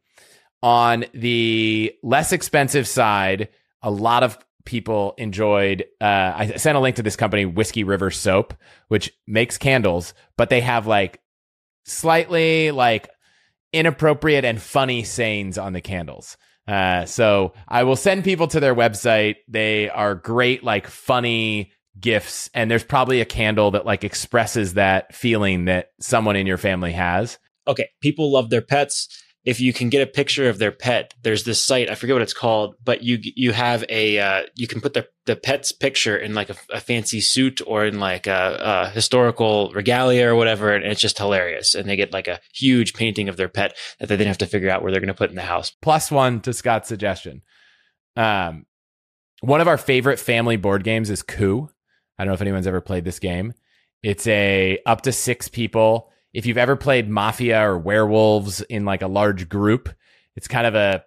On 0.61 1.05
the 1.13 1.93
less 2.03 2.33
expensive 2.33 2.87
side, 2.87 3.49
a 3.81 3.89
lot 3.89 4.23
of 4.23 4.37
people 4.65 5.13
enjoyed. 5.17 5.85
Uh, 6.01 6.33
I 6.35 6.53
sent 6.57 6.77
a 6.77 6.81
link 6.81 6.97
to 6.97 7.03
this 7.03 7.15
company, 7.15 7.45
Whiskey 7.45 7.83
River 7.83 8.11
Soap, 8.11 8.53
which 8.89 9.11
makes 9.25 9.57
candles, 9.57 10.13
but 10.37 10.49
they 10.49 10.61
have 10.61 10.85
like 10.85 11.21
slightly 11.85 12.71
like 12.71 13.09
inappropriate 13.71 14.45
and 14.45 14.61
funny 14.61 15.03
sayings 15.03 15.57
on 15.57 15.73
the 15.73 15.81
candles. 15.81 16.37
Uh, 16.67 17.05
so 17.05 17.53
I 17.67 17.83
will 17.83 17.95
send 17.95 18.23
people 18.23 18.47
to 18.47 18.59
their 18.59 18.75
website. 18.75 19.37
They 19.47 19.89
are 19.89 20.13
great, 20.13 20.63
like 20.63 20.87
funny 20.87 21.71
gifts, 21.99 22.49
and 22.53 22.69
there's 22.69 22.83
probably 22.83 23.21
a 23.21 23.25
candle 23.25 23.71
that 23.71 23.85
like 23.85 24.03
expresses 24.03 24.75
that 24.75 25.15
feeling 25.15 25.65
that 25.65 25.91
someone 25.99 26.35
in 26.35 26.45
your 26.45 26.57
family 26.57 26.91
has. 26.91 27.39
Okay, 27.69 27.89
people 28.01 28.31
love 28.31 28.49
their 28.49 28.61
pets 28.61 29.07
if 29.45 29.59
you 29.59 29.71
can 29.71 29.89
get 29.89 30.01
a 30.01 30.11
picture 30.11 30.49
of 30.49 30.59
their 30.59 30.71
pet, 30.71 31.13
there's 31.23 31.45
this 31.45 31.63
site 31.63 31.89
I 31.89 31.95
forget 31.95 32.15
what 32.15 32.21
it's 32.21 32.33
called, 32.33 32.75
but 32.83 33.03
you 33.03 33.19
you 33.21 33.53
have 33.53 33.85
a 33.87 34.19
uh, 34.19 34.43
you 34.55 34.67
can 34.67 34.81
put 34.81 34.93
the 34.93 35.07
the 35.25 35.35
pet's 35.35 35.71
picture 35.71 36.17
in 36.17 36.33
like 36.33 36.49
a, 36.49 36.55
a 36.71 36.79
fancy 36.79 37.21
suit 37.21 37.61
or 37.65 37.85
in 37.85 37.99
like 37.99 38.27
a, 38.27 38.57
a, 38.59 38.89
historical 38.89 39.71
regalia 39.73 40.27
or 40.27 40.35
whatever, 40.35 40.73
and 40.73 40.83
it's 40.85 40.99
just 40.99 41.17
hilarious. 41.17 41.73
And 41.73 41.89
they 41.89 41.95
get 41.95 42.11
like 42.11 42.27
a 42.27 42.39
huge 42.53 42.93
painting 42.93 43.29
of 43.29 43.37
their 43.37 43.47
pet 43.47 43.77
that 43.99 44.07
they 44.09 44.17
then 44.17 44.27
have 44.27 44.39
to 44.39 44.45
figure 44.45 44.69
out 44.69 44.81
where 44.81 44.91
they're 44.91 45.01
going 45.01 45.07
to 45.07 45.13
put 45.13 45.29
in 45.29 45.35
the 45.35 45.41
house. 45.41 45.71
Plus 45.81 46.11
one 46.11 46.41
to 46.41 46.53
Scott's 46.53 46.89
suggestion. 46.89 47.41
Um, 48.17 48.65
one 49.41 49.61
of 49.61 49.67
our 49.67 49.77
favorite 49.77 50.19
family 50.19 50.57
board 50.57 50.83
games 50.83 51.09
is 51.09 51.23
Coup. 51.23 51.69
I 52.17 52.23
don't 52.23 52.29
know 52.29 52.35
if 52.35 52.41
anyone's 52.41 52.67
ever 52.67 52.81
played 52.81 53.05
this 53.05 53.19
game. 53.19 53.53
It's 54.03 54.27
a 54.27 54.79
up 54.85 55.01
to 55.01 55.11
six 55.11 55.47
people 55.47 56.08
if 56.33 56.45
you've 56.45 56.57
ever 56.57 56.75
played 56.75 57.09
Mafia 57.09 57.67
or 57.67 57.77
Werewolves 57.77 58.61
in 58.61 58.85
like 58.85 59.01
a 59.01 59.07
large 59.07 59.49
group, 59.49 59.89
it's 60.35 60.47
kind 60.47 60.67
of 60.67 60.75
a 60.75 61.03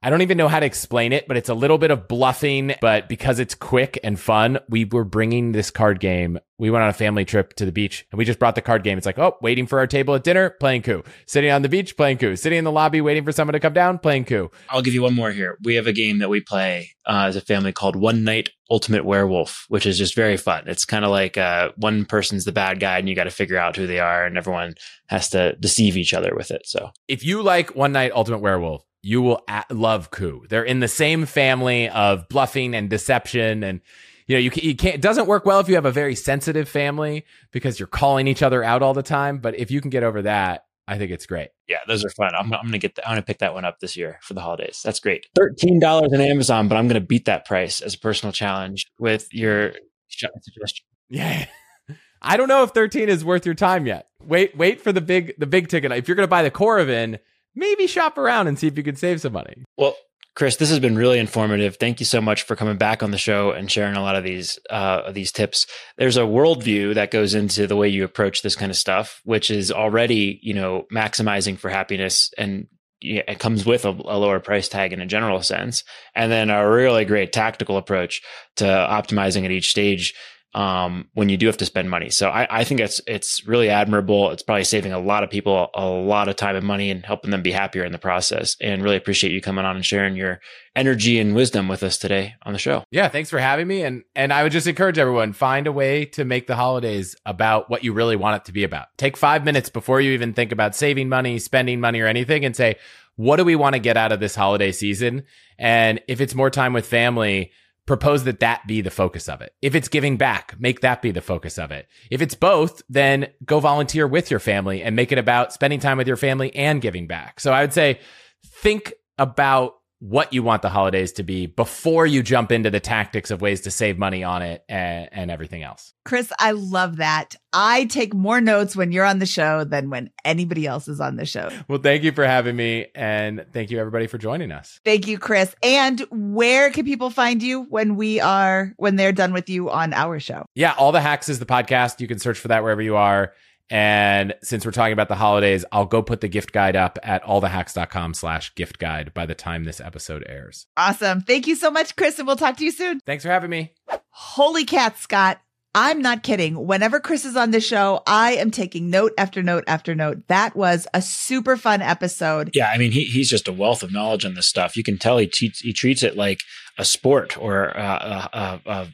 I 0.00 0.10
don't 0.10 0.22
even 0.22 0.38
know 0.38 0.46
how 0.46 0.60
to 0.60 0.66
explain 0.66 1.12
it, 1.12 1.26
but 1.26 1.36
it's 1.36 1.48
a 1.48 1.54
little 1.54 1.78
bit 1.78 1.90
of 1.90 2.06
bluffing. 2.06 2.74
But 2.80 3.08
because 3.08 3.40
it's 3.40 3.54
quick 3.54 3.98
and 4.04 4.18
fun, 4.18 4.60
we 4.68 4.84
were 4.84 5.04
bringing 5.04 5.52
this 5.52 5.70
card 5.70 5.98
game. 5.98 6.38
We 6.56 6.70
went 6.70 6.82
on 6.82 6.88
a 6.88 6.94
family 6.94 7.24
trip 7.24 7.54
to 7.54 7.64
the 7.64 7.72
beach 7.72 8.06
and 8.10 8.18
we 8.18 8.24
just 8.24 8.38
brought 8.38 8.54
the 8.54 8.62
card 8.62 8.84
game. 8.84 8.96
It's 8.96 9.06
like, 9.06 9.18
oh, 9.18 9.36
waiting 9.42 9.66
for 9.66 9.78
our 9.78 9.86
table 9.86 10.14
at 10.14 10.24
dinner, 10.24 10.50
playing 10.50 10.82
coup. 10.82 11.02
Sitting 11.26 11.50
on 11.50 11.62
the 11.62 11.68
beach, 11.68 11.96
playing 11.96 12.18
coup. 12.18 12.36
Sitting 12.36 12.58
in 12.58 12.64
the 12.64 12.72
lobby, 12.72 13.00
waiting 13.00 13.24
for 13.24 13.32
someone 13.32 13.52
to 13.54 13.60
come 13.60 13.72
down, 13.72 13.98
playing 13.98 14.24
coup. 14.24 14.50
I'll 14.68 14.82
give 14.82 14.94
you 14.94 15.02
one 15.02 15.14
more 15.14 15.30
here. 15.30 15.56
We 15.62 15.74
have 15.76 15.86
a 15.86 15.92
game 15.92 16.18
that 16.18 16.28
we 16.28 16.40
play 16.40 16.90
uh, 17.06 17.24
as 17.26 17.36
a 17.36 17.40
family 17.40 17.72
called 17.72 17.96
One 17.96 18.22
Night 18.22 18.50
Ultimate 18.70 19.04
Werewolf, 19.04 19.66
which 19.68 19.86
is 19.86 19.98
just 19.98 20.14
very 20.14 20.36
fun. 20.36 20.64
It's 20.66 20.84
kind 20.84 21.04
of 21.04 21.10
like 21.10 21.38
uh, 21.38 21.70
one 21.76 22.04
person's 22.04 22.44
the 22.44 22.52
bad 22.52 22.80
guy 22.80 22.98
and 22.98 23.08
you 23.08 23.14
got 23.14 23.24
to 23.24 23.30
figure 23.30 23.58
out 23.58 23.76
who 23.76 23.86
they 23.86 23.98
are, 23.98 24.26
and 24.26 24.36
everyone 24.36 24.74
has 25.06 25.30
to 25.30 25.56
deceive 25.56 25.96
each 25.96 26.12
other 26.12 26.34
with 26.36 26.50
it. 26.50 26.62
So 26.66 26.90
if 27.08 27.24
you 27.24 27.42
like 27.42 27.74
One 27.74 27.92
Night 27.92 28.12
Ultimate 28.12 28.40
Werewolf, 28.40 28.84
you 29.02 29.22
will 29.22 29.42
at- 29.48 29.70
love 29.70 30.10
coup. 30.10 30.44
They're 30.48 30.64
in 30.64 30.80
the 30.80 30.88
same 30.88 31.26
family 31.26 31.88
of 31.88 32.28
bluffing 32.28 32.74
and 32.74 32.90
deception 32.90 33.62
and 33.62 33.80
you 34.26 34.36
know, 34.36 34.40
you, 34.40 34.50
can, 34.50 34.62
you 34.62 34.76
can't, 34.76 34.94
it 34.96 35.00
doesn't 35.00 35.26
work 35.26 35.46
well 35.46 35.58
if 35.58 35.70
you 35.70 35.74
have 35.76 35.86
a 35.86 35.90
very 35.90 36.14
sensitive 36.14 36.68
family 36.68 37.24
because 37.50 37.80
you're 37.80 37.86
calling 37.86 38.28
each 38.28 38.42
other 38.42 38.62
out 38.62 38.82
all 38.82 38.92
the 38.92 39.02
time. 39.02 39.38
But 39.38 39.58
if 39.58 39.70
you 39.70 39.80
can 39.80 39.88
get 39.88 40.02
over 40.02 40.20
that, 40.20 40.66
I 40.88 40.96
think 40.96 41.10
it's 41.10 41.26
great. 41.26 41.48
Yeah, 41.66 41.78
those 41.86 42.04
are 42.04 42.10
fun. 42.10 42.34
I'm, 42.34 42.52
I'm 42.52 42.64
gonna 42.64 42.78
get. 42.78 42.94
The, 42.94 43.06
I'm 43.06 43.12
gonna 43.12 43.22
pick 43.22 43.38
that 43.38 43.52
one 43.52 43.66
up 43.66 43.78
this 43.78 43.94
year 43.94 44.18
for 44.22 44.32
the 44.32 44.40
holidays. 44.40 44.80
That's 44.82 45.00
great. 45.00 45.26
Thirteen 45.34 45.78
dollars 45.78 46.12
on 46.14 46.20
Amazon, 46.22 46.66
but 46.66 46.76
I'm 46.76 46.88
gonna 46.88 47.00
beat 47.00 47.26
that 47.26 47.44
price 47.44 47.82
as 47.82 47.94
a 47.94 47.98
personal 47.98 48.32
challenge 48.32 48.86
with 48.98 49.28
your 49.32 49.74
suggestion. 50.08 50.86
Yeah, 51.10 51.44
I 52.22 52.38
don't 52.38 52.48
know 52.48 52.62
if 52.62 52.70
13 52.70 53.10
is 53.10 53.22
worth 53.22 53.44
your 53.44 53.54
time 53.54 53.86
yet. 53.86 54.08
Wait, 54.22 54.56
wait 54.56 54.80
for 54.80 54.90
the 54.90 55.02
big 55.02 55.34
the 55.38 55.46
big 55.46 55.68
ticket. 55.68 55.92
If 55.92 56.08
you're 56.08 56.14
gonna 56.14 56.26
buy 56.26 56.42
the 56.42 56.50
Coravin, 56.50 57.18
maybe 57.58 57.86
shop 57.86 58.16
around 58.16 58.46
and 58.46 58.58
see 58.58 58.66
if 58.66 58.76
you 58.76 58.82
can 58.82 58.96
save 58.96 59.20
some 59.20 59.32
money. 59.32 59.64
Well, 59.76 59.96
Chris, 60.34 60.56
this 60.56 60.70
has 60.70 60.78
been 60.78 60.96
really 60.96 61.18
informative. 61.18 61.76
Thank 61.76 61.98
you 61.98 62.06
so 62.06 62.20
much 62.20 62.44
for 62.44 62.54
coming 62.54 62.76
back 62.76 63.02
on 63.02 63.10
the 63.10 63.18
show 63.18 63.50
and 63.50 63.68
sharing 63.68 63.96
a 63.96 64.02
lot 64.02 64.14
of 64.14 64.22
these 64.22 64.56
uh, 64.70 65.10
these 65.10 65.32
tips. 65.32 65.66
There's 65.96 66.16
a 66.16 66.20
worldview 66.20 66.94
that 66.94 67.10
goes 67.10 67.34
into 67.34 67.66
the 67.66 67.74
way 67.74 67.88
you 67.88 68.04
approach 68.04 68.42
this 68.42 68.54
kind 68.54 68.70
of 68.70 68.76
stuff, 68.76 69.20
which 69.24 69.50
is 69.50 69.72
already 69.72 70.38
you 70.40 70.54
know 70.54 70.86
maximizing 70.92 71.58
for 71.58 71.68
happiness 71.70 72.30
and 72.38 72.68
yeah, 73.00 73.22
it 73.28 73.38
comes 73.38 73.64
with 73.64 73.84
a, 73.84 73.90
a, 73.90 74.18
lower 74.18 74.40
price 74.40 74.68
tag 74.68 74.92
in 74.92 75.00
a 75.00 75.06
general 75.06 75.42
sense, 75.42 75.84
and 76.14 76.32
then 76.32 76.50
a 76.50 76.68
really 76.68 77.04
great 77.04 77.32
tactical 77.32 77.76
approach 77.76 78.22
to 78.56 78.64
optimizing 78.64 79.44
at 79.44 79.50
each 79.50 79.70
stage 79.70 80.14
um, 80.54 81.08
when 81.12 81.28
you 81.28 81.36
do 81.36 81.46
have 81.46 81.58
to 81.58 81.66
spend 81.66 81.90
money. 81.90 82.08
So 82.08 82.30
I, 82.30 82.46
I, 82.60 82.64
think 82.64 82.80
it's 82.80 83.02
it's 83.06 83.46
really 83.46 83.68
admirable. 83.68 84.30
It's 84.30 84.42
probably 84.42 84.64
saving 84.64 84.92
a 84.92 84.98
lot 84.98 85.22
of 85.22 85.28
people 85.28 85.68
a 85.74 85.84
lot 85.84 86.28
of 86.28 86.36
time 86.36 86.56
and 86.56 86.66
money 86.66 86.90
and 86.90 87.04
helping 87.04 87.30
them 87.30 87.42
be 87.42 87.52
happier 87.52 87.84
in 87.84 87.92
the 87.92 87.98
process. 87.98 88.56
And 88.60 88.82
really 88.82 88.96
appreciate 88.96 89.32
you 89.32 89.42
coming 89.42 89.66
on 89.66 89.76
and 89.76 89.84
sharing 89.84 90.16
your 90.16 90.40
energy 90.74 91.18
and 91.18 91.34
wisdom 91.34 91.68
with 91.68 91.82
us 91.82 91.98
today 91.98 92.34
on 92.42 92.54
the 92.54 92.58
show. 92.58 92.84
Yeah, 92.90 93.08
thanks 93.08 93.28
for 93.28 93.38
having 93.38 93.68
me. 93.68 93.82
And 93.82 94.04
and 94.16 94.32
I 94.32 94.42
would 94.42 94.52
just 94.52 94.66
encourage 94.66 94.98
everyone 94.98 95.34
find 95.34 95.66
a 95.66 95.72
way 95.72 96.06
to 96.06 96.24
make 96.24 96.46
the 96.46 96.56
holidays 96.56 97.14
about 97.26 97.68
what 97.68 97.84
you 97.84 97.92
really 97.92 98.16
want 98.16 98.36
it 98.36 98.46
to 98.46 98.52
be 98.52 98.64
about. 98.64 98.86
Take 98.96 99.18
five 99.18 99.44
minutes 99.44 99.68
before 99.68 100.00
you 100.00 100.12
even 100.12 100.32
think 100.32 100.50
about 100.50 100.74
saving 100.74 101.10
money, 101.10 101.38
spending 101.38 101.78
money, 101.78 102.00
or 102.00 102.06
anything, 102.06 102.46
and 102.46 102.56
say, 102.56 102.76
what 103.16 103.36
do 103.36 103.44
we 103.44 103.56
want 103.56 103.74
to 103.74 103.80
get 103.80 103.98
out 103.98 104.12
of 104.12 104.20
this 104.20 104.34
holiday 104.34 104.72
season? 104.72 105.24
And 105.58 106.00
if 106.08 106.20
it's 106.22 106.34
more 106.34 106.50
time 106.50 106.72
with 106.72 106.86
family 106.86 107.52
propose 107.88 108.24
that 108.24 108.40
that 108.40 108.66
be 108.66 108.82
the 108.82 108.90
focus 108.90 109.28
of 109.28 109.40
it. 109.40 109.54
If 109.62 109.74
it's 109.74 109.88
giving 109.88 110.18
back, 110.18 110.54
make 110.60 110.80
that 110.82 111.00
be 111.00 111.10
the 111.10 111.22
focus 111.22 111.58
of 111.58 111.72
it. 111.72 111.88
If 112.10 112.20
it's 112.20 112.34
both, 112.34 112.82
then 112.88 113.28
go 113.44 113.58
volunteer 113.60 114.06
with 114.06 114.30
your 114.30 114.40
family 114.40 114.82
and 114.82 114.94
make 114.94 115.10
it 115.10 115.18
about 115.18 115.54
spending 115.54 115.80
time 115.80 115.96
with 115.96 116.06
your 116.06 116.18
family 116.18 116.54
and 116.54 116.82
giving 116.82 117.06
back. 117.06 117.40
So 117.40 117.50
I 117.50 117.62
would 117.62 117.72
say 117.72 117.98
think 118.44 118.92
about 119.16 119.74
what 120.00 120.32
you 120.32 120.42
want 120.42 120.62
the 120.62 120.68
holidays 120.68 121.12
to 121.12 121.22
be 121.22 121.46
before 121.46 122.06
you 122.06 122.22
jump 122.22 122.52
into 122.52 122.70
the 122.70 122.80
tactics 122.80 123.30
of 123.30 123.40
ways 123.40 123.62
to 123.62 123.70
save 123.70 123.98
money 123.98 124.22
on 124.22 124.42
it 124.42 124.64
and, 124.68 125.08
and, 125.12 125.30
everything 125.30 125.62
else. 125.62 125.92
Chris, 126.04 126.32
I 126.38 126.52
love 126.52 126.96
that. 126.96 127.34
I 127.52 127.84
take 127.86 128.14
more 128.14 128.40
notes 128.40 128.76
when 128.76 128.92
you're 128.92 129.04
on 129.04 129.18
the 129.18 129.26
show 129.26 129.64
than 129.64 129.90
when 129.90 130.10
anybody 130.24 130.66
else 130.66 130.88
is 130.88 131.00
on 131.00 131.16
the 131.16 131.26
show. 131.26 131.50
Well, 131.66 131.80
thank 131.80 132.02
you 132.02 132.12
for 132.12 132.24
having 132.24 132.56
me. 132.56 132.86
And 132.94 133.44
thank 133.52 133.70
you, 133.70 133.78
everybody, 133.78 134.06
for 134.06 134.18
joining 134.18 134.52
us. 134.52 134.80
Thank 134.84 135.06
you, 135.06 135.18
Chris. 135.18 135.54
And 135.62 136.00
where 136.10 136.70
can 136.70 136.84
people 136.84 137.10
find 137.10 137.42
you 137.42 137.62
when 137.64 137.96
we 137.96 138.20
are, 138.20 138.72
when 138.76 138.96
they're 138.96 139.12
done 139.12 139.32
with 139.32 139.50
you 139.50 139.70
on 139.70 139.92
our 139.92 140.20
show? 140.20 140.46
Yeah, 140.54 140.74
All 140.78 140.92
the 140.92 141.00
Hacks 141.00 141.28
is 141.28 141.40
the 141.40 141.46
podcast. 141.46 142.00
You 142.00 142.08
can 142.08 142.18
search 142.18 142.38
for 142.38 142.48
that 142.48 142.62
wherever 142.62 142.82
you 142.82 142.96
are. 142.96 143.32
And 143.70 144.34
since 144.42 144.64
we're 144.64 144.72
talking 144.72 144.92
about 144.92 145.08
the 145.08 145.14
holidays, 145.14 145.64
I'll 145.72 145.86
go 145.86 146.02
put 146.02 146.20
the 146.20 146.28
gift 146.28 146.52
guide 146.52 146.76
up 146.76 146.98
at 147.02 147.22
allthehacks.com 147.24 148.14
slash 148.14 148.54
gift 148.54 148.78
guide 148.78 149.12
by 149.14 149.26
the 149.26 149.34
time 149.34 149.64
this 149.64 149.80
episode 149.80 150.24
airs. 150.28 150.66
Awesome. 150.76 151.20
Thank 151.20 151.46
you 151.46 151.54
so 151.54 151.70
much, 151.70 151.96
Chris, 151.96 152.18
and 152.18 152.26
we'll 152.26 152.36
talk 152.36 152.56
to 152.58 152.64
you 152.64 152.72
soon. 152.72 153.00
Thanks 153.00 153.24
for 153.24 153.30
having 153.30 153.50
me. 153.50 153.72
Holy 154.10 154.64
cat, 154.64 154.96
Scott. 154.98 155.40
I'm 155.74 156.00
not 156.00 156.22
kidding. 156.22 156.66
Whenever 156.66 156.98
Chris 156.98 157.24
is 157.24 157.36
on 157.36 157.50
the 157.50 157.60
show, 157.60 158.02
I 158.06 158.32
am 158.32 158.50
taking 158.50 158.90
note 158.90 159.12
after 159.18 159.42
note 159.42 159.64
after 159.66 159.94
note. 159.94 160.26
That 160.28 160.56
was 160.56 160.88
a 160.94 161.02
super 161.02 161.56
fun 161.56 161.82
episode. 161.82 162.50
Yeah, 162.54 162.70
I 162.72 162.78
mean, 162.78 162.90
he, 162.90 163.04
he's 163.04 163.28
just 163.28 163.46
a 163.48 163.52
wealth 163.52 163.82
of 163.82 163.92
knowledge 163.92 164.24
on 164.24 164.34
this 164.34 164.48
stuff. 164.48 164.76
You 164.76 164.82
can 164.82 164.98
tell 164.98 165.18
he, 165.18 165.26
treats 165.26 165.60
he 165.60 165.72
treats 165.72 166.02
it 166.02 166.16
like 166.16 166.40
a 166.78 166.84
sport 166.84 167.36
or 167.36 167.66
a, 167.70 168.60
a, 168.66 168.88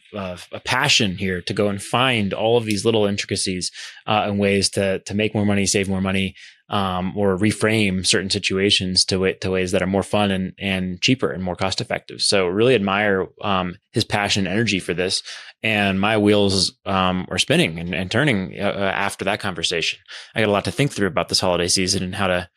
a, 0.53 0.61
passion 0.61 1.17
here 1.19 1.43
to 1.43 1.53
go 1.53 1.69
and 1.69 1.83
find 1.83 2.33
all 2.33 2.57
of 2.57 2.65
these 2.65 2.85
little 2.85 3.05
intricacies 3.05 3.71
uh, 4.07 4.25
and 4.27 4.39
ways 4.39 4.71
to 4.71 5.01
to 5.01 5.15
make 5.15 5.35
more 5.35 5.45
money, 5.45 5.67
save 5.67 5.89
more 5.89 6.01
money, 6.01 6.35
um, 6.71 7.17
or 7.17 7.37
reframe 7.37 8.07
certain 8.07 8.31
situations 8.31 9.05
to 9.05 9.35
to 9.35 9.51
ways 9.51 9.73
that 9.73 9.83
are 9.83 9.87
more 9.87 10.03
fun 10.03 10.31
and 10.31 10.55
and 10.59 11.01
cheaper 11.03 11.31
and 11.31 11.43
more 11.43 11.57
cost 11.57 11.81
effective. 11.81 12.23
So 12.23 12.47
really 12.47 12.75
admire 12.75 13.29
um, 13.43 13.77
his 13.93 14.05
passion, 14.05 14.47
and 14.47 14.55
energy 14.55 14.81
for 14.81 14.95
this, 14.95 15.23
and 15.63 16.01
my 16.01 16.17
wheels 16.17 16.73
um, 16.87 17.27
are 17.31 17.39
spinning 17.39 17.79
and, 17.79 17.95
and 17.95 18.11
turning 18.11 18.59
uh, 18.59 18.65
uh, 18.65 18.93
after 18.95 19.27
that 19.27 19.41
conversation. 19.41 19.99
I 20.35 20.41
got 20.41 20.49
a 20.49 20.53
lot 20.53 20.65
to 20.65 20.73
think 20.73 20.93
through 20.93 21.09
about 21.09 21.29
this 21.29 21.41
holiday 21.41 21.69
season 21.69 22.03
and 22.03 22.15
how 22.15 22.29
to 22.29 22.49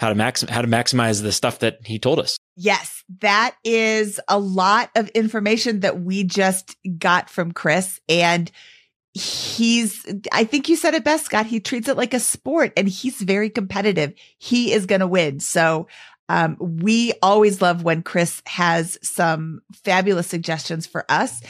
how 0.00 0.08
to 0.08 0.14
max 0.14 0.40
how 0.48 0.62
to 0.62 0.68
maximize 0.68 1.22
the 1.22 1.30
stuff 1.30 1.58
that 1.58 1.78
he 1.84 1.98
told 1.98 2.18
us. 2.18 2.38
Yes, 2.56 3.04
that 3.20 3.54
is 3.64 4.18
a 4.28 4.38
lot 4.38 4.90
of 4.96 5.10
information 5.10 5.80
that 5.80 6.00
we 6.00 6.24
just 6.24 6.74
got 6.98 7.28
from 7.28 7.52
Chris 7.52 8.00
and 8.08 8.50
he's 9.12 10.06
I 10.32 10.44
think 10.44 10.70
you 10.70 10.76
said 10.76 10.94
it 10.94 11.04
best 11.04 11.26
Scott, 11.26 11.44
he 11.44 11.60
treats 11.60 11.86
it 11.86 11.98
like 11.98 12.14
a 12.14 12.20
sport 12.20 12.72
and 12.78 12.88
he's 12.88 13.20
very 13.20 13.50
competitive. 13.50 14.14
He 14.38 14.72
is 14.72 14.86
going 14.86 15.00
to 15.00 15.06
win. 15.06 15.38
So 15.38 15.86
um, 16.30 16.56
we 16.58 17.12
always 17.20 17.60
love 17.60 17.82
when 17.82 18.02
Chris 18.02 18.40
has 18.46 18.98
some 19.02 19.60
fabulous 19.84 20.28
suggestions 20.28 20.86
for 20.86 21.04
us. 21.10 21.42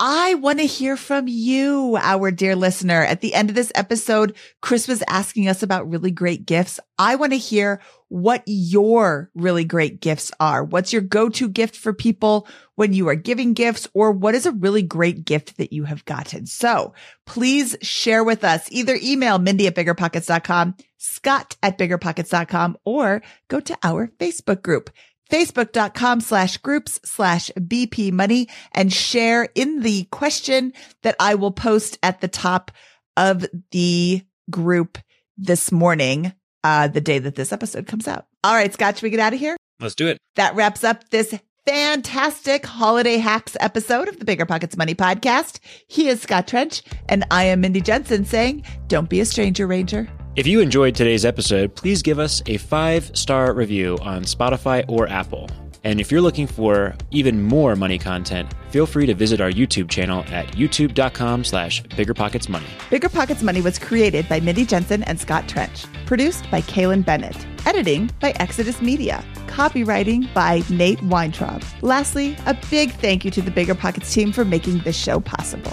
I 0.00 0.34
want 0.34 0.60
to 0.60 0.64
hear 0.64 0.96
from 0.96 1.26
you, 1.26 1.98
our 2.00 2.30
dear 2.30 2.54
listener. 2.54 3.02
At 3.02 3.20
the 3.20 3.34
end 3.34 3.48
of 3.48 3.56
this 3.56 3.72
episode, 3.74 4.36
Chris 4.60 4.86
was 4.86 5.02
asking 5.08 5.48
us 5.48 5.60
about 5.64 5.90
really 5.90 6.12
great 6.12 6.46
gifts. 6.46 6.78
I 7.00 7.16
want 7.16 7.32
to 7.32 7.38
hear 7.38 7.80
what 8.06 8.44
your 8.46 9.28
really 9.34 9.64
great 9.64 10.00
gifts 10.00 10.30
are. 10.38 10.62
What's 10.62 10.92
your 10.92 11.02
go-to 11.02 11.48
gift 11.48 11.74
for 11.74 11.92
people 11.92 12.46
when 12.76 12.92
you 12.92 13.08
are 13.08 13.16
giving 13.16 13.54
gifts 13.54 13.88
or 13.92 14.12
what 14.12 14.36
is 14.36 14.46
a 14.46 14.52
really 14.52 14.82
great 14.82 15.24
gift 15.24 15.56
that 15.56 15.72
you 15.72 15.82
have 15.82 16.04
gotten? 16.04 16.46
So 16.46 16.94
please 17.26 17.76
share 17.82 18.22
with 18.22 18.44
us. 18.44 18.68
Either 18.70 18.96
email 19.02 19.40
Mindy 19.40 19.66
at 19.66 19.74
biggerpockets.com, 19.74 20.76
Scott 20.96 21.56
at 21.60 21.76
biggerpockets.com, 21.76 22.78
or 22.84 23.20
go 23.48 23.58
to 23.58 23.76
our 23.82 24.12
Facebook 24.20 24.62
group 24.62 24.90
facebook.com 25.30 26.20
slash 26.20 26.56
groups 26.58 27.00
slash 27.04 27.50
BP 27.58 28.12
money 28.12 28.48
and 28.72 28.92
share 28.92 29.48
in 29.54 29.80
the 29.80 30.04
question 30.04 30.72
that 31.02 31.16
I 31.20 31.34
will 31.34 31.52
post 31.52 31.98
at 32.02 32.20
the 32.20 32.28
top 32.28 32.70
of 33.16 33.46
the 33.70 34.22
group 34.50 34.98
this 35.36 35.70
morning, 35.70 36.32
uh, 36.64 36.88
the 36.88 37.00
day 37.00 37.18
that 37.18 37.34
this 37.34 37.52
episode 37.52 37.86
comes 37.86 38.08
out. 38.08 38.26
All 38.44 38.54
right, 38.54 38.72
Scott, 38.72 38.96
should 38.96 39.02
we 39.04 39.10
get 39.10 39.20
out 39.20 39.34
of 39.34 39.38
here? 39.38 39.56
Let's 39.80 39.94
do 39.94 40.08
it. 40.08 40.18
That 40.36 40.54
wraps 40.54 40.84
up 40.84 41.08
this 41.10 41.34
fantastic 41.66 42.64
holiday 42.64 43.18
hacks 43.18 43.56
episode 43.60 44.08
of 44.08 44.18
the 44.18 44.24
BiggerPockets 44.24 44.76
Money 44.76 44.94
podcast. 44.94 45.58
He 45.86 46.08
is 46.08 46.22
Scott 46.22 46.48
Trench 46.48 46.82
and 47.08 47.24
I 47.30 47.44
am 47.44 47.60
Mindy 47.60 47.80
Jensen 47.82 48.24
saying, 48.24 48.64
don't 48.86 49.10
be 49.10 49.20
a 49.20 49.24
stranger, 49.24 49.66
Ranger. 49.66 50.08
If 50.38 50.46
you 50.46 50.60
enjoyed 50.60 50.94
today's 50.94 51.24
episode, 51.24 51.74
please 51.74 52.00
give 52.00 52.20
us 52.20 52.44
a 52.46 52.58
five 52.58 53.10
star 53.18 53.52
review 53.52 53.98
on 54.02 54.22
Spotify 54.22 54.84
or 54.86 55.08
Apple. 55.08 55.50
And 55.82 56.00
if 56.00 56.12
you're 56.12 56.20
looking 56.20 56.46
for 56.46 56.94
even 57.10 57.42
more 57.42 57.74
money 57.74 57.98
content, 57.98 58.54
feel 58.70 58.86
free 58.86 59.04
to 59.06 59.14
visit 59.14 59.40
our 59.40 59.50
YouTube 59.50 59.88
channel 59.88 60.22
at 60.28 60.46
youtube.com 60.52 61.42
slash 61.42 61.82
biggerpocketsmoney. 61.82 62.68
BiggerPockets 62.88 63.42
Money 63.42 63.60
was 63.60 63.80
created 63.80 64.28
by 64.28 64.38
Mindy 64.38 64.64
Jensen 64.64 65.02
and 65.04 65.18
Scott 65.18 65.48
Trench. 65.48 65.86
Produced 66.06 66.48
by 66.52 66.60
Kaylin 66.60 67.04
Bennett. 67.04 67.44
Editing 67.66 68.08
by 68.20 68.30
Exodus 68.36 68.80
Media. 68.80 69.24
Copywriting 69.48 70.32
by 70.34 70.62
Nate 70.70 71.02
Weintraub. 71.02 71.64
Lastly, 71.82 72.36
a 72.46 72.56
big 72.70 72.92
thank 72.92 73.24
you 73.24 73.32
to 73.32 73.42
the 73.42 73.50
BiggerPockets 73.50 74.12
team 74.12 74.30
for 74.30 74.44
making 74.44 74.78
this 74.80 74.96
show 74.96 75.18
possible. 75.18 75.72